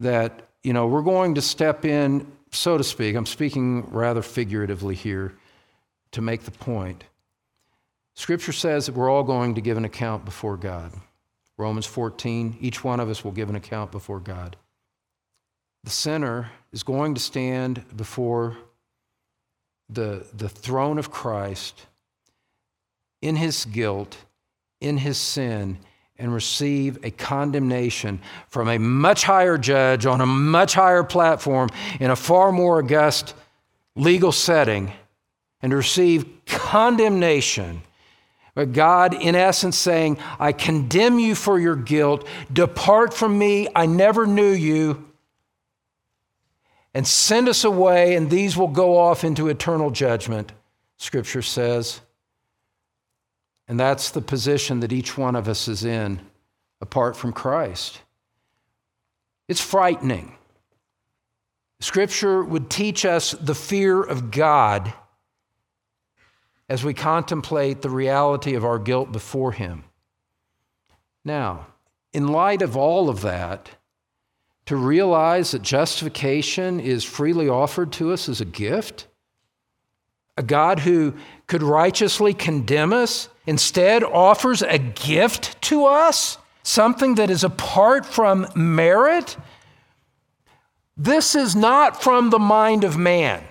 that 0.00 0.47
you 0.62 0.72
know 0.72 0.86
we're 0.86 1.02
going 1.02 1.34
to 1.34 1.42
step 1.42 1.84
in, 1.84 2.30
so 2.50 2.78
to 2.78 2.84
speak. 2.84 3.16
I'm 3.16 3.26
speaking 3.26 3.90
rather 3.90 4.22
figuratively 4.22 4.94
here 4.94 5.34
to 6.12 6.20
make 6.20 6.42
the 6.42 6.50
point. 6.50 7.04
Scripture 8.14 8.52
says 8.52 8.86
that 8.86 8.94
we're 8.94 9.10
all 9.10 9.22
going 9.22 9.54
to 9.54 9.60
give 9.60 9.76
an 9.76 9.84
account 9.84 10.24
before 10.24 10.56
God. 10.56 10.92
Romans 11.56 11.86
14, 11.86 12.56
each 12.60 12.82
one 12.82 13.00
of 13.00 13.08
us 13.08 13.24
will 13.24 13.32
give 13.32 13.48
an 13.48 13.56
account 13.56 13.92
before 13.92 14.20
God. 14.20 14.56
The 15.84 15.90
sinner 15.90 16.50
is 16.72 16.82
going 16.82 17.14
to 17.14 17.20
stand 17.20 17.84
before 17.96 18.56
the, 19.88 20.26
the 20.34 20.48
throne 20.48 20.98
of 20.98 21.10
Christ 21.10 21.86
in 23.22 23.36
his 23.36 23.64
guilt, 23.64 24.16
in 24.80 24.98
his 24.98 25.18
sin, 25.18 25.78
and 26.18 26.32
receive 26.32 27.04
a 27.04 27.10
condemnation 27.10 28.20
from 28.48 28.68
a 28.68 28.78
much 28.78 29.22
higher 29.22 29.56
judge 29.56 30.04
on 30.06 30.20
a 30.20 30.26
much 30.26 30.74
higher 30.74 31.04
platform 31.04 31.70
in 32.00 32.10
a 32.10 32.16
far 32.16 32.50
more 32.50 32.78
august 32.78 33.34
legal 33.98 34.32
setting, 34.32 34.92
and 35.60 35.74
receive 35.74 36.24
condemnation. 36.46 37.82
But 38.54 38.72
God, 38.72 39.14
in 39.14 39.34
essence, 39.34 39.76
saying, 39.76 40.18
I 40.38 40.52
condemn 40.52 41.18
you 41.18 41.34
for 41.34 41.58
your 41.58 41.76
guilt. 41.76 42.26
Depart 42.52 43.12
from 43.12 43.36
me. 43.38 43.68
I 43.74 43.86
never 43.86 44.26
knew 44.26 44.50
you 44.50 45.04
and 46.94 47.06
send 47.06 47.48
us 47.48 47.64
away, 47.64 48.14
and 48.16 48.30
these 48.30 48.56
will 48.56 48.68
go 48.68 48.96
off 48.96 49.22
into 49.22 49.48
eternal 49.48 49.90
judgment, 49.90 50.52
Scripture 50.96 51.42
says. 51.42 52.00
And 53.68 53.78
that's 53.78 54.10
the 54.10 54.22
position 54.22 54.80
that 54.80 54.92
each 54.92 55.18
one 55.18 55.36
of 55.36 55.46
us 55.46 55.68
is 55.68 55.84
in 55.84 56.20
apart 56.80 57.16
from 57.16 57.32
Christ. 57.32 58.00
It's 59.46 59.60
frightening. 59.60 60.34
Scripture 61.80 62.42
would 62.42 62.70
teach 62.70 63.04
us 63.04 63.32
the 63.32 63.54
fear 63.54 64.02
of 64.02 64.30
God 64.30 64.92
as 66.68 66.84
we 66.84 66.92
contemplate 66.92 67.82
the 67.82 67.90
reality 67.90 68.54
of 68.54 68.64
our 68.64 68.78
guilt 68.78 69.12
before 69.12 69.52
Him. 69.52 69.84
Now, 71.24 71.66
in 72.12 72.28
light 72.28 72.62
of 72.62 72.76
all 72.76 73.08
of 73.08 73.20
that, 73.22 73.70
to 74.66 74.76
realize 74.76 75.52
that 75.52 75.62
justification 75.62 76.78
is 76.78 77.04
freely 77.04 77.48
offered 77.48 77.90
to 77.92 78.12
us 78.12 78.28
as 78.28 78.40
a 78.40 78.44
gift. 78.44 79.06
A 80.36 80.42
God 80.42 80.80
who 80.80 81.14
could 81.48 81.62
righteously 81.62 82.34
condemn 82.34 82.92
us 82.92 83.28
instead 83.46 84.04
offers 84.04 84.62
a 84.62 84.78
gift 84.78 85.60
to 85.62 85.86
us, 85.86 86.38
something 86.62 87.16
that 87.16 87.30
is 87.30 87.42
apart 87.42 88.06
from 88.06 88.46
merit. 88.54 89.36
This 90.96 91.34
is 91.34 91.56
not 91.56 92.02
from 92.02 92.30
the 92.30 92.38
mind 92.38 92.84
of 92.84 92.96
man. 92.96 93.42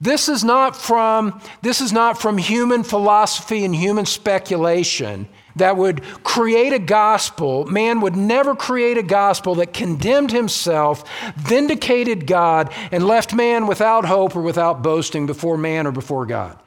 This 0.00 0.30
is 0.30 0.42
not 0.42 0.74
from, 0.74 1.42
this 1.60 1.82
is 1.82 1.92
not 1.92 2.18
from 2.18 2.38
human 2.38 2.84
philosophy 2.84 3.66
and 3.66 3.74
human 3.74 4.06
speculation 4.06 5.28
that 5.56 5.76
would 5.76 6.02
create 6.24 6.72
a 6.72 6.78
gospel. 6.78 7.66
Man 7.66 8.00
would 8.00 8.16
never 8.16 8.56
create 8.56 8.96
a 8.96 9.02
gospel 9.02 9.56
that 9.56 9.74
condemned 9.74 10.30
himself, 10.32 11.04
vindicated 11.36 12.26
God, 12.26 12.72
and 12.90 13.06
left 13.06 13.34
man 13.34 13.66
without 13.66 14.06
hope 14.06 14.34
or 14.34 14.40
without 14.40 14.82
boasting 14.82 15.26
before 15.26 15.58
man 15.58 15.86
or 15.86 15.92
before 15.92 16.24
God. 16.24 16.58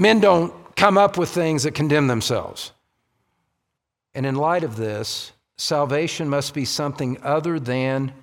Men 0.00 0.18
don't 0.18 0.54
come 0.76 0.96
up 0.96 1.18
with 1.18 1.28
things 1.28 1.64
that 1.64 1.74
condemn 1.74 2.06
themselves. 2.06 2.72
And 4.14 4.24
in 4.24 4.34
light 4.34 4.64
of 4.64 4.76
this, 4.76 5.32
salvation 5.58 6.26
must 6.26 6.54
be 6.54 6.64
something 6.64 7.18
other 7.22 7.60
than 7.60 8.14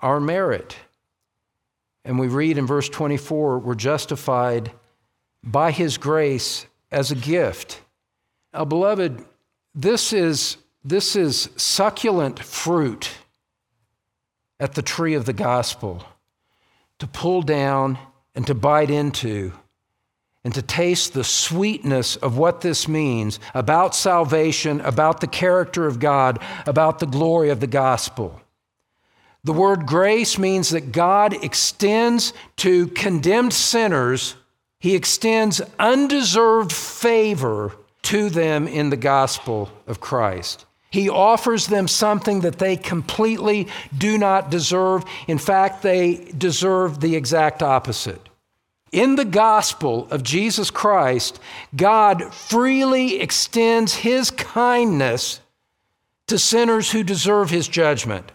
our 0.00 0.18
merit. 0.18 0.76
And 2.04 2.18
we 2.18 2.26
read 2.26 2.58
in 2.58 2.66
verse 2.66 2.88
24, 2.88 3.60
we're 3.60 3.76
justified 3.76 4.72
by 5.44 5.70
his 5.70 5.96
grace 5.96 6.66
as 6.90 7.12
a 7.12 7.16
gift. 7.16 7.80
Now, 8.52 8.64
beloved, 8.64 9.24
this 9.76 10.12
is, 10.12 10.56
this 10.82 11.14
is 11.14 11.50
succulent 11.54 12.40
fruit 12.40 13.12
at 14.58 14.74
the 14.74 14.82
tree 14.82 15.14
of 15.14 15.24
the 15.24 15.32
gospel 15.32 16.04
to 16.98 17.06
pull 17.06 17.42
down 17.42 17.96
and 18.34 18.44
to 18.48 18.54
bite 18.56 18.90
into 18.90 19.52
and 20.46 20.54
to 20.54 20.62
taste 20.62 21.12
the 21.12 21.24
sweetness 21.24 22.14
of 22.14 22.38
what 22.38 22.60
this 22.60 22.86
means 22.86 23.40
about 23.52 23.96
salvation, 23.96 24.80
about 24.82 25.20
the 25.20 25.26
character 25.26 25.88
of 25.88 25.98
God, 25.98 26.38
about 26.66 27.00
the 27.00 27.06
glory 27.06 27.50
of 27.50 27.58
the 27.58 27.66
gospel. 27.66 28.40
The 29.42 29.52
word 29.52 29.86
grace 29.86 30.38
means 30.38 30.68
that 30.70 30.92
God 30.92 31.32
extends 31.44 32.32
to 32.58 32.86
condemned 32.86 33.54
sinners, 33.54 34.36
He 34.78 34.94
extends 34.94 35.60
undeserved 35.80 36.72
favor 36.72 37.72
to 38.02 38.30
them 38.30 38.68
in 38.68 38.90
the 38.90 38.96
gospel 38.96 39.68
of 39.88 39.98
Christ. 39.98 40.64
He 40.90 41.08
offers 41.08 41.66
them 41.66 41.88
something 41.88 42.42
that 42.42 42.60
they 42.60 42.76
completely 42.76 43.66
do 43.98 44.16
not 44.16 44.52
deserve. 44.52 45.04
In 45.26 45.38
fact, 45.38 45.82
they 45.82 46.30
deserve 46.38 47.00
the 47.00 47.16
exact 47.16 47.64
opposite. 47.64 48.25
In 48.96 49.16
the 49.16 49.26
gospel 49.26 50.08
of 50.10 50.22
Jesus 50.22 50.70
Christ, 50.70 51.38
God 51.76 52.32
freely 52.32 53.20
extends 53.20 53.96
his 53.96 54.30
kindness 54.30 55.40
to 56.28 56.38
sinners 56.38 56.90
who 56.92 57.04
deserve 57.04 57.50
his 57.50 57.68
judgment. 57.68 58.32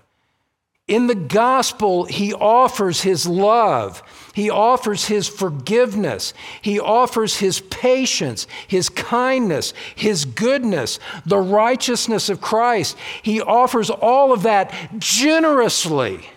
In 0.87 1.07
the 1.07 1.15
gospel, 1.15 2.03
he 2.03 2.31
offers 2.31 3.01
his 3.01 3.25
love, 3.25 4.03
he 4.35 4.51
offers 4.51 5.05
his 5.05 5.27
forgiveness, 5.27 6.31
he 6.61 6.79
offers 6.79 7.37
his 7.37 7.61
patience, 7.61 8.45
his 8.67 8.87
kindness, 8.87 9.73
his 9.95 10.25
goodness, 10.25 10.99
the 11.25 11.39
righteousness 11.39 12.29
of 12.29 12.39
Christ. 12.39 12.95
He 13.23 13.41
offers 13.41 13.89
all 13.89 14.31
of 14.31 14.43
that 14.43 14.71
generously 14.99 16.29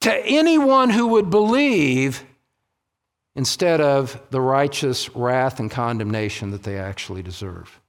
to 0.00 0.14
anyone 0.24 0.88
who 0.88 1.08
would 1.08 1.28
believe 1.28 2.24
instead 3.36 3.80
of 3.80 4.20
the 4.30 4.40
righteous 4.40 5.14
wrath 5.14 5.60
and 5.60 5.70
condemnation 5.70 6.50
that 6.50 6.62
they 6.62 6.78
actually 6.78 7.22
deserve. 7.22 7.80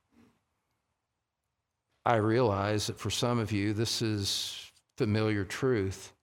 I 2.06 2.16
realize 2.16 2.88
that 2.88 3.00
for 3.00 3.10
some 3.10 3.40
of 3.40 3.52
you, 3.52 3.74
this 3.74 4.02
is 4.02 4.72
familiar 4.98 5.44
truth, 5.44 6.14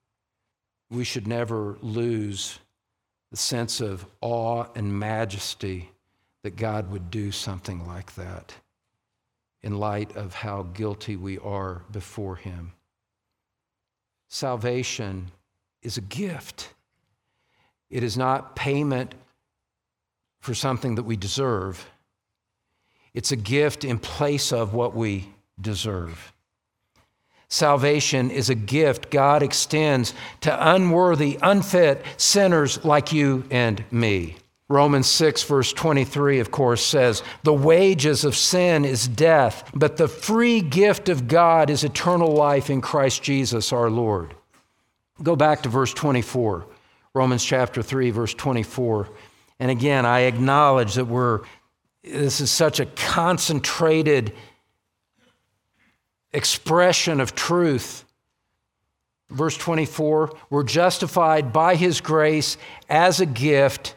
we 0.89 1.03
should 1.03 1.27
never 1.27 1.77
lose 1.81 2.59
the 3.31 3.37
sense 3.37 3.79
of 3.79 4.05
awe 4.21 4.65
and 4.75 4.99
majesty 4.99 5.89
that 6.43 6.55
God 6.55 6.91
would 6.91 7.11
do 7.11 7.31
something 7.31 7.85
like 7.85 8.15
that 8.15 8.53
in 9.61 9.77
light 9.77 10.15
of 10.15 10.33
how 10.33 10.63
guilty 10.63 11.15
we 11.15 11.37
are 11.39 11.83
before 11.91 12.37
Him. 12.37 12.73
Salvation 14.29 15.31
is 15.81 15.97
a 15.97 16.01
gift, 16.01 16.73
it 17.89 18.03
is 18.03 18.17
not 18.17 18.55
payment 18.55 19.15
for 20.41 20.53
something 20.53 20.95
that 20.95 21.03
we 21.03 21.15
deserve. 21.15 21.89
It's 23.13 23.31
a 23.31 23.35
gift 23.35 23.83
in 23.83 23.99
place 23.99 24.53
of 24.53 24.73
what 24.73 24.95
we 24.95 25.29
deserve. 25.59 26.33
Salvation 27.49 28.29
is 28.29 28.49
a 28.49 28.55
gift 28.55 29.09
God 29.09 29.41
extends 29.41 30.13
to 30.41 30.73
unworthy, 30.73 31.39
unfit 31.41 32.05
sinners 32.17 32.85
like 32.85 33.11
you 33.11 33.43
and 33.49 33.83
me. 33.91 34.35
Romans 34.71 35.07
6, 35.07 35.41
verse 35.43 35.73
23, 35.73 36.39
of 36.39 36.51
course, 36.51 36.85
says, 36.85 37.23
The 37.41 37.53
wages 37.53 38.23
of 38.23 38.35
sin 38.35 38.85
is 38.85 39.07
death, 39.07 39.67
but 39.73 39.97
the 39.97 40.07
free 40.07 40.61
gift 40.61 41.09
of 41.09 41.27
God 41.27 41.71
is 41.71 41.83
eternal 41.83 42.31
life 42.31 42.69
in 42.69 42.79
Christ 42.79 43.23
Jesus 43.23 43.73
our 43.73 43.89
Lord. 43.89 44.35
Go 45.23 45.35
back 45.35 45.63
to 45.63 45.69
verse 45.69 45.91
24, 45.91 46.67
Romans 47.13 47.43
chapter 47.43 47.81
3, 47.81 48.11
verse 48.11 48.33
24. 48.33 49.09
And 49.59 49.71
again, 49.71 50.05
I 50.05 50.21
acknowledge 50.21 50.95
that 50.95 51.05
we're, 51.05 51.41
this 52.03 52.39
is 52.39 52.51
such 52.51 52.79
a 52.79 52.85
concentrated 52.85 54.33
expression 56.31 57.19
of 57.19 57.35
truth. 57.35 58.05
Verse 59.29 59.57
24, 59.57 60.31
we're 60.49 60.63
justified 60.63 61.53
by 61.53 61.75
his 61.75 62.01
grace 62.01 62.57
as 62.89 63.19
a 63.19 63.25
gift. 63.25 63.95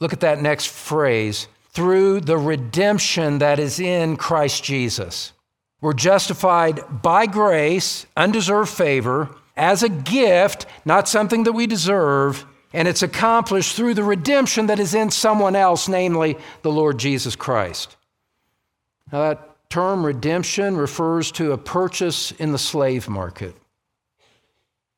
Look 0.00 0.12
at 0.12 0.20
that 0.20 0.40
next 0.40 0.68
phrase 0.68 1.48
through 1.70 2.20
the 2.20 2.38
redemption 2.38 3.38
that 3.38 3.58
is 3.58 3.78
in 3.78 4.16
Christ 4.16 4.64
Jesus. 4.64 5.32
We're 5.80 5.92
justified 5.92 6.80
by 7.02 7.26
grace, 7.26 8.06
undeserved 8.16 8.70
favor, 8.70 9.28
as 9.58 9.82
a 9.82 9.88
gift, 9.88 10.64
not 10.84 11.08
something 11.08 11.42
that 11.42 11.52
we 11.52 11.66
deserve, 11.66 12.46
and 12.72 12.86
it's 12.86 13.02
accomplished 13.02 13.74
through 13.74 13.94
the 13.94 14.04
redemption 14.04 14.66
that 14.66 14.78
is 14.78 14.94
in 14.94 15.10
someone 15.10 15.56
else, 15.56 15.88
namely 15.88 16.38
the 16.62 16.70
Lord 16.70 16.98
Jesus 16.98 17.34
Christ. 17.34 17.96
Now, 19.12 19.28
that 19.28 19.70
term 19.70 20.04
redemption 20.04 20.76
refers 20.76 21.32
to 21.32 21.52
a 21.52 21.58
purchase 21.58 22.30
in 22.32 22.52
the 22.52 22.58
slave 22.58 23.08
market. 23.08 23.54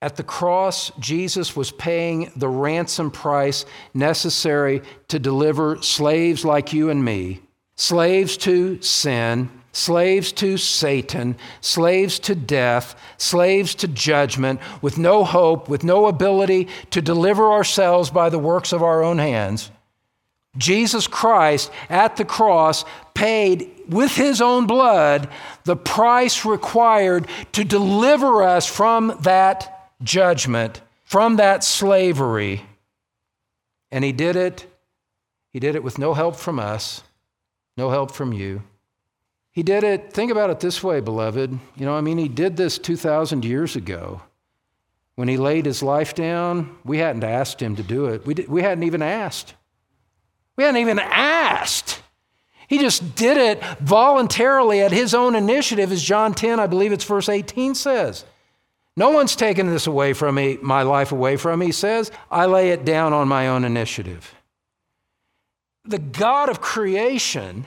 At 0.03 0.17
the 0.17 0.23
cross, 0.23 0.91
Jesus 0.99 1.55
was 1.55 1.71
paying 1.73 2.33
the 2.35 2.49
ransom 2.49 3.11
price 3.11 3.67
necessary 3.93 4.83
to 5.09 5.19
deliver 5.19 5.83
slaves 5.83 6.45
like 6.45 6.73
you 6.73 6.91
and 6.91 7.05
me, 7.05 7.41
slaves 7.77 8.37
to 8.39 8.81
sin, 8.81 9.51
slaves 9.73 10.33
to 10.33 10.57
Satan, 10.57 11.37
slaves 11.61 12.18
to 12.21 12.35
death, 12.35 12.95
slaves 13.18 13.75
to 13.77 13.89
judgment, 13.89 14.61
with 14.83 14.99
no 14.99 15.25
hope, 15.25 15.68
with 15.68 15.85
no 15.85 16.07
ability 16.07 16.68
to 16.91 17.01
deliver 17.01 17.53
ourselves 17.53 18.11
by 18.11 18.29
the 18.29 18.39
works 18.39 18.73
of 18.73 18.83
our 18.83 19.03
own 19.03 19.18
hands. 19.18 19.71
Jesus 20.59 21.07
Christ 21.07 21.71
at 21.89 22.16
the 22.16 22.25
cross 22.25 22.85
paid 23.14 23.71
with 23.89 24.12
his 24.12 24.41
own 24.41 24.66
blood 24.66 25.29
the 25.64 25.77
price 25.77 26.45
required 26.45 27.29
to 27.53 27.64
deliver 27.64 28.43
us 28.43 28.66
from 28.66 29.16
that 29.23 29.93
judgment, 30.03 30.81
from 31.05 31.37
that 31.37 31.62
slavery. 31.62 32.62
And 33.93 34.05
he 34.05 34.12
did 34.12 34.37
it. 34.37 34.66
He 35.53 35.61
did 35.61 35.75
it 35.75 35.85
with 35.85 35.99
no 35.99 36.14
help 36.14 36.37
from 36.37 36.59
us, 36.59 37.03
no 37.77 37.91
help 37.91 38.12
from 38.12 38.33
you. 38.33 38.62
He 39.53 39.62
did 39.62 39.82
it, 39.82 40.12
think 40.12 40.30
about 40.30 40.51
it 40.51 40.61
this 40.61 40.82
way, 40.82 41.01
beloved. 41.01 41.59
You 41.76 41.86
know, 41.86 41.94
I 41.94 42.01
mean, 42.01 42.18
he 42.18 42.28
did 42.28 42.57
this 42.57 42.78
2,000 42.78 43.44
years 43.44 43.76
ago. 43.76 44.22
When 45.16 45.28
he 45.28 45.36
laid 45.36 45.66
his 45.66 45.82
life 45.82 46.14
down, 46.14 46.78
we 46.84 46.98
hadn't 46.98 47.24
asked 47.24 47.61
him 47.61 47.76
to 47.76 47.82
do 47.82 48.07
it. 48.07 48.24
We, 48.24 48.34
did, 48.34 48.48
we 48.48 48.62
hadn't 48.62 48.84
even 48.84 49.03
asked. 49.03 49.55
We 50.57 50.64
hadn't 50.64 50.80
even 50.80 50.98
asked. 50.98 52.01
He 52.68 52.78
just 52.78 53.16
did 53.16 53.36
it 53.36 53.62
voluntarily 53.80 54.80
at 54.80 54.92
his 54.92 55.12
own 55.12 55.34
initiative, 55.34 55.90
as 55.90 56.03
John 56.03 56.34
10, 56.34 56.61
I 56.61 56.68
believe 56.68 56.92
it's 56.92 57.05
verse 57.05 57.28
18 57.28 57.74
says. 57.74 58.24
No 58.96 59.11
one's 59.11 59.34
taken 59.34 59.66
this 59.66 59.86
away 59.86 60.12
from 60.12 60.36
me, 60.36 60.59
my 60.62 60.82
life 60.82 61.11
away 61.11 61.36
from 61.36 61.61
me, 61.61 61.66
he 61.66 61.72
says. 61.72 62.12
I 62.30 62.46
lay 62.46 62.70
it 62.70 62.84
down 62.84 63.12
on 63.12 63.28
my 63.28 63.48
own 63.48 63.64
initiative. 63.64 64.34
The 65.84 65.98
God 65.98 66.48
of 66.48 66.61
creation, 66.61 67.66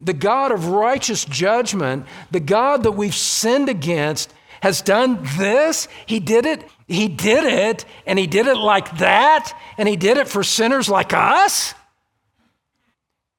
the 0.00 0.12
God 0.12 0.52
of 0.52 0.66
righteous 0.68 1.24
judgment, 1.24 2.06
the 2.30 2.40
God 2.40 2.82
that 2.84 2.92
we've 2.92 3.14
sinned 3.14 3.68
against, 3.68 4.32
has 4.60 4.82
done 4.82 5.20
this. 5.36 5.88
He 6.06 6.20
did 6.20 6.46
it. 6.46 6.68
He 6.86 7.08
did 7.08 7.44
it, 7.44 7.84
and 8.06 8.18
he 8.18 8.26
did 8.26 8.46
it 8.46 8.56
like 8.56 8.98
that, 8.98 9.52
and 9.76 9.86
he 9.86 9.96
did 9.96 10.16
it 10.16 10.26
for 10.26 10.42
sinners 10.42 10.88
like 10.88 11.12
us. 11.12 11.74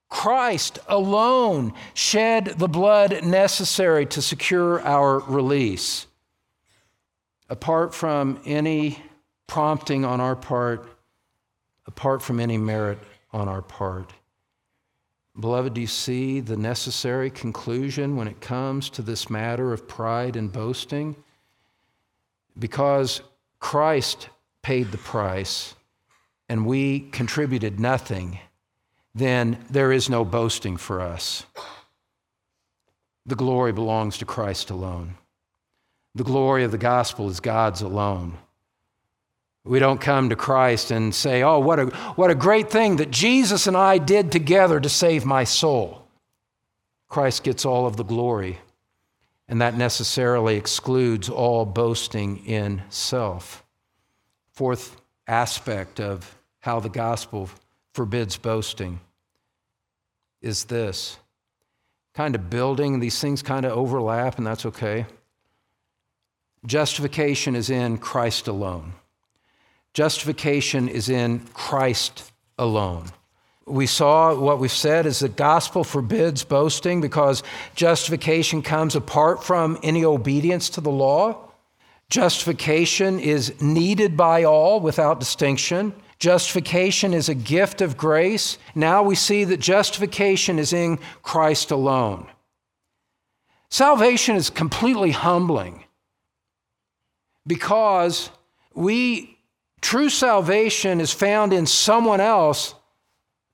Christ 0.07 0.80
alone 0.88 1.74
shed 1.93 2.45
the 2.57 2.68
blood 2.68 3.24
necessary 3.24 4.05
to 4.07 4.22
secure 4.22 4.82
our 4.82 5.20
release. 5.20 6.05
Apart 7.49 7.95
from 7.95 8.39
any 8.45 9.01
prompting 9.47 10.05
on 10.05 10.22
our 10.22 10.36
part, 10.36 10.88
apart 11.88 12.22
from 12.22 12.39
any 12.39 12.57
merit 12.57 12.99
on 13.34 13.47
our 13.47 13.64
part. 13.64 14.14
Beloved, 15.39 15.73
do 15.73 15.81
you 15.81 15.87
see 15.87 16.39
the 16.39 16.57
necessary 16.57 17.29
conclusion 17.29 18.15
when 18.15 18.27
it 18.27 18.41
comes 18.41 18.89
to 18.91 19.01
this 19.01 19.29
matter 19.29 19.71
of 19.71 19.87
pride 19.87 20.35
and 20.35 20.51
boasting? 20.51 21.15
Because 22.57 23.21
Christ 23.59 24.29
paid 24.61 24.91
the 24.91 24.97
price 24.97 25.75
and 26.49 26.65
we 26.65 27.01
contributed 27.11 27.79
nothing 27.79 28.39
then 29.15 29.57
there 29.69 29.91
is 29.91 30.09
no 30.09 30.23
boasting 30.23 30.77
for 30.77 31.01
us. 31.01 31.45
The 33.25 33.35
glory 33.35 33.71
belongs 33.71 34.17
to 34.19 34.25
Christ 34.25 34.69
alone. 34.69 35.15
The 36.15 36.23
glory 36.23 36.63
of 36.63 36.71
the 36.71 36.77
gospel 36.77 37.29
is 37.29 37.39
God's 37.39 37.81
alone. 37.81 38.37
We 39.66 39.80
don't 39.80 40.01
come 40.01 40.30
to 40.30 40.36
Christ 40.36 40.91
and 40.91 41.14
say, 41.14 41.43
Oh, 41.43 41.60
what 41.60 41.80
a, 41.80 41.86
what 42.16 42.32
a 42.32 42.36
great 42.36 42.70
thing 42.72 42.97
that 42.97 43.12
Jesus 43.12 43.68
and 43.68 43.76
I 43.76 43.97
did 43.97 44.32
together 44.32 44.80
to 44.80 44.89
save 44.89 45.26
my 45.26 45.43
soul. 45.43 46.07
Christ 47.07 47.43
gets 47.43 47.66
all 47.66 47.86
of 47.86 47.97
the 47.97 48.03
glory, 48.03 48.60
and 49.47 49.62
that 49.62 49.76
necessarily 49.76 50.55
excludes 50.55 51.28
all 51.28 51.66
boasting 51.66 52.45
in 52.45 52.84
self. 52.89 53.64
Fourth 54.51 54.95
aspect 55.28 55.99
of 55.99 56.38
how 56.60 56.80
the 56.80 56.89
gospel 56.89 57.49
forbids 57.93 58.38
boasting 58.38 58.99
is 60.41 60.66
this 60.66 61.18
kind 62.14 62.36
of 62.36 62.49
building, 62.49 62.99
these 62.99 63.20
things 63.20 63.41
kind 63.41 63.66
of 63.66 63.72
overlap, 63.72 64.38
and 64.38 64.45
that's 64.45 64.66
okay. 64.66 65.05
Justification 66.66 67.55
is 67.55 67.70
in 67.70 67.97
Christ 67.97 68.47
alone. 68.47 68.93
Justification 69.93 70.87
is 70.87 71.09
in 71.09 71.39
Christ 71.53 72.31
alone. 72.57 73.05
We 73.65 73.85
saw 73.85 74.33
what 74.33 74.59
we've 74.59 74.71
said 74.71 75.05
is 75.05 75.19
the 75.19 75.29
gospel 75.29 75.83
forbids 75.83 76.43
boasting 76.43 77.01
because 77.01 77.43
justification 77.75 78.61
comes 78.61 78.95
apart 78.95 79.43
from 79.43 79.77
any 79.83 80.03
obedience 80.03 80.69
to 80.71 80.81
the 80.81 80.89
law. 80.89 81.49
Justification 82.09 83.19
is 83.19 83.61
needed 83.61 84.17
by 84.17 84.43
all 84.43 84.79
without 84.79 85.19
distinction. 85.19 85.93
Justification 86.17 87.13
is 87.13 87.29
a 87.29 87.35
gift 87.35 87.81
of 87.81 87.95
grace. 87.95 88.57
Now 88.73 89.03
we 89.03 89.15
see 89.15 89.43
that 89.45 89.59
justification 89.59 90.57
is 90.57 90.73
in 90.73 90.97
Christ 91.21 91.69
alone. 91.71 92.27
Salvation 93.69 94.35
is 94.35 94.49
completely 94.49 95.11
humbling 95.11 95.83
because 97.45 98.31
we 98.73 99.38
true 99.82 100.09
salvation 100.09 101.01
is 101.01 101.11
found 101.11 101.53
in 101.53 101.65
someone 101.65 102.21
else, 102.21 102.75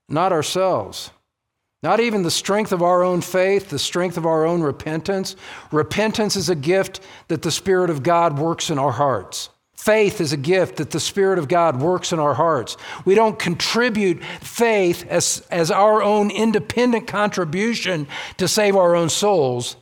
not 0.09 0.31
ourselves. 0.31 1.11
Not 1.85 1.99
even 1.99 2.23
the 2.23 2.31
strength 2.31 2.71
of 2.71 2.81
our 2.81 3.03
own 3.03 3.21
faith, 3.21 3.69
the 3.69 3.77
strength 3.77 4.17
of 4.17 4.25
our 4.25 4.43
own 4.43 4.61
repentance. 4.61 5.35
Repentance 5.71 6.35
is 6.35 6.49
a 6.49 6.55
gift 6.55 6.99
that 7.27 7.43
the 7.43 7.51
Spirit 7.51 7.91
of 7.91 8.01
God 8.01 8.39
works 8.39 8.71
in 8.71 8.79
our 8.79 8.91
hearts. 8.91 9.49
Faith 9.75 10.19
is 10.19 10.33
a 10.33 10.37
gift 10.37 10.77
that 10.77 10.89
the 10.89 10.99
Spirit 10.99 11.37
of 11.37 11.47
God 11.47 11.79
works 11.79 12.11
in 12.11 12.17
our 12.17 12.33
hearts. 12.33 12.75
We 13.05 13.13
don't 13.13 13.37
contribute 13.37 14.23
faith 14.41 15.05
as, 15.11 15.45
as 15.51 15.69
our 15.69 16.01
own 16.01 16.31
independent 16.31 17.05
contribution 17.05 18.07
to 18.37 18.47
save 18.47 18.75
our 18.75 18.95
own 18.95 19.09
souls. 19.09 19.75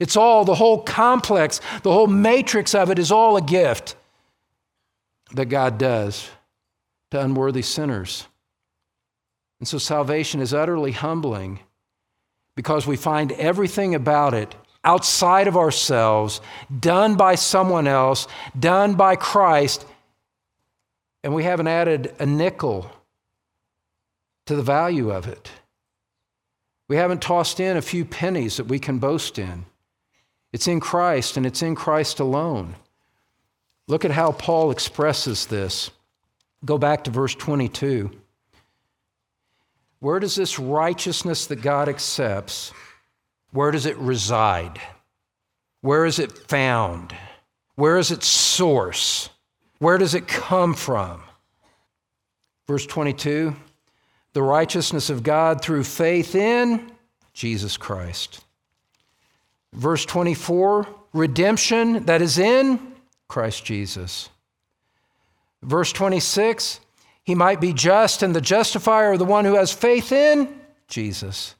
It's 0.00 0.16
all, 0.16 0.46
the 0.46 0.54
whole 0.54 0.82
complex, 0.82 1.60
the 1.82 1.92
whole 1.92 2.06
matrix 2.06 2.74
of 2.74 2.90
it 2.90 2.98
is 2.98 3.12
all 3.12 3.36
a 3.36 3.42
gift 3.42 3.96
that 5.34 5.46
God 5.46 5.78
does 5.78 6.28
to 7.10 7.20
unworthy 7.20 7.62
sinners. 7.62 8.26
And 9.60 9.68
so 9.68 9.78
salvation 9.78 10.40
is 10.40 10.52
utterly 10.52 10.92
humbling 10.92 11.60
because 12.56 12.86
we 12.86 12.96
find 12.96 13.32
everything 13.32 13.94
about 13.94 14.34
it 14.34 14.54
outside 14.84 15.48
of 15.48 15.56
ourselves, 15.56 16.40
done 16.80 17.16
by 17.16 17.34
someone 17.34 17.86
else, 17.86 18.26
done 18.58 18.94
by 18.94 19.16
Christ, 19.16 19.86
and 21.22 21.34
we 21.34 21.44
haven't 21.44 21.68
added 21.68 22.14
a 22.18 22.26
nickel 22.26 22.90
to 24.46 24.54
the 24.54 24.62
value 24.62 25.10
of 25.10 25.26
it. 25.26 25.50
We 26.88 26.96
haven't 26.96 27.22
tossed 27.22 27.60
in 27.60 27.78
a 27.78 27.82
few 27.82 28.04
pennies 28.04 28.58
that 28.58 28.66
we 28.66 28.78
can 28.78 28.98
boast 28.98 29.38
in. 29.38 29.64
It's 30.52 30.68
in 30.68 30.80
Christ 30.80 31.36
and 31.38 31.46
it's 31.46 31.62
in 31.62 31.74
Christ 31.74 32.20
alone. 32.20 32.76
Look 33.86 34.04
at 34.04 34.10
how 34.10 34.32
Paul 34.32 34.70
expresses 34.70 35.46
this. 35.46 35.90
Go 36.64 36.78
back 36.78 37.04
to 37.04 37.10
verse 37.10 37.34
22. 37.34 38.10
Where 40.00 40.20
does 40.20 40.34
this 40.34 40.58
righteousness 40.58 41.46
that 41.46 41.62
God 41.62 41.88
accepts, 41.88 42.72
where 43.52 43.70
does 43.70 43.86
it 43.86 43.96
reside? 43.98 44.80
Where 45.80 46.06
is 46.06 46.18
it 46.18 46.32
found? 46.48 47.14
Where 47.74 47.98
is 47.98 48.10
its 48.10 48.26
source? 48.26 49.28
Where 49.78 49.98
does 49.98 50.14
it 50.14 50.26
come 50.26 50.74
from? 50.74 51.22
Verse 52.66 52.86
22 52.86 53.54
the 54.34 54.42
righteousness 54.42 55.10
of 55.10 55.22
God 55.22 55.62
through 55.62 55.84
faith 55.84 56.34
in 56.34 56.90
Jesus 57.32 57.76
Christ. 57.76 58.44
Verse 59.72 60.04
24 60.04 60.88
redemption 61.12 62.04
that 62.06 62.20
is 62.20 62.38
in 62.38 62.93
Christ 63.34 63.64
Jesus. 63.64 64.28
Verse 65.60 65.92
26 65.92 66.78
he 67.24 67.34
might 67.34 67.60
be 67.60 67.72
just, 67.72 68.22
and 68.22 68.36
the 68.36 68.40
justifier, 68.40 69.14
of 69.14 69.18
the 69.18 69.24
one 69.24 69.44
who 69.44 69.54
has 69.56 69.72
faith 69.72 70.12
in 70.12 70.60
Jesus. 70.86 71.56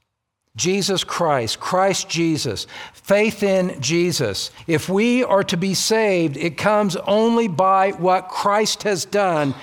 Jesus 0.54 1.02
Christ, 1.02 1.58
Christ 1.58 2.08
Jesus, 2.08 2.68
faith 2.92 3.42
in 3.42 3.80
Jesus. 3.80 4.52
If 4.68 4.88
we 4.88 5.24
are 5.24 5.42
to 5.42 5.56
be 5.56 5.74
saved, 5.74 6.36
it 6.36 6.56
comes 6.56 6.94
only 6.94 7.48
by 7.48 7.90
what 7.90 8.28
Christ 8.28 8.84
has 8.84 9.04
done, 9.04 9.54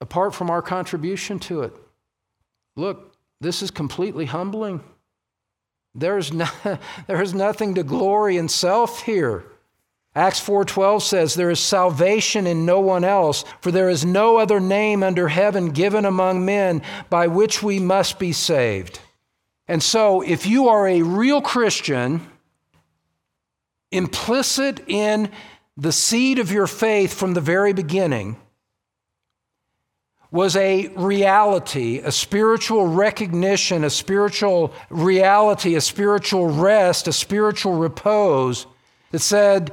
apart 0.00 0.34
from 0.34 0.50
our 0.50 0.62
contribution 0.62 1.38
to 1.40 1.62
it. 1.62 1.76
Look, 2.74 3.14
this 3.40 3.62
is 3.62 3.70
completely 3.70 4.24
humbling. 4.24 4.80
There's, 5.94 6.32
no, 6.32 6.48
there 7.06 7.22
is 7.22 7.34
nothing 7.34 7.76
to 7.76 7.84
glory 7.84 8.36
in 8.36 8.48
self 8.48 9.02
here. 9.02 9.44
Acts 10.14 10.40
4:12 10.40 11.02
says 11.02 11.34
there 11.34 11.50
is 11.50 11.60
salvation 11.60 12.46
in 12.46 12.66
no 12.66 12.80
one 12.80 13.04
else 13.04 13.44
for 13.60 13.70
there 13.70 13.88
is 13.88 14.04
no 14.04 14.38
other 14.38 14.58
name 14.58 15.02
under 15.02 15.28
heaven 15.28 15.70
given 15.70 16.04
among 16.04 16.44
men 16.44 16.82
by 17.08 17.28
which 17.28 17.62
we 17.62 17.78
must 17.78 18.18
be 18.18 18.32
saved. 18.32 18.98
And 19.68 19.82
so, 19.82 20.20
if 20.20 20.46
you 20.46 20.68
are 20.68 20.88
a 20.88 21.02
real 21.02 21.40
Christian, 21.40 22.26
implicit 23.92 24.80
in 24.88 25.30
the 25.76 25.92
seed 25.92 26.40
of 26.40 26.50
your 26.50 26.66
faith 26.66 27.14
from 27.14 27.34
the 27.34 27.40
very 27.40 27.72
beginning 27.72 28.36
was 30.32 30.56
a 30.56 30.88
reality, 30.88 32.00
a 32.00 32.12
spiritual 32.12 32.86
recognition, 32.86 33.84
a 33.84 33.90
spiritual 33.90 34.72
reality, 34.88 35.74
a 35.76 35.80
spiritual 35.80 36.48
rest, 36.48 37.08
a 37.08 37.12
spiritual 37.12 37.74
repose 37.74 38.66
that 39.10 39.20
said, 39.20 39.72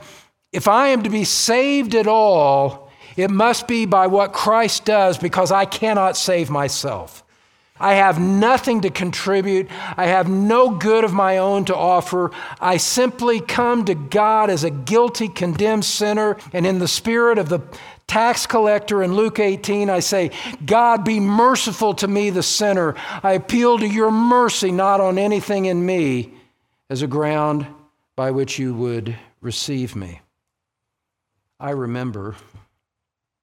if 0.52 0.68
I 0.68 0.90
am 0.90 1.04
to 1.04 1.10
be 1.10 1.24
saved 1.24 1.96
at 1.96 2.08
all, 2.08 2.90
it 3.16 3.32
must 3.32 3.68
be 3.68 3.86
by 3.86 4.08
what 4.08 4.34
Christ 4.34 4.86
does 4.86 5.18
because 5.18 5.52
I 5.52 5.66
cannot 5.66 6.16
save 6.16 6.50
myself. 6.50 7.24
I 7.80 7.94
have 7.96 8.20
nothing 8.20 8.82
to 8.82 8.90
contribute. 8.90 9.68
I 9.98 10.08
have 10.08 10.30
no 10.30 10.72
good 10.72 11.04
of 11.04 11.14
my 11.14 11.38
own 11.38 11.66
to 11.66 11.76
offer. 11.76 12.32
I 12.60 12.78
simply 12.78 13.40
come 13.40 13.86
to 13.86 13.96
God 13.96 14.50
as 14.50 14.64
a 14.64 14.72
guilty, 14.72 15.28
condemned 15.28 15.86
sinner. 15.86 16.38
And 16.54 16.66
in 16.66 16.80
the 16.80 16.88
spirit 16.88 17.38
of 17.38 17.50
the 17.50 17.62
tax 18.08 18.48
collector 18.48 19.04
in 19.04 19.14
Luke 19.14 19.40
18, 19.40 19.90
I 19.90 20.00
say, 20.00 20.32
God, 20.66 21.04
be 21.04 21.20
merciful 21.20 21.94
to 21.96 22.08
me, 22.08 22.30
the 22.30 22.44
sinner. 22.44 22.96
I 23.22 23.34
appeal 23.34 23.78
to 23.78 23.88
your 23.88 24.12
mercy, 24.12 24.72
not 24.72 25.00
on 25.00 25.20
anything 25.20 25.66
in 25.66 25.86
me, 25.86 26.34
as 26.90 27.02
a 27.02 27.08
ground 27.08 27.68
by 28.16 28.32
which 28.32 28.58
you 28.58 28.74
would 28.74 29.16
receive 29.42 29.96
me. 29.96 30.22
I 31.60 31.72
remember 31.72 32.36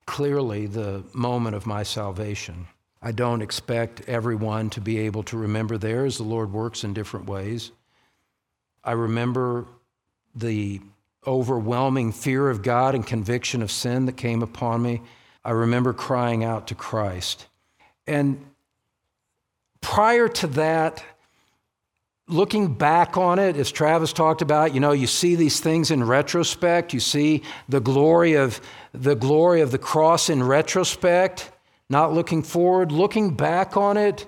clearly 0.07 0.67
the 0.67 1.05
moment 1.13 1.57
of 1.57 1.67
my 1.67 1.83
salvation. 1.83 2.67
I 3.03 3.13
don't 3.13 3.43
expect 3.43 4.03
everyone 4.09 4.71
to 4.71 4.81
be 4.81 4.99
able 4.99 5.25
to 5.25 5.37
remember 5.37 5.77
theirs. 5.77 6.17
The 6.17 6.25
Lord 6.25 6.53
works 6.53 6.85
in 6.85 6.95
different 6.95 7.27
ways. 7.27 7.73
I 8.85 8.93
remember 8.93 9.67
the 10.35 10.81
overwhelming 11.27 12.13
fear 12.13 12.51
of 12.51 12.63
God 12.63 12.95
and 12.95 13.07
conviction 13.07 13.63
of 13.63 13.71
sin 13.71 14.07
that 14.07 14.17
came 14.17 14.43
upon 14.43 14.83
me. 14.83 15.03
I 15.45 15.51
remember 15.51 15.93
crying 15.93 16.45
out 16.45 16.69
to 16.69 16.75
Christ. 16.75 17.47
And 18.07 18.45
prior 19.81 20.29
to 20.29 20.47
that, 20.49 21.03
looking 22.29 22.75
back 22.75 23.17
on 23.17 23.39
it, 23.39 23.57
as 23.57 23.71
Travis 23.71 24.13
talked 24.13 24.43
about, 24.43 24.75
you 24.75 24.81
know, 24.81 24.93
you 24.93 25.07
see 25.07 25.35
these 25.35 25.61
things 25.61 25.91
in 25.91 26.03
retrospect. 26.03 26.95
You 26.95 27.01
see 27.01 27.43
the 27.69 27.81
glory 27.81 28.35
of 28.35 28.61
the 28.93 29.15
glory 29.15 29.61
of 29.61 29.71
the 29.71 29.79
cross 29.79 30.31
in 30.31 30.43
retrospect 30.43 31.51
not 31.89 32.13
looking 32.13 32.43
forward, 32.43 32.93
looking 32.93 33.35
back 33.35 33.77
on 33.77 33.97
it. 33.97 34.27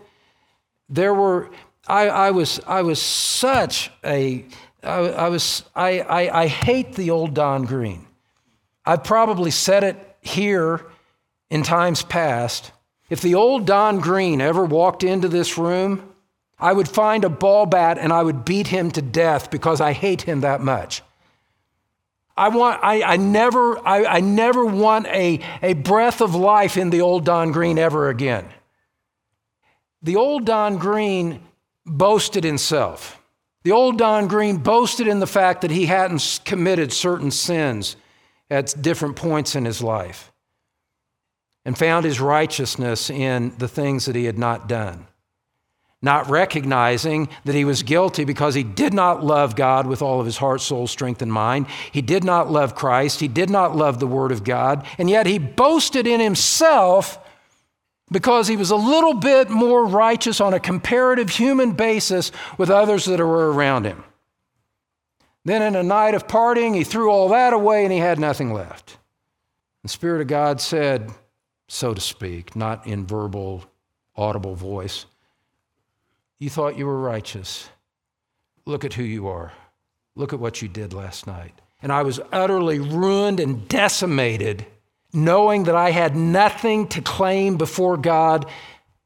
There 0.88 1.14
were, 1.14 1.50
I, 1.86 2.08
I 2.08 2.30
was, 2.30 2.60
I 2.66 2.82
was 2.82 3.00
such 3.00 3.90
a, 4.04 4.44
I, 4.82 4.88
I 4.88 5.28
was, 5.28 5.64
I, 5.74 6.00
I, 6.00 6.42
I 6.42 6.46
hate 6.46 6.94
the 6.94 7.10
old 7.10 7.34
Don 7.34 7.64
Green. 7.64 8.06
I've 8.84 9.04
probably 9.04 9.50
said 9.50 9.84
it 9.84 10.16
here 10.20 10.86
in 11.50 11.62
times 11.62 12.02
past. 12.02 12.72
If 13.08 13.20
the 13.20 13.34
old 13.34 13.66
Don 13.66 14.00
Green 14.00 14.40
ever 14.40 14.64
walked 14.64 15.02
into 15.02 15.28
this 15.28 15.58
room, 15.58 16.12
I 16.58 16.72
would 16.72 16.88
find 16.88 17.24
a 17.24 17.28
ball 17.28 17.66
bat 17.66 17.98
and 17.98 18.12
I 18.12 18.22
would 18.22 18.44
beat 18.44 18.68
him 18.68 18.90
to 18.92 19.02
death 19.02 19.50
because 19.50 19.80
I 19.80 19.92
hate 19.92 20.22
him 20.22 20.40
that 20.40 20.60
much. 20.60 21.02
I, 22.36 22.48
want, 22.48 22.80
I, 22.82 23.02
I, 23.02 23.16
never, 23.16 23.78
I, 23.86 24.04
I 24.04 24.20
never 24.20 24.64
want 24.64 25.06
a, 25.06 25.40
a 25.62 25.74
breath 25.74 26.20
of 26.20 26.34
life 26.34 26.76
in 26.76 26.90
the 26.90 27.00
old 27.00 27.24
Don 27.24 27.52
Green 27.52 27.78
ever 27.78 28.08
again. 28.08 28.46
The 30.02 30.16
old 30.16 30.44
Don 30.44 30.78
Green 30.78 31.40
boasted 31.84 32.44
in 32.44 32.58
self. 32.58 33.20
The 33.64 33.72
old 33.72 33.98
Don 33.98 34.28
Green 34.28 34.58
boasted 34.58 35.08
in 35.08 35.18
the 35.18 35.26
fact 35.26 35.62
that 35.62 35.70
he 35.70 35.86
hadn't 35.86 36.40
committed 36.44 36.92
certain 36.92 37.30
sins 37.30 37.96
at 38.50 38.80
different 38.80 39.16
points 39.16 39.56
in 39.56 39.64
his 39.64 39.82
life 39.82 40.30
and 41.64 41.76
found 41.76 42.04
his 42.04 42.20
righteousness 42.20 43.10
in 43.10 43.56
the 43.58 43.68
things 43.68 44.04
that 44.04 44.14
he 44.14 44.26
had 44.26 44.38
not 44.38 44.68
done 44.68 45.06
not 46.06 46.30
recognizing 46.30 47.28
that 47.44 47.54
he 47.54 47.66
was 47.66 47.82
guilty 47.82 48.24
because 48.24 48.54
he 48.54 48.62
did 48.62 48.94
not 48.94 49.22
love 49.22 49.54
God 49.54 49.86
with 49.86 50.00
all 50.00 50.20
of 50.20 50.24
his 50.24 50.38
heart, 50.38 50.62
soul, 50.62 50.86
strength, 50.86 51.20
and 51.20 51.30
mind. 51.30 51.66
He 51.92 52.00
did 52.00 52.24
not 52.24 52.50
love 52.50 52.74
Christ. 52.74 53.20
He 53.20 53.28
did 53.28 53.50
not 53.50 53.76
love 53.76 54.00
the 54.00 54.06
Word 54.06 54.32
of 54.32 54.42
God. 54.42 54.86
And 54.96 55.10
yet 55.10 55.26
he 55.26 55.38
boasted 55.38 56.06
in 56.06 56.20
himself 56.20 57.18
because 58.10 58.48
he 58.48 58.56
was 58.56 58.70
a 58.70 58.76
little 58.76 59.14
bit 59.14 59.50
more 59.50 59.84
righteous 59.84 60.40
on 60.40 60.54
a 60.54 60.60
comparative 60.60 61.28
human 61.28 61.72
basis 61.72 62.32
with 62.56 62.70
others 62.70 63.04
that 63.04 63.18
were 63.18 63.52
around 63.52 63.84
him. 63.84 64.02
Then, 65.44 65.62
in 65.62 65.76
a 65.76 65.82
night 65.82 66.14
of 66.14 66.26
partying, 66.26 66.74
he 66.74 66.82
threw 66.82 67.10
all 67.10 67.28
that 67.28 67.52
away 67.52 67.84
and 67.84 67.92
he 67.92 67.98
had 67.98 68.18
nothing 68.18 68.52
left. 68.52 68.98
The 69.82 69.88
Spirit 69.88 70.20
of 70.20 70.26
God 70.26 70.60
said, 70.60 71.12
so 71.68 71.94
to 71.94 72.00
speak, 72.00 72.56
not 72.56 72.86
in 72.86 73.06
verbal, 73.06 73.64
audible 74.16 74.54
voice, 74.54 75.06
you 76.38 76.50
thought 76.50 76.76
you 76.76 76.86
were 76.86 77.00
righteous. 77.00 77.68
Look 78.64 78.84
at 78.84 78.94
who 78.94 79.02
you 79.02 79.28
are. 79.28 79.52
Look 80.14 80.32
at 80.32 80.40
what 80.40 80.62
you 80.62 80.68
did 80.68 80.92
last 80.92 81.26
night. 81.26 81.52
And 81.82 81.92
I 81.92 82.02
was 82.02 82.20
utterly 82.32 82.78
ruined 82.78 83.38
and 83.38 83.68
decimated, 83.68 84.66
knowing 85.12 85.64
that 85.64 85.76
I 85.76 85.90
had 85.90 86.16
nothing 86.16 86.88
to 86.88 87.02
claim 87.02 87.56
before 87.56 87.96
God. 87.96 88.46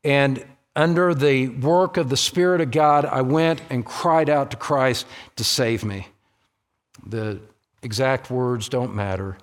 And 0.03 0.45
under 0.75 1.15
the 1.15 1.49
work 1.49 1.97
of 1.97 2.09
the 2.09 2.17
Spirit 2.17 2.61
of 2.61 2.71
God, 2.71 3.05
I 3.05 3.23
went 3.23 3.61
and 3.71 3.85
cried 3.85 4.31
out 4.31 4.53
to 4.53 4.57
Christ 4.57 5.07
to 5.37 5.45
save 5.45 5.85
me. 5.85 6.09
The 7.05 7.41
exact 7.83 8.31
words 8.31 8.69
don't 8.69 8.95
matter. 8.95 9.37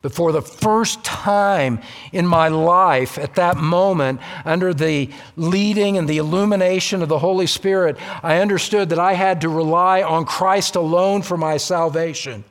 But 0.00 0.12
for 0.12 0.30
the 0.30 0.42
first 0.42 1.02
time 1.02 1.80
in 2.12 2.24
my 2.24 2.48
life, 2.48 3.18
at 3.18 3.34
that 3.34 3.56
moment, 3.56 4.20
under 4.44 4.72
the 4.72 5.10
leading 5.36 5.98
and 5.98 6.08
the 6.08 6.18
illumination 6.18 7.02
of 7.02 7.08
the 7.08 7.18
Holy 7.18 7.48
Spirit, 7.48 7.96
I 8.22 8.38
understood 8.38 8.90
that 8.90 9.00
I 9.00 9.14
had 9.14 9.40
to 9.40 9.48
rely 9.48 10.02
on 10.02 10.24
Christ 10.24 10.76
alone 10.76 11.22
for 11.22 11.36
my 11.36 11.56
salvation. 11.56 12.44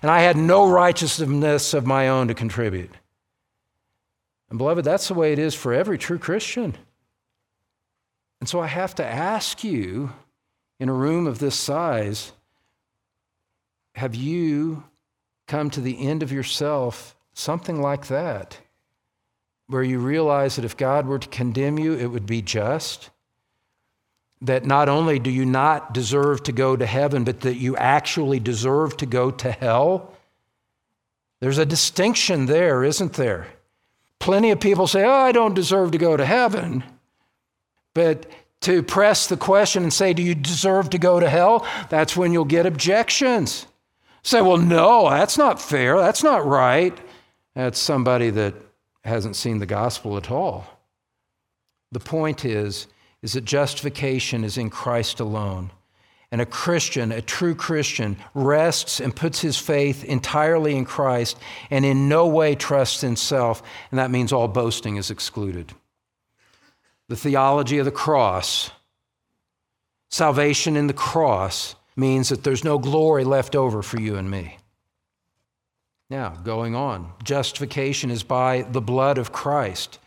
And 0.00 0.10
I 0.10 0.20
had 0.20 0.36
no 0.36 0.68
righteousness 0.68 1.74
of 1.74 1.86
my 1.86 2.08
own 2.08 2.28
to 2.28 2.34
contribute. 2.34 2.92
And, 4.48 4.58
beloved, 4.58 4.84
that's 4.84 5.08
the 5.08 5.14
way 5.14 5.32
it 5.32 5.38
is 5.40 5.54
for 5.54 5.72
every 5.72 5.98
true 5.98 6.18
Christian. 6.18 6.76
And 8.38 8.48
so 8.48 8.60
I 8.60 8.66
have 8.68 8.94
to 8.96 9.04
ask 9.04 9.64
you 9.64 10.12
in 10.78 10.88
a 10.88 10.92
room 10.92 11.26
of 11.26 11.40
this 11.40 11.54
size 11.56 12.32
have 13.94 14.14
you 14.14 14.84
come 15.52 15.68
to 15.68 15.82
the 15.82 16.08
end 16.08 16.22
of 16.22 16.32
yourself, 16.32 17.14
something 17.34 17.82
like 17.82 18.06
that, 18.06 18.56
where 19.66 19.82
you 19.82 19.98
realize 19.98 20.56
that 20.56 20.64
if 20.64 20.78
God 20.78 21.06
were 21.06 21.18
to 21.18 21.28
condemn 21.28 21.78
you, 21.78 21.92
it 21.92 22.06
would 22.06 22.24
be 22.24 22.40
just, 22.40 23.10
that 24.40 24.64
not 24.64 24.88
only 24.88 25.18
do 25.18 25.30
you 25.30 25.44
not 25.44 25.92
deserve 25.92 26.42
to 26.44 26.52
go 26.52 26.74
to 26.74 26.86
heaven, 26.86 27.24
but 27.24 27.42
that 27.42 27.56
you 27.56 27.76
actually 27.76 28.40
deserve 28.40 28.96
to 28.96 29.04
go 29.04 29.30
to 29.30 29.52
hell? 29.52 30.14
There's 31.40 31.58
a 31.58 31.66
distinction 31.66 32.46
there, 32.46 32.82
isn't 32.82 33.12
there? 33.12 33.46
Plenty 34.20 34.52
of 34.52 34.58
people 34.58 34.86
say, 34.86 35.04
Oh, 35.04 35.10
I 35.10 35.32
don't 35.32 35.52
deserve 35.52 35.90
to 35.90 35.98
go 35.98 36.16
to 36.16 36.24
heaven. 36.24 36.82
But 37.92 38.24
to 38.62 38.82
press 38.82 39.26
the 39.26 39.36
question 39.36 39.82
and 39.82 39.92
say, 39.92 40.14
Do 40.14 40.22
you 40.22 40.34
deserve 40.34 40.88
to 40.90 40.98
go 40.98 41.20
to 41.20 41.28
hell? 41.28 41.66
That's 41.90 42.16
when 42.16 42.32
you'll 42.32 42.46
get 42.46 42.64
objections. 42.64 43.66
Say, 44.22 44.40
Well, 44.40 44.56
no, 44.56 45.10
that's 45.10 45.36
not 45.36 45.60
fair. 45.60 45.96
That's 45.98 46.22
not 46.22 46.46
right. 46.46 46.96
That's 47.54 47.78
somebody 47.78 48.30
that 48.30 48.54
hasn't 49.04 49.36
seen 49.36 49.58
the 49.58 49.66
gospel 49.66 50.16
at 50.16 50.30
all. 50.30 50.66
The 51.90 52.00
point 52.00 52.44
is, 52.44 52.86
is 53.20 53.34
that 53.34 53.44
justification 53.44 54.44
is 54.44 54.58
in 54.58 54.70
Christ 54.70 55.20
alone. 55.20 55.70
And 56.30 56.40
a 56.40 56.46
Christian, 56.46 57.12
a 57.12 57.20
true 57.20 57.54
Christian, 57.54 58.16
rests 58.32 59.00
and 59.00 59.14
puts 59.14 59.40
his 59.40 59.58
faith 59.58 60.02
entirely 60.02 60.74
in 60.76 60.86
Christ 60.86 61.36
and 61.70 61.84
in 61.84 62.08
no 62.08 62.26
way 62.26 62.54
trusts 62.54 63.04
in 63.04 63.16
self, 63.16 63.62
and 63.90 63.98
that 63.98 64.10
means 64.10 64.32
all 64.32 64.48
boasting 64.48 64.96
is 64.96 65.10
excluded. 65.10 65.74
The 67.08 67.16
theology 67.16 67.78
of 67.78 67.84
the 67.84 67.90
cross, 67.90 68.70
salvation 70.08 70.74
in 70.74 70.86
the 70.86 70.94
cross, 70.94 71.74
means 71.96 72.28
that 72.28 72.44
there's 72.44 72.64
no 72.64 72.78
glory 72.78 73.24
left 73.24 73.54
over 73.54 73.82
for 73.82 74.00
you 74.00 74.16
and 74.16 74.30
me. 74.30 74.58
Now, 76.10 76.30
going 76.30 76.74
on, 76.74 77.12
justification 77.24 78.10
is 78.10 78.22
by 78.22 78.62
the 78.62 78.80
blood 78.80 79.18
of 79.18 79.32
Christ. 79.32 79.98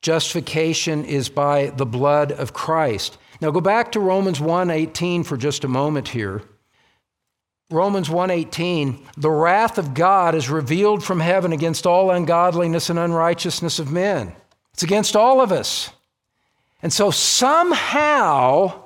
Justification 0.00 1.04
is 1.04 1.28
by 1.28 1.66
the 1.66 1.86
blood 1.86 2.32
of 2.32 2.52
Christ. 2.52 3.18
Now 3.40 3.50
go 3.50 3.60
back 3.60 3.92
to 3.92 4.00
Romans 4.00 4.40
1:18 4.40 5.24
for 5.24 5.36
just 5.36 5.64
a 5.64 5.68
moment 5.68 6.08
here. 6.08 6.42
Romans 7.70 8.08
1:18, 8.08 9.04
the 9.16 9.30
wrath 9.30 9.76
of 9.76 9.92
God 9.92 10.34
is 10.34 10.48
revealed 10.48 11.02
from 11.02 11.20
heaven 11.20 11.52
against 11.52 11.86
all 11.86 12.10
ungodliness 12.10 12.88
and 12.88 12.98
unrighteousness 12.98 13.78
of 13.78 13.90
men. 13.90 14.34
It's 14.72 14.84
against 14.84 15.16
all 15.16 15.40
of 15.40 15.50
us. 15.52 15.90
And 16.82 16.92
so 16.92 17.10
somehow 17.10 18.85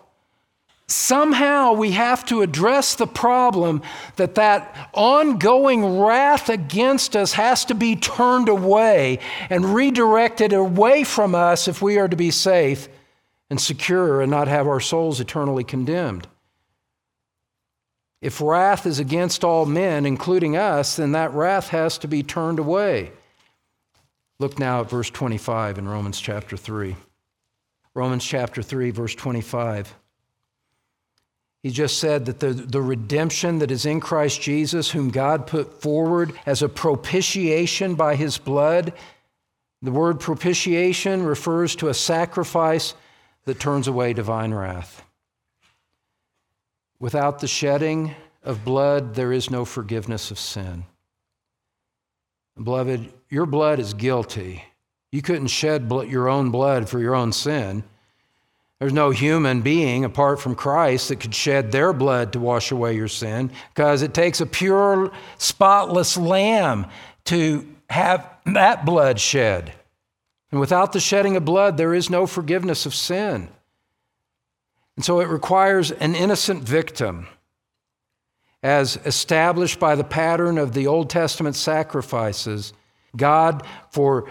somehow 0.91 1.73
we 1.73 1.93
have 1.93 2.25
to 2.27 2.43
address 2.43 2.95
the 2.95 3.07
problem 3.07 3.83
that 4.17 4.35
that 4.35 4.91
ongoing 4.93 5.99
wrath 5.99 6.49
against 6.49 7.17
us 7.17 7.33
has 7.33 7.65
to 7.67 7.75
be 7.75 7.97
turned 7.97 8.49
away 8.49 9.19
and 9.49 9.75
redirected 9.75 10.53
away 10.53 11.05
from 11.05 11.35
us 11.35 11.69
if 11.69 11.81
we 11.81 11.99
are 11.99 12.09
to 12.09 12.17
be 12.17 12.31
safe 12.31 12.89
and 13.49 13.61
secure 13.61 14.21
and 14.21 14.31
not 14.31 14.49
have 14.49 14.67
our 14.67 14.81
souls 14.81 15.21
eternally 15.21 15.65
condemned. 15.65 16.27
If 18.21 18.41
wrath 18.41 18.85
is 18.85 18.99
against 18.99 19.45
all 19.45 19.65
men, 19.65 20.05
including 20.05 20.57
us, 20.57 20.97
then 20.97 21.13
that 21.13 21.33
wrath 21.33 21.69
has 21.69 21.97
to 21.99 22.09
be 22.09 22.23
turned 22.23 22.59
away. 22.59 23.13
Look 24.39 24.59
now 24.59 24.81
at 24.81 24.91
verse 24.91 25.11
25 25.11 25.79
in 25.79 25.89
Romans 25.89 26.21
chapter 26.21 26.57
3. 26.57 26.97
Romans 27.95 28.25
chapter 28.25 28.63
3, 28.63 28.91
verse 28.91 29.15
25. 29.15 29.95
He 31.63 31.71
just 31.71 31.99
said 31.99 32.25
that 32.27 32.41
the, 32.41 32.53
the 32.53 32.81
redemption 32.81 33.59
that 33.59 33.71
is 33.71 33.85
in 33.85 34.01
Christ 34.01 34.41
Jesus, 34.41 34.91
whom 34.91 35.11
God 35.11 35.47
put 35.47 35.83
forward 35.83 36.33
as 36.47 36.63
a 36.63 36.69
propitiation 36.69 37.95
by 37.95 38.17
his 38.17 38.39
blood, 38.39 38.95
the 39.83 39.93
word 39.93 40.21
propitiation 40.21 41.23
refers 41.23 41.77
to 41.77 41.89
a 41.89 41.95
sacrifice 41.95 42.95
that 43.45 43.61
turns 43.61 43.89
away 43.89 44.13
divine 44.13 44.55
wrath. 44.55 45.05
Without 46.99 47.41
the 47.41 47.49
shedding 47.49 48.15
of 48.43 48.65
blood, 48.65 49.15
there 49.15 49.33
is 49.33 49.51
no 49.51 49.65
forgiveness 49.65 50.31
of 50.31 50.39
sin. 50.39 50.85
Beloved, 52.63 53.13
your 53.29 53.47
blood 53.47 53.79
is 53.79 53.95
guilty. 53.95 54.65
You 55.13 55.23
couldn't 55.23 55.49
shed 55.49 55.91
your 55.91 56.29
own 56.29 56.51
blood 56.51 56.89
for 56.89 57.01
your 57.01 57.15
own 57.15 57.33
sin. 57.33 57.85
There's 58.81 58.93
no 58.95 59.11
human 59.11 59.61
being 59.61 60.07
apart 60.07 60.41
from 60.41 60.55
Christ 60.55 61.11
that 61.11 61.21
could 61.21 61.35
shed 61.35 61.71
their 61.71 61.93
blood 61.93 62.33
to 62.33 62.41
wash 62.41 62.73
away 62.73 62.97
your 62.97 63.09
sin 63.09 63.53
because 63.75 64.01
it 64.01 64.15
takes 64.15 64.41
a 64.41 64.47
pure, 64.47 65.13
spotless 65.37 66.17
lamb 66.17 66.87
to 67.27 67.77
have 67.91 68.27
that 68.47 68.87
blood 68.87 69.21
shed. 69.21 69.75
And 70.51 70.61
without 70.61 70.93
the 70.93 71.01
shedding 71.01 71.37
of 71.37 71.45
blood, 71.45 71.77
there 71.77 71.93
is 71.93 72.09
no 72.09 72.27
forgiveness 72.27 72.87
of 72.87 72.95
sin. 72.95 73.51
And 74.97 75.05
so 75.05 75.21
it 75.21 75.29
requires 75.29 75.91
an 75.91 76.15
innocent 76.15 76.63
victim, 76.63 77.27
as 78.63 78.99
established 79.05 79.79
by 79.79 79.95
the 79.95 80.05
pattern 80.05 80.59
of 80.59 80.73
the 80.73 80.87
Old 80.87 81.11
Testament 81.11 81.55
sacrifices. 81.55 82.73
God, 83.17 83.67
for 83.91 84.31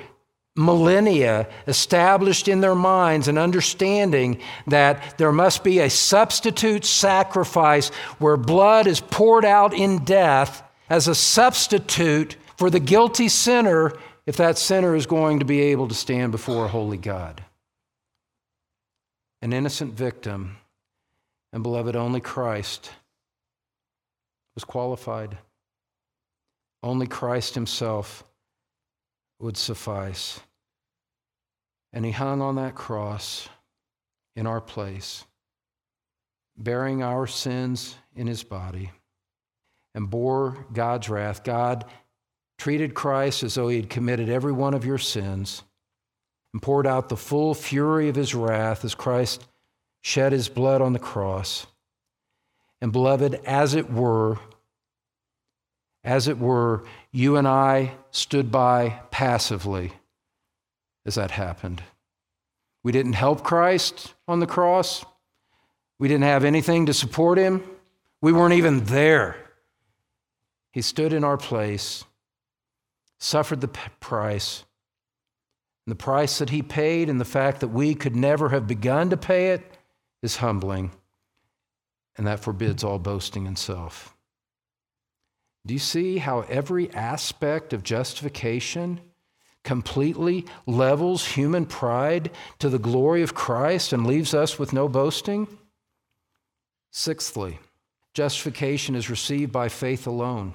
millennia 0.55 1.47
established 1.67 2.47
in 2.47 2.61
their 2.61 2.75
minds 2.75 3.27
an 3.27 3.37
understanding 3.37 4.39
that 4.67 5.17
there 5.17 5.31
must 5.31 5.63
be 5.63 5.79
a 5.79 5.89
substitute 5.89 6.85
sacrifice 6.85 7.89
where 8.19 8.37
blood 8.37 8.87
is 8.87 8.99
poured 8.99 9.45
out 9.45 9.73
in 9.73 10.03
death 10.03 10.63
as 10.89 11.07
a 11.07 11.15
substitute 11.15 12.35
for 12.57 12.69
the 12.69 12.79
guilty 12.79 13.29
sinner 13.29 13.93
if 14.25 14.37
that 14.37 14.57
sinner 14.57 14.95
is 14.95 15.05
going 15.05 15.39
to 15.39 15.45
be 15.45 15.61
able 15.61 15.87
to 15.87 15.95
stand 15.95 16.31
before 16.31 16.65
a 16.65 16.69
holy 16.69 16.97
God. 16.97 17.43
An 19.41 19.53
innocent 19.53 19.93
victim, 19.93 20.57
and 21.53 21.63
beloved, 21.63 21.95
only 21.95 22.19
Christ 22.19 22.91
was 24.55 24.65
qualified. 24.65 25.37
Only 26.83 27.07
Christ 27.07 27.55
Himself 27.55 28.23
would 29.39 29.57
suffice. 29.57 30.39
And 31.93 32.05
he 32.05 32.11
hung 32.11 32.41
on 32.41 32.55
that 32.55 32.75
cross 32.75 33.49
in 34.35 34.45
our 34.45 34.61
place, 34.61 35.25
bearing 36.57 37.01
our 37.01 37.25
sins 37.25 37.95
in 38.15 38.27
his 38.27 38.43
body, 38.43 38.91
and 39.95 40.09
bore 40.09 40.67
God's 40.71 41.09
wrath. 41.09 41.43
God 41.43 41.85
treated 42.57 42.93
Christ 42.93 43.43
as 43.43 43.55
though 43.55 43.69
he 43.69 43.77
had 43.77 43.89
committed 43.89 44.29
every 44.29 44.51
one 44.51 44.73
of 44.73 44.85
your 44.85 44.97
sins 44.97 45.63
and 46.53 46.61
poured 46.61 46.85
out 46.85 47.09
the 47.09 47.17
full 47.17 47.53
fury 47.53 48.09
of 48.09 48.15
his 48.15 48.35
wrath 48.35 48.83
as 48.83 48.95
Christ 48.95 49.47
shed 50.01 50.31
his 50.31 50.49
blood 50.49 50.81
on 50.81 50.93
the 50.93 50.99
cross. 50.99 51.65
And 52.81 52.91
beloved, 52.91 53.35
as 53.45 53.75
it 53.75 53.91
were, 53.91 54.37
as 56.03 56.27
it 56.27 56.39
were, 56.39 56.85
you 57.11 57.35
and 57.35 57.47
I 57.47 57.93
stood 58.11 58.51
by 58.51 59.01
passively 59.11 59.93
as 61.05 61.15
that 61.15 61.31
happened. 61.31 61.83
We 62.83 62.91
didn't 62.91 63.13
help 63.13 63.43
Christ 63.43 64.13
on 64.27 64.39
the 64.39 64.47
cross. 64.47 65.05
We 65.97 66.07
didn't 66.07 66.23
have 66.23 66.45
anything 66.45 66.85
to 66.85 66.93
support 66.93 67.37
him. 67.37 67.63
We 68.21 68.31
weren't 68.31 68.53
even 68.53 68.85
there. 68.85 69.35
He 70.71 70.81
stood 70.81 71.13
in 71.13 71.23
our 71.23 71.37
place, 71.37 72.05
suffered 73.17 73.61
the 73.61 73.67
price. 73.67 74.63
And 75.85 75.91
the 75.91 76.03
price 76.03 76.37
that 76.37 76.51
he 76.51 76.61
paid 76.61 77.09
and 77.09 77.19
the 77.19 77.25
fact 77.25 77.59
that 77.61 77.69
we 77.69 77.95
could 77.95 78.15
never 78.15 78.49
have 78.49 78.67
begun 78.67 79.09
to 79.09 79.17
pay 79.17 79.49
it 79.49 79.77
is 80.21 80.37
humbling. 80.37 80.91
And 82.17 82.27
that 82.27 82.39
forbids 82.39 82.83
all 82.83 82.99
boasting 82.99 83.45
in 83.47 83.55
self. 83.55 84.15
Do 85.65 85.73
you 85.73 85.79
see 85.79 86.17
how 86.17 86.41
every 86.41 86.91
aspect 86.93 87.73
of 87.73 87.83
justification 87.83 89.01
completely 89.63 90.45
levels 90.65 91.25
human 91.25 91.65
pride 91.65 92.31
to 92.59 92.69
the 92.69 92.79
glory 92.79 93.21
of 93.21 93.35
Christ 93.35 93.93
and 93.93 94.07
leaves 94.07 94.33
us 94.33 94.57
with 94.57 94.73
no 94.73 94.87
boasting? 94.87 95.47
Sixthly, 96.91 97.59
justification 98.13 98.95
is 98.95 99.09
received 99.09 99.51
by 99.51 99.69
faith 99.69 100.07
alone. 100.07 100.53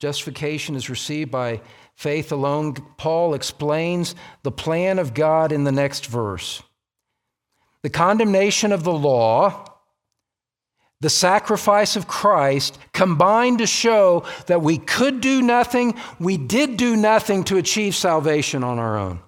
Justification 0.00 0.74
is 0.74 0.90
received 0.90 1.30
by 1.30 1.60
faith 1.94 2.32
alone. 2.32 2.74
Paul 2.96 3.34
explains 3.34 4.14
the 4.42 4.50
plan 4.52 4.98
of 4.98 5.14
God 5.14 5.52
in 5.52 5.64
the 5.64 5.72
next 5.72 6.06
verse. 6.06 6.62
The 7.82 7.90
condemnation 7.90 8.72
of 8.72 8.82
the 8.82 8.92
law 8.92 9.69
the 11.00 11.10
sacrifice 11.10 11.96
of 11.96 12.06
Christ 12.06 12.78
combined 12.92 13.58
to 13.58 13.66
show 13.66 14.24
that 14.46 14.62
we 14.62 14.78
could 14.78 15.20
do 15.20 15.40
nothing, 15.40 15.94
we 16.18 16.36
did 16.36 16.76
do 16.76 16.94
nothing 16.96 17.44
to 17.44 17.56
achieve 17.56 17.94
salvation 17.94 18.62
on 18.62 18.78
our 18.78 18.98
own. 18.98 19.20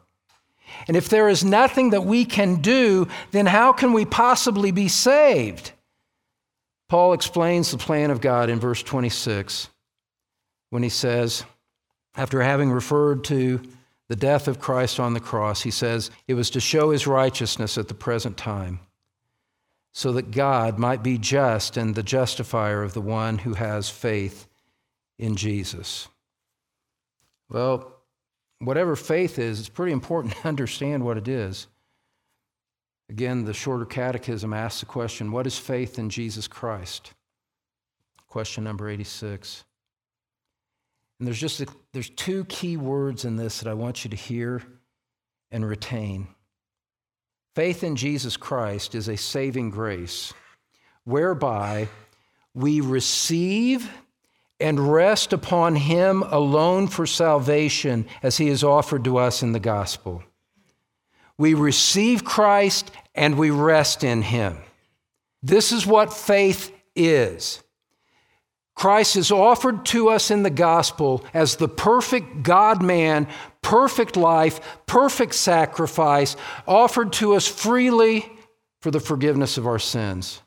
And 0.86 0.96
if 0.96 1.08
there 1.08 1.28
is 1.28 1.44
nothing 1.44 1.90
that 1.90 2.04
we 2.04 2.24
can 2.24 2.56
do, 2.56 3.08
then 3.30 3.46
how 3.46 3.72
can 3.72 3.92
we 3.92 4.04
possibly 4.04 4.70
be 4.70 4.88
saved? 4.88 5.72
Paul 6.88 7.14
explains 7.14 7.70
the 7.70 7.78
plan 7.78 8.10
of 8.10 8.20
God 8.20 8.50
in 8.50 8.60
verse 8.60 8.82
26 8.82 9.68
when 10.70 10.82
he 10.82 10.88
says, 10.88 11.44
after 12.16 12.42
having 12.42 12.70
referred 12.70 13.24
to 13.24 13.60
the 14.08 14.16
death 14.16 14.48
of 14.48 14.60
Christ 14.60 15.00
on 15.00 15.14
the 15.14 15.20
cross, 15.20 15.62
he 15.62 15.70
says, 15.70 16.10
It 16.28 16.34
was 16.34 16.50
to 16.50 16.60
show 16.60 16.90
his 16.90 17.06
righteousness 17.06 17.78
at 17.78 17.88
the 17.88 17.94
present 17.94 18.36
time 18.36 18.80
so 19.92 20.12
that 20.12 20.30
God 20.30 20.78
might 20.78 21.02
be 21.02 21.18
just 21.18 21.76
and 21.76 21.94
the 21.94 22.02
justifier 22.02 22.82
of 22.82 22.94
the 22.94 23.00
one 23.00 23.38
who 23.38 23.54
has 23.54 23.90
faith 23.90 24.46
in 25.18 25.36
Jesus. 25.36 26.08
Well, 27.50 27.94
whatever 28.58 28.96
faith 28.96 29.38
is, 29.38 29.60
it's 29.60 29.68
pretty 29.68 29.92
important 29.92 30.34
to 30.42 30.48
understand 30.48 31.04
what 31.04 31.18
it 31.18 31.28
is. 31.28 31.66
Again, 33.10 33.44
the 33.44 33.52
shorter 33.52 33.84
catechism 33.84 34.54
asks 34.54 34.80
the 34.80 34.86
question 34.86 35.32
what 35.32 35.46
is 35.46 35.58
faith 35.58 35.98
in 35.98 36.08
Jesus 36.08 36.48
Christ? 36.48 37.12
Question 38.28 38.64
number 38.64 38.88
86. 38.88 39.64
And 41.18 41.26
there's 41.26 41.38
just 41.38 41.60
a, 41.60 41.66
there's 41.92 42.08
two 42.08 42.46
key 42.46 42.78
words 42.78 43.26
in 43.26 43.36
this 43.36 43.60
that 43.60 43.68
I 43.68 43.74
want 43.74 44.04
you 44.04 44.10
to 44.10 44.16
hear 44.16 44.62
and 45.50 45.68
retain. 45.68 46.28
Faith 47.54 47.84
in 47.84 47.96
Jesus 47.96 48.36
Christ 48.36 48.94
is 48.94 49.08
a 49.08 49.16
saving 49.16 49.70
grace 49.70 50.32
whereby 51.04 51.88
we 52.54 52.80
receive 52.80 53.90
and 54.58 54.92
rest 54.92 55.32
upon 55.32 55.76
Him 55.76 56.22
alone 56.22 56.86
for 56.86 57.06
salvation 57.06 58.06
as 58.22 58.38
He 58.38 58.48
is 58.48 58.64
offered 58.64 59.04
to 59.04 59.18
us 59.18 59.42
in 59.42 59.52
the 59.52 59.60
gospel. 59.60 60.22
We 61.36 61.54
receive 61.54 62.24
Christ 62.24 62.90
and 63.14 63.36
we 63.36 63.50
rest 63.50 64.04
in 64.04 64.22
Him. 64.22 64.58
This 65.42 65.72
is 65.72 65.86
what 65.86 66.12
faith 66.12 66.72
is. 66.94 67.62
Christ 68.74 69.16
is 69.16 69.30
offered 69.30 69.84
to 69.86 70.08
us 70.08 70.30
in 70.30 70.42
the 70.42 70.50
gospel 70.50 71.24
as 71.34 71.56
the 71.56 71.68
perfect 71.68 72.42
God 72.42 72.82
man, 72.82 73.28
perfect 73.60 74.16
life, 74.16 74.60
perfect 74.86 75.34
sacrifice, 75.34 76.36
offered 76.66 77.12
to 77.14 77.34
us 77.34 77.46
freely 77.46 78.30
for 78.80 78.90
the 78.90 79.00
forgiveness 79.00 79.58
of 79.58 79.66
our 79.66 79.78
sins. 79.78 80.42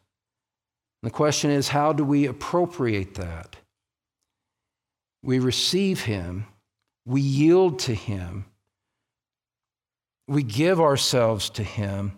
And 1.02 1.12
the 1.12 1.16
question 1.16 1.52
is 1.52 1.70
how 1.70 1.94
do 1.94 2.04
we 2.04 2.26
appropriate 2.26 3.16
that? 3.16 3.56
We 5.24 5.40
receive 5.40 6.02
Him, 6.02 6.48
we 7.06 7.22
yield 7.22 7.80
to 7.80 7.94
Him, 7.94 8.46
we 10.28 10.44
give 10.44 10.82
ourselves 10.82 11.50
to 11.52 11.64
Him 11.64 12.14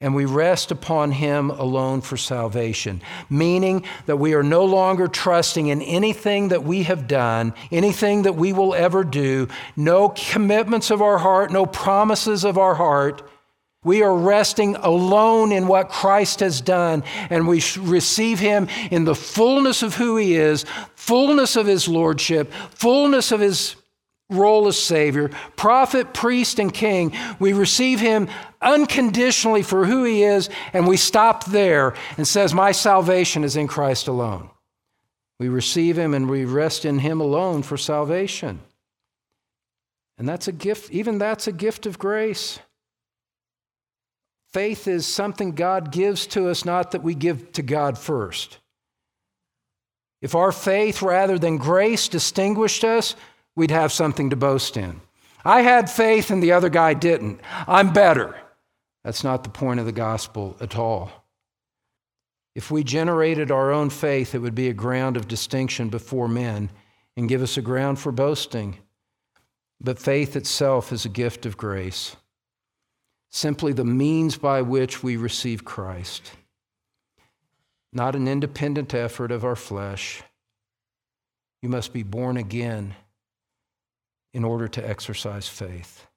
and 0.00 0.14
we 0.14 0.26
rest 0.26 0.70
upon 0.70 1.10
Him 1.10 1.50
alone 1.50 2.02
for 2.02 2.18
salvation, 2.18 3.00
meaning 3.30 3.84
that 4.04 4.18
we 4.18 4.34
are 4.34 4.42
no 4.42 4.64
longer 4.64 5.08
trusting 5.08 5.68
in 5.68 5.80
anything 5.80 6.48
that 6.48 6.64
we 6.64 6.82
have 6.82 7.08
done, 7.08 7.54
anything 7.72 8.22
that 8.22 8.34
we 8.34 8.52
will 8.52 8.74
ever 8.74 9.04
do, 9.04 9.48
no 9.74 10.10
commitments 10.10 10.90
of 10.90 11.00
our 11.00 11.18
heart, 11.18 11.50
no 11.50 11.64
promises 11.64 12.44
of 12.44 12.58
our 12.58 12.74
heart. 12.74 13.22
We 13.84 14.02
are 14.02 14.14
resting 14.14 14.74
alone 14.76 15.52
in 15.52 15.66
what 15.66 15.88
Christ 15.88 16.40
has 16.40 16.60
done, 16.60 17.02
and 17.30 17.48
we 17.48 17.62
receive 17.78 18.38
Him 18.38 18.68
in 18.90 19.04
the 19.04 19.14
fullness 19.14 19.82
of 19.82 19.94
who 19.94 20.18
He 20.18 20.34
is, 20.34 20.66
fullness 20.94 21.56
of 21.56 21.66
His 21.66 21.88
Lordship, 21.88 22.52
fullness 22.70 23.32
of 23.32 23.40
His 23.40 23.76
role 24.28 24.66
as 24.66 24.78
Savior, 24.78 25.30
prophet, 25.54 26.12
priest, 26.12 26.58
and 26.58 26.74
king. 26.74 27.12
We 27.38 27.52
receive 27.52 28.00
him 28.00 28.28
unconditionally 28.60 29.62
for 29.62 29.84
who 29.84 30.04
he 30.04 30.22
is, 30.22 30.48
and 30.72 30.86
we 30.86 30.96
stop 30.96 31.46
there 31.46 31.94
and 32.16 32.26
says, 32.26 32.54
My 32.54 32.72
salvation 32.72 33.44
is 33.44 33.56
in 33.56 33.68
Christ 33.68 34.08
alone. 34.08 34.50
We 35.38 35.48
receive 35.48 35.98
him 35.98 36.14
and 36.14 36.30
we 36.30 36.44
rest 36.44 36.84
in 36.84 36.98
him 36.98 37.20
alone 37.20 37.62
for 37.62 37.76
salvation. 37.76 38.60
And 40.18 40.28
that's 40.28 40.48
a 40.48 40.52
gift, 40.52 40.90
even 40.90 41.18
that's 41.18 41.46
a 41.46 41.52
gift 41.52 41.86
of 41.86 41.98
grace. 41.98 42.58
Faith 44.52 44.88
is 44.88 45.06
something 45.06 45.52
God 45.52 45.92
gives 45.92 46.26
to 46.28 46.48
us, 46.48 46.64
not 46.64 46.92
that 46.92 47.02
we 47.02 47.14
give 47.14 47.52
to 47.52 47.62
God 47.62 47.98
first. 47.98 48.58
If 50.22 50.34
our 50.34 50.52
faith 50.52 51.02
rather 51.02 51.38
than 51.38 51.58
grace 51.58 52.08
distinguished 52.08 52.82
us, 52.82 53.14
we'd 53.54 53.70
have 53.70 53.92
something 53.92 54.30
to 54.30 54.36
boast 54.36 54.78
in. 54.78 55.02
I 55.44 55.60
had 55.60 55.90
faith 55.90 56.30
and 56.30 56.42
the 56.42 56.52
other 56.52 56.70
guy 56.70 56.94
didn't. 56.94 57.40
I'm 57.68 57.92
better. 57.92 58.36
That's 59.06 59.22
not 59.22 59.44
the 59.44 59.50
point 59.50 59.78
of 59.78 59.86
the 59.86 59.92
gospel 59.92 60.56
at 60.60 60.76
all. 60.76 61.12
If 62.56 62.72
we 62.72 62.82
generated 62.82 63.52
our 63.52 63.70
own 63.70 63.88
faith, 63.88 64.34
it 64.34 64.40
would 64.40 64.56
be 64.56 64.68
a 64.68 64.74
ground 64.74 65.16
of 65.16 65.28
distinction 65.28 65.90
before 65.90 66.26
men 66.26 66.70
and 67.16 67.28
give 67.28 67.40
us 67.40 67.56
a 67.56 67.62
ground 67.62 68.00
for 68.00 68.10
boasting. 68.10 68.78
But 69.80 70.00
faith 70.00 70.34
itself 70.34 70.90
is 70.90 71.04
a 71.04 71.08
gift 71.08 71.46
of 71.46 71.56
grace, 71.56 72.16
simply 73.30 73.72
the 73.72 73.84
means 73.84 74.38
by 74.38 74.60
which 74.60 75.04
we 75.04 75.16
receive 75.16 75.64
Christ, 75.64 76.32
not 77.92 78.16
an 78.16 78.26
independent 78.26 78.92
effort 78.92 79.30
of 79.30 79.44
our 79.44 79.54
flesh. 79.54 80.24
You 81.62 81.68
must 81.68 81.92
be 81.92 82.02
born 82.02 82.36
again 82.36 82.96
in 84.34 84.42
order 84.42 84.66
to 84.66 84.84
exercise 84.84 85.46
faith. 85.46 86.08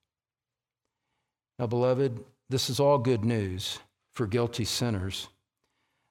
Now, 1.60 1.68
beloved, 1.68 2.24
this 2.50 2.70
is 2.70 2.80
all 2.80 2.98
good 2.98 3.24
news 3.24 3.80
for 4.14 4.26
guilty 4.28 4.66
sinners. 4.66 5.28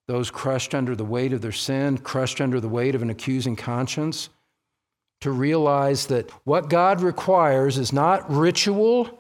Those 0.07 0.31
crushed 0.31 0.75
under 0.75 0.97
the 0.97 1.05
weight 1.05 1.33
of 1.33 1.43
their 1.43 1.53
sin, 1.53 1.99
crushed 1.99 2.41
under 2.41 2.61
the 2.61 2.69
weight 2.69 2.95
of 2.95 3.03
an 3.03 3.11
accusing 3.11 3.57
conscience, 3.57 4.31
to 5.21 5.31
realize 5.31 6.07
that 6.07 6.31
what 6.45 6.71
God 6.71 7.01
requires 7.01 7.77
is 7.77 7.93
not 7.93 8.31
ritual, 8.31 9.19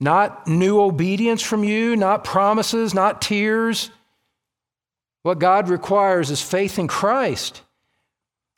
not 0.00 0.48
new 0.48 0.80
obedience 0.80 1.42
from 1.42 1.62
you, 1.62 1.94
not 1.94 2.24
promises, 2.24 2.94
not 2.94 3.22
tears. 3.22 3.90
What 5.22 5.38
God 5.38 5.68
requires 5.68 6.30
is 6.30 6.40
faith 6.40 6.78
in 6.78 6.88
Christ. 6.88 7.62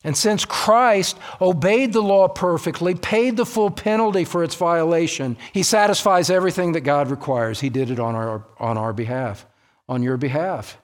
And 0.05 0.17
since 0.17 0.45
Christ 0.45 1.19
obeyed 1.41 1.93
the 1.93 2.03
law 2.03 2.29
perfectly, 2.29 2.95
paid 2.95 3.37
the 3.37 3.47
full 3.47 3.71
penalty 3.71 4.25
for 4.25 4.45
its 4.45 4.55
violation, 4.55 5.37
he 5.53 5.63
satisfies 5.63 6.31
everything 6.31 6.73
that 6.73 6.83
God 6.83 7.11
requires. 7.11 7.61
He 7.61 7.69
did 7.69 7.91
it 7.91 7.99
on 7.99 8.15
our, 8.15 8.45
on 8.59 8.79
our 8.79 8.93
behalf, 8.93 9.45
on 9.89 10.03
your 10.03 10.17
behalf. 10.17 10.79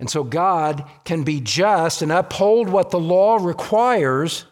And 0.00 0.10
so 0.10 0.24
God 0.24 0.84
can 1.04 1.22
be 1.22 1.40
just 1.40 2.02
and 2.02 2.10
uphold 2.10 2.68
what 2.68 2.90
the 2.90 2.98
law 2.98 3.36
requires 3.36 4.46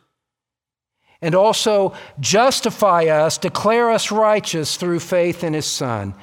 and 1.20 1.34
also 1.34 1.92
justify 2.20 3.06
us, 3.06 3.36
declare 3.36 3.90
us 3.90 4.12
righteous 4.12 4.76
through 4.76 5.00
faith 5.00 5.42
in 5.42 5.52
his 5.52 5.66
Son. 5.66 6.14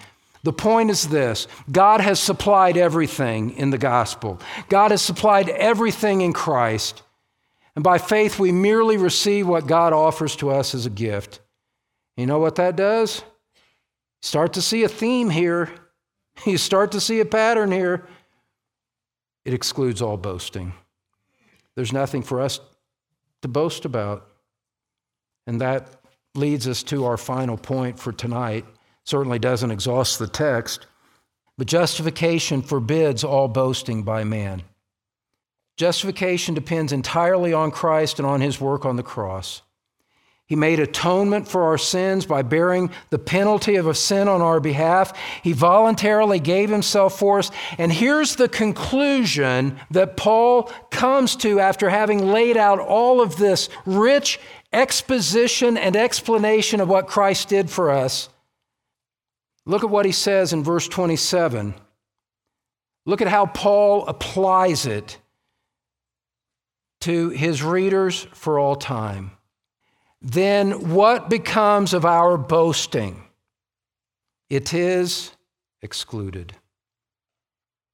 The 0.43 0.53
point 0.53 0.89
is 0.89 1.07
this 1.07 1.47
God 1.71 2.01
has 2.01 2.19
supplied 2.19 2.77
everything 2.77 3.51
in 3.51 3.69
the 3.69 3.77
gospel, 3.77 4.39
God 4.69 4.91
has 4.91 5.01
supplied 5.01 5.49
everything 5.49 6.21
in 6.21 6.33
Christ. 6.33 7.03
And 7.75 7.83
by 7.83 7.99
faith, 7.99 8.39
we 8.39 8.51
merely 8.51 8.97
receive 8.97 9.47
what 9.47 9.67
God 9.67 9.93
offers 9.93 10.35
to 10.37 10.49
us 10.49 10.73
as 10.73 10.87
a 10.87 10.89
gift. 10.89 11.41
You 12.15 12.25
know 12.25 12.39
what 12.39 12.55
that 12.55 12.75
does? 12.75 13.21
Start 14.23 14.53
to 14.53 14.63
see 14.63 14.83
a 14.83 14.89
theme 14.89 15.29
here. 15.29 15.69
You 16.45 16.59
start 16.59 16.91
to 16.91 16.99
see 17.01 17.19
a 17.19 17.25
pattern 17.25 17.71
here. 17.71 18.07
It 19.43 19.55
excludes 19.55 20.03
all 20.03 20.17
boasting. 20.17 20.71
There's 21.75 21.91
nothing 21.91 22.21
for 22.21 22.41
us 22.41 22.59
to 23.41 23.47
boast 23.47 23.85
about. 23.85 24.27
And 25.47 25.61
that 25.61 25.99
leads 26.35 26.67
us 26.67 26.83
to 26.83 27.05
our 27.05 27.17
final 27.17 27.57
point 27.57 27.99
for 27.99 28.11
tonight 28.11 28.65
certainly 29.07 29.39
doesn't 29.39 29.71
exhaust 29.71 30.19
the 30.19 30.27
text, 30.27 30.85
but 31.57 31.65
justification 31.65 32.61
forbids 32.61 33.23
all 33.23 33.47
boasting 33.47 34.03
by 34.03 34.25
man. 34.25 34.61
Justification 35.77 36.53
depends 36.53 36.91
entirely 36.91 37.53
on 37.53 37.71
Christ 37.71 38.19
and 38.19 38.27
on 38.27 38.41
his 38.41 38.59
work 38.59 38.83
on 38.83 38.97
the 38.97 39.03
cross. 39.03 39.61
He 40.45 40.57
made 40.57 40.81
atonement 40.81 41.47
for 41.47 41.63
our 41.63 41.77
sins 41.77 42.25
by 42.25 42.41
bearing 42.41 42.89
the 43.09 43.17
penalty 43.17 43.77
of 43.77 43.87
a 43.87 43.93
sin 43.93 44.27
on 44.27 44.41
our 44.41 44.59
behalf. 44.59 45.17
He 45.41 45.53
voluntarily 45.53 46.41
gave 46.41 46.69
himself 46.69 47.17
for 47.17 47.39
us. 47.39 47.49
And 47.77 47.93
here's 47.93 48.35
the 48.35 48.49
conclusion 48.49 49.79
that 49.91 50.17
Paul 50.17 50.63
comes 50.89 51.37
to 51.37 51.61
after 51.61 51.89
having 51.89 52.27
laid 52.27 52.57
out 52.57 52.79
all 52.79 53.21
of 53.21 53.37
this 53.37 53.69
rich 53.85 54.37
exposition 54.73 55.77
and 55.77 55.95
explanation 55.95 56.81
of 56.81 56.89
what 56.89 57.07
Christ 57.07 57.47
did 57.47 57.69
for 57.69 57.89
us. 57.89 58.27
Look 59.67 59.83
at 59.83 59.89
what 59.89 60.05
he 60.05 60.13
says 60.13 60.53
in 60.53 60.63
verse 60.63 60.87
27. 60.87 61.75
Look 63.05 63.21
at 63.21 63.27
how 63.27 63.47
Paul 63.47 64.07
applies 64.07 64.85
it 64.85 65.17
to 67.01 67.29
his 67.29 67.61
readers 67.61 68.27
for 68.31 68.59
all 68.59 68.77
time. 68.77 69.31
Then 70.21 70.93
what 70.93 71.29
becomes 71.29 71.93
of 71.93 72.05
our 72.05 72.37
boasting? 72.37 73.23
It 74.49 74.73
is 74.73 75.31
excluded. 75.81 76.55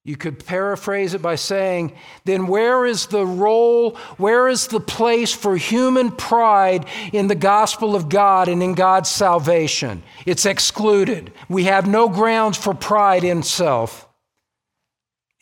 You 0.05 0.17
could 0.17 0.45
paraphrase 0.45 1.13
it 1.13 1.21
by 1.21 1.35
saying, 1.35 1.95
then 2.25 2.47
where 2.47 2.85
is 2.85 3.07
the 3.07 3.25
role, 3.25 3.95
where 4.17 4.49
is 4.49 4.67
the 4.67 4.81
place 4.81 5.33
for 5.33 5.55
human 5.55 6.11
pride 6.11 6.85
in 7.13 7.27
the 7.27 7.35
gospel 7.35 7.95
of 7.95 8.09
God 8.09 8.49
and 8.49 8.61
in 8.61 8.73
God's 8.73 9.09
salvation? 9.09 10.03
It's 10.25 10.45
excluded. 10.45 11.31
We 11.47 11.63
have 11.65 11.87
no 11.87 12.09
grounds 12.09 12.57
for 12.57 12.73
pride 12.73 13.23
in 13.23 13.43
self. 13.43 14.09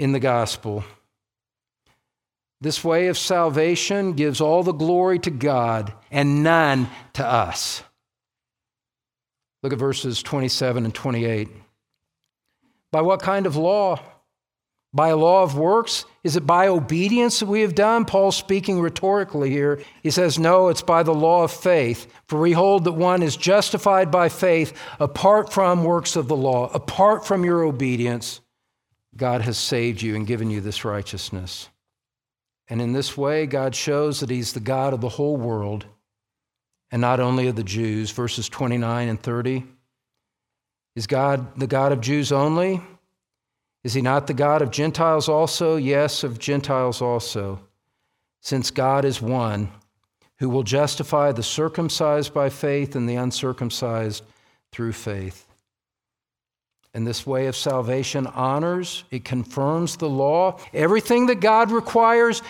in 0.02 0.14
the 0.14 0.20
gospel. 0.20 0.84
This 2.60 2.84
way 2.84 3.08
of 3.08 3.20
salvation 3.20 4.14
gives 4.14 4.42
all 4.42 4.64
the 4.64 4.72
glory 4.72 5.20
to 5.20 5.30
God 5.30 5.94
and 6.10 6.44
none 6.44 6.90
to 7.14 7.26
us. 7.26 7.84
Look 9.62 9.74
at 9.74 9.80
verses 9.80 10.24
27 10.24 10.86
and 10.86 10.94
28. 10.94 11.50
By 12.92 13.02
what 13.02 13.22
kind 13.22 13.46
of 13.46 13.56
law? 13.56 14.00
By 14.94 15.14
law 15.14 15.44
of 15.44 15.58
works? 15.58 16.06
Is 16.24 16.36
it 16.36 16.46
by 16.46 16.68
obedience 16.68 17.40
that 17.40 17.46
we 17.46 17.62
have 17.62 17.76
done? 17.76 18.04
Paul's 18.04 18.36
speaking 18.36 18.82
rhetorically 18.82 19.50
here. 19.50 19.82
He 20.04 20.12
says, 20.12 20.38
No, 20.38 20.68
it's 20.68 20.82
by 20.82 21.04
the 21.04 21.14
law 21.14 21.44
of 21.44 21.52
faith. 21.52 22.12
For 22.28 22.40
we 22.40 22.52
hold 22.52 22.84
that 22.84 22.92
one 22.92 23.24
is 23.24 23.38
justified 23.38 24.12
by 24.12 24.28
faith 24.28 24.78
apart 25.00 25.52
from 25.52 25.86
works 25.86 26.18
of 26.18 26.28
the 26.28 26.36
law, 26.36 26.70
apart 26.74 27.26
from 27.26 27.46
your 27.46 27.64
obedience. 27.64 28.42
God 29.16 29.42
has 29.42 29.58
saved 29.58 30.02
you 30.02 30.16
and 30.16 30.28
given 30.28 30.50
you 30.50 30.60
this 30.60 30.84
righteousness. 30.84 31.70
And 32.68 32.82
in 32.82 32.92
this 32.94 33.18
way, 33.18 33.46
God 33.46 33.76
shows 33.76 34.20
that 34.20 34.30
He's 34.30 34.54
the 34.54 34.60
God 34.60 34.94
of 34.94 35.02
the 35.02 35.10
whole 35.10 35.38
world 35.38 35.86
and 36.92 37.02
not 37.02 37.22
only 37.22 37.48
of 37.48 37.56
the 37.56 37.64
Jews. 37.64 38.12
Verses 38.12 38.50
29 38.50 39.08
and 39.08 39.22
30. 39.22 39.64
Is 40.98 41.08
God 41.08 41.58
the 41.58 41.68
God 41.68 41.94
of 41.94 42.02
Jews 42.02 42.34
only? 42.34 42.82
Is 43.84 43.94
He 43.94 44.02
not 44.02 44.28
the 44.28 44.34
God 44.34 44.62
of 44.62 44.72
Gentiles 44.72 45.28
also? 45.28 45.76
Yes, 45.76 46.24
of 46.24 46.40
Gentiles 46.40 47.02
also. 47.02 47.60
Since 48.42 48.72
God 48.72 49.06
is 49.06 49.22
one 49.22 49.72
who 50.38 50.50
will 50.50 50.64
justify 50.64 51.32
the 51.32 51.44
circumcised 51.44 52.34
by 52.34 52.50
faith 52.50 52.96
and 52.96 53.08
the 53.08 53.16
uncircumcised 53.16 54.24
through 54.72 54.94
faith. 54.94 55.46
And 56.94 57.06
this 57.08 57.26
way 57.26 57.48
of 57.48 57.56
salvation 57.56 58.28
honors, 58.28 59.04
it 59.12 59.24
confirms 59.24 59.98
the 59.98 60.10
law. 60.10 60.60
Everything 60.74 61.28
that 61.28 61.40
God 61.40 61.72
requires 61.72 62.42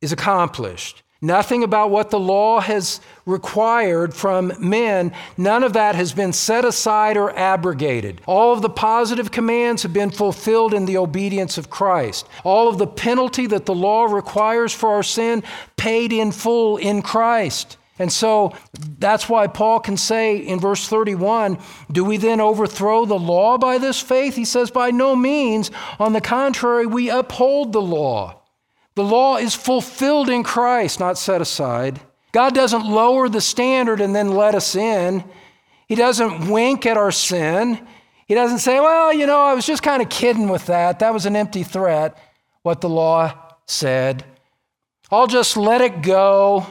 is 0.00 0.12
accomplished. 0.12 1.02
Nothing 1.22 1.62
about 1.62 1.90
what 1.90 2.08
the 2.08 2.18
law 2.18 2.60
has 2.60 2.98
required 3.26 4.14
from 4.14 4.54
men, 4.58 5.12
none 5.36 5.62
of 5.62 5.74
that 5.74 5.94
has 5.94 6.14
been 6.14 6.32
set 6.32 6.64
aside 6.64 7.18
or 7.18 7.36
abrogated. 7.38 8.22
All 8.24 8.54
of 8.54 8.62
the 8.62 8.70
positive 8.70 9.30
commands 9.30 9.82
have 9.82 9.92
been 9.92 10.10
fulfilled 10.10 10.72
in 10.72 10.86
the 10.86 10.96
obedience 10.96 11.58
of 11.58 11.68
Christ. 11.68 12.26
All 12.42 12.68
of 12.68 12.78
the 12.78 12.86
penalty 12.86 13.46
that 13.48 13.66
the 13.66 13.74
law 13.74 14.04
requires 14.04 14.72
for 14.72 14.88
our 14.94 15.02
sin 15.02 15.42
paid 15.76 16.10
in 16.10 16.32
full 16.32 16.78
in 16.78 17.02
Christ. 17.02 17.76
And 17.98 18.10
so 18.10 18.54
that's 18.98 19.28
why 19.28 19.46
Paul 19.46 19.78
can 19.80 19.98
say 19.98 20.38
in 20.38 20.58
verse 20.58 20.88
31 20.88 21.58
Do 21.92 22.02
we 22.02 22.16
then 22.16 22.40
overthrow 22.40 23.04
the 23.04 23.18
law 23.18 23.58
by 23.58 23.76
this 23.76 24.00
faith? 24.00 24.36
He 24.36 24.46
says, 24.46 24.70
By 24.70 24.90
no 24.90 25.14
means. 25.14 25.70
On 25.98 26.14
the 26.14 26.22
contrary, 26.22 26.86
we 26.86 27.10
uphold 27.10 27.74
the 27.74 27.82
law. 27.82 28.39
The 29.00 29.06
law 29.06 29.38
is 29.38 29.54
fulfilled 29.54 30.28
in 30.28 30.42
Christ, 30.42 31.00
not 31.00 31.16
set 31.16 31.40
aside. 31.40 32.02
God 32.32 32.54
doesn't 32.54 32.84
lower 32.84 33.30
the 33.30 33.40
standard 33.40 33.98
and 33.98 34.14
then 34.14 34.34
let 34.34 34.54
us 34.54 34.76
in. 34.76 35.24
He 35.88 35.94
doesn't 35.94 36.50
wink 36.50 36.84
at 36.84 36.98
our 36.98 37.10
sin. 37.10 37.80
He 38.26 38.34
doesn't 38.34 38.58
say, 38.58 38.78
Well, 38.78 39.10
you 39.10 39.24
know, 39.24 39.40
I 39.40 39.54
was 39.54 39.64
just 39.64 39.82
kind 39.82 40.02
of 40.02 40.10
kidding 40.10 40.50
with 40.50 40.66
that. 40.66 40.98
That 40.98 41.14
was 41.14 41.24
an 41.24 41.34
empty 41.34 41.62
threat, 41.62 42.18
what 42.60 42.82
the 42.82 42.90
law 42.90 43.32
said. 43.66 44.22
I'll 45.10 45.26
just 45.26 45.56
let 45.56 45.80
it 45.80 46.02
go. 46.02 46.66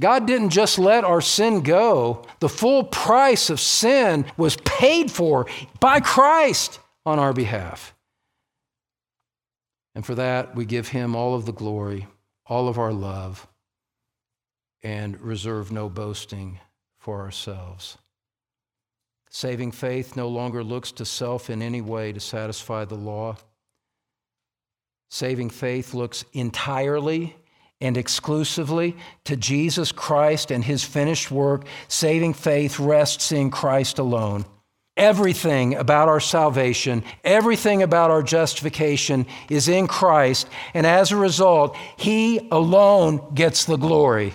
God 0.00 0.26
didn't 0.26 0.50
just 0.50 0.80
let 0.80 1.04
our 1.04 1.20
sin 1.20 1.60
go. 1.60 2.24
The 2.40 2.48
full 2.48 2.82
price 2.82 3.50
of 3.50 3.60
sin 3.60 4.24
was 4.36 4.56
paid 4.64 5.12
for 5.12 5.46
by 5.78 6.00
Christ 6.00 6.80
on 7.06 7.20
our 7.20 7.32
behalf. 7.32 7.94
And 9.94 10.04
for 10.04 10.14
that, 10.14 10.54
we 10.54 10.64
give 10.64 10.88
him 10.88 11.14
all 11.14 11.34
of 11.34 11.46
the 11.46 11.52
glory, 11.52 12.06
all 12.46 12.68
of 12.68 12.78
our 12.78 12.92
love, 12.92 13.46
and 14.82 15.20
reserve 15.20 15.70
no 15.70 15.88
boasting 15.88 16.58
for 16.98 17.20
ourselves. 17.20 17.98
Saving 19.30 19.72
faith 19.72 20.16
no 20.16 20.28
longer 20.28 20.62
looks 20.62 20.92
to 20.92 21.04
self 21.04 21.50
in 21.50 21.62
any 21.62 21.80
way 21.80 22.12
to 22.12 22.20
satisfy 22.20 22.84
the 22.84 22.94
law. 22.94 23.36
Saving 25.10 25.50
faith 25.50 25.94
looks 25.94 26.24
entirely 26.32 27.36
and 27.80 27.96
exclusively 27.96 28.96
to 29.24 29.36
Jesus 29.36 29.90
Christ 29.90 30.50
and 30.50 30.62
his 30.62 30.84
finished 30.84 31.30
work. 31.30 31.64
Saving 31.88 32.34
faith 32.34 32.78
rests 32.78 33.32
in 33.32 33.50
Christ 33.50 33.98
alone. 33.98 34.44
Everything 34.96 35.74
about 35.74 36.08
our 36.08 36.20
salvation, 36.20 37.02
everything 37.24 37.82
about 37.82 38.10
our 38.10 38.22
justification 38.22 39.26
is 39.48 39.68
in 39.68 39.86
Christ, 39.86 40.48
and 40.74 40.86
as 40.86 41.12
a 41.12 41.16
result, 41.16 41.76
He 41.96 42.48
alone 42.50 43.34
gets 43.34 43.64
the 43.64 43.76
glory. 43.76 44.34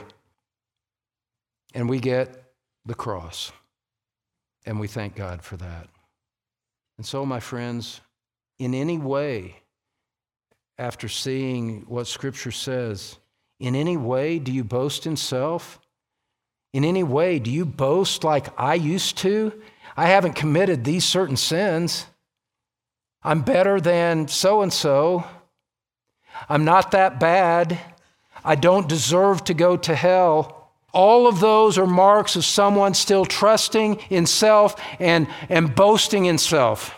And 1.75 1.87
we 1.87 1.99
get 1.99 2.43
the 2.85 2.95
cross. 2.95 3.51
And 4.65 4.79
we 4.79 4.87
thank 4.87 5.15
God 5.15 5.43
for 5.43 5.57
that. 5.57 5.87
And 6.97 7.05
so, 7.05 7.23
my 7.23 7.39
friends, 7.39 8.01
in 8.57 8.73
any 8.73 8.97
way, 8.97 9.57
after 10.79 11.07
seeing 11.07 11.81
what 11.87 12.07
Scripture 12.07 12.51
says, 12.51 13.17
in 13.59 13.75
any 13.75 13.97
way, 13.97 14.39
do 14.39 14.51
you 14.51 14.63
boast 14.63 15.05
in 15.05 15.15
self? 15.15 15.79
In 16.73 16.83
any 16.83 17.03
way, 17.03 17.39
do 17.39 17.49
you 17.49 17.65
boast 17.65 18.23
like 18.23 18.47
I 18.59 18.75
used 18.75 19.17
to? 19.19 19.53
I 19.97 20.05
haven't 20.05 20.33
committed 20.33 20.83
these 20.83 21.03
certain 21.03 21.35
sins. 21.35 22.05
I'm 23.23 23.41
better 23.41 23.81
than 23.81 24.27
so 24.27 24.61
and 24.61 24.71
so. 24.71 25.25
I'm 26.47 26.63
not 26.63 26.91
that 26.91 27.19
bad. 27.19 27.79
I 28.45 28.55
don't 28.55 28.87
deserve 28.87 29.43
to 29.45 29.55
go 29.55 29.75
to 29.75 29.95
hell. 29.95 30.71
All 30.93 31.27
of 31.27 31.39
those 31.39 31.77
are 31.77 31.87
marks 31.87 32.35
of 32.35 32.45
someone 32.45 32.93
still 32.93 33.25
trusting 33.25 33.95
in 34.09 34.25
self 34.27 34.79
and, 34.99 35.27
and 35.49 35.75
boasting 35.75 36.25
in 36.25 36.37
self. 36.37 36.95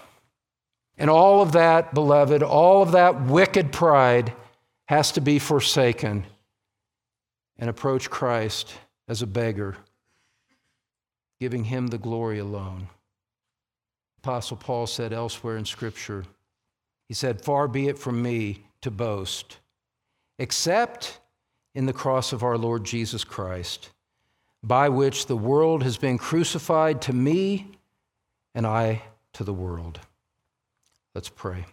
And 0.98 1.10
all 1.10 1.42
of 1.42 1.54
that, 1.54 1.94
beloved, 1.94 2.44
all 2.44 2.84
of 2.84 2.92
that 2.92 3.22
wicked 3.22 3.72
pride 3.72 4.34
has 4.90 5.14
to 5.14 5.22
be 5.22 5.40
forsaken 5.40 6.26
and 7.58 7.70
approach 7.70 8.10
Christ 8.10 8.74
as 9.08 9.22
a 9.22 9.28
beggar, 9.28 9.78
giving 11.40 11.66
him 11.66 11.88
the 11.88 11.98
glory 11.98 12.40
alone. 12.40 12.88
Apostle 14.20 14.58
Paul 14.58 14.88
said 14.88 15.14
elsewhere 15.14 15.58
in 15.58 15.66
Scripture, 15.66 16.26
he 17.08 17.14
said, 17.14 17.42
Far 17.42 17.68
be 17.68 17.88
it 17.88 17.98
from 17.98 18.22
me 18.22 18.66
to 18.82 18.92
boast, 18.92 19.58
except 20.38 21.20
in 21.74 21.86
the 21.86 21.94
cross 21.94 22.34
of 22.34 22.44
our 22.44 22.58
Lord 22.58 22.84
Jesus 22.84 23.24
Christ, 23.24 23.92
by 24.62 24.90
which 24.90 25.26
the 25.26 25.38
world 25.38 25.84
has 25.84 25.98
been 25.98 26.18
crucified 26.18 27.02
to 27.04 27.14
me 27.14 27.68
and 28.54 28.68
I 28.68 29.02
to 29.34 29.44
the 29.44 29.54
world. 29.54 30.00
Let's 31.16 31.30
pray. 31.30 31.66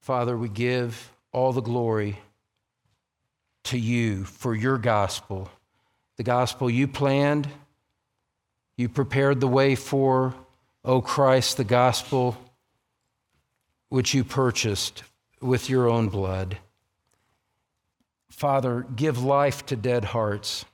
Father, 0.00 0.36
we 0.36 0.48
give 0.48 1.12
all 1.32 1.52
the 1.52 1.60
glory 1.60 2.18
to 3.64 3.78
you 3.78 4.24
for 4.24 4.54
your 4.54 4.78
gospel, 4.78 5.50
the 6.16 6.24
gospel 6.24 6.68
you 6.68 6.88
planned, 6.88 7.48
you 8.76 8.88
prepared 8.88 9.40
the 9.40 9.48
way 9.48 9.74
for, 9.74 10.34
O 10.84 11.00
Christ, 11.00 11.56
the 11.56 11.64
gospel 11.64 12.36
which 13.88 14.14
you 14.14 14.24
purchased 14.24 15.02
with 15.40 15.68
your 15.68 15.88
own 15.88 16.08
blood. 16.08 16.58
Father, 18.30 18.86
give 18.96 19.22
life 19.22 19.66
to 19.66 19.76
dead 19.76 20.06
hearts, 20.06 20.64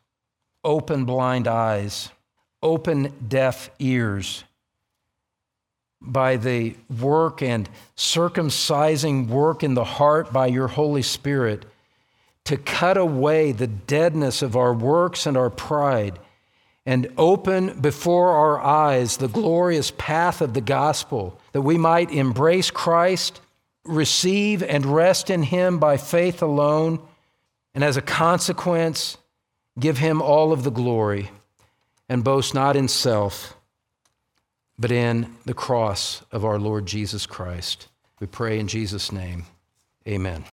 open 0.63 1.05
blind 1.05 1.49
eyes, 1.49 2.11
open 2.63 3.13
deaf 3.27 3.71
ears. 3.81 4.45
By 6.01 6.37
the 6.37 6.77
work 7.01 7.43
and 7.43 7.69
circumcising 7.97 9.27
work 9.27 9.65
in 9.65 9.75
the 9.75 9.85
heart 9.85 10.33
by 10.33 10.47
your 10.47 10.69
Holy 10.69 11.03
Spirit 11.03 11.65
to 12.45 12.57
cut 12.57 12.97
away 12.97 13.51
the 13.51 13.67
deadness 13.67 14.43
of 14.43 14.57
our 14.57 14.73
works 14.73 15.27
and 15.27 15.37
our 15.37 15.51
pride 15.51 16.21
and 16.89 17.07
open 17.19 17.79
before 17.83 18.31
our 18.31 18.59
eyes 18.65 19.19
the 19.19 19.29
glorious 19.29 19.93
path 19.99 20.41
of 20.41 20.55
the 20.55 20.61
gospel, 20.63 21.39
that 21.53 21.61
we 21.61 21.77
might 21.77 22.11
embrace 22.11 22.71
Christ, 22.71 23.43
receive 23.85 24.63
and 24.63 24.87
rest 24.87 25.29
in 25.29 25.43
Him 25.43 25.79
by 25.79 25.99
faith 25.99 26.41
alone, 26.41 26.99
and 27.75 27.85
as 27.85 27.99
a 27.99 28.03
consequence, 28.03 29.19
give 29.79 29.99
Him 29.99 30.23
all 30.23 30.51
of 30.51 30.65
the 30.65 30.71
glory 30.71 31.31
and 32.09 32.25
boast 32.25 32.55
not 32.55 32.75
in 32.75 32.89
self, 32.89 33.55
but 34.79 34.91
in 34.91 35.37
the 35.45 35.53
cross 35.53 36.23
of 36.33 36.43
our 36.43 36.59
Lord 36.59 36.87
Jesus 36.87 37.27
Christ. 37.27 37.89
We 38.19 38.27
pray 38.27 38.59
in 38.59 38.67
Jesus' 38.67 39.13
name. 39.13 39.45
Amen. 40.09 40.43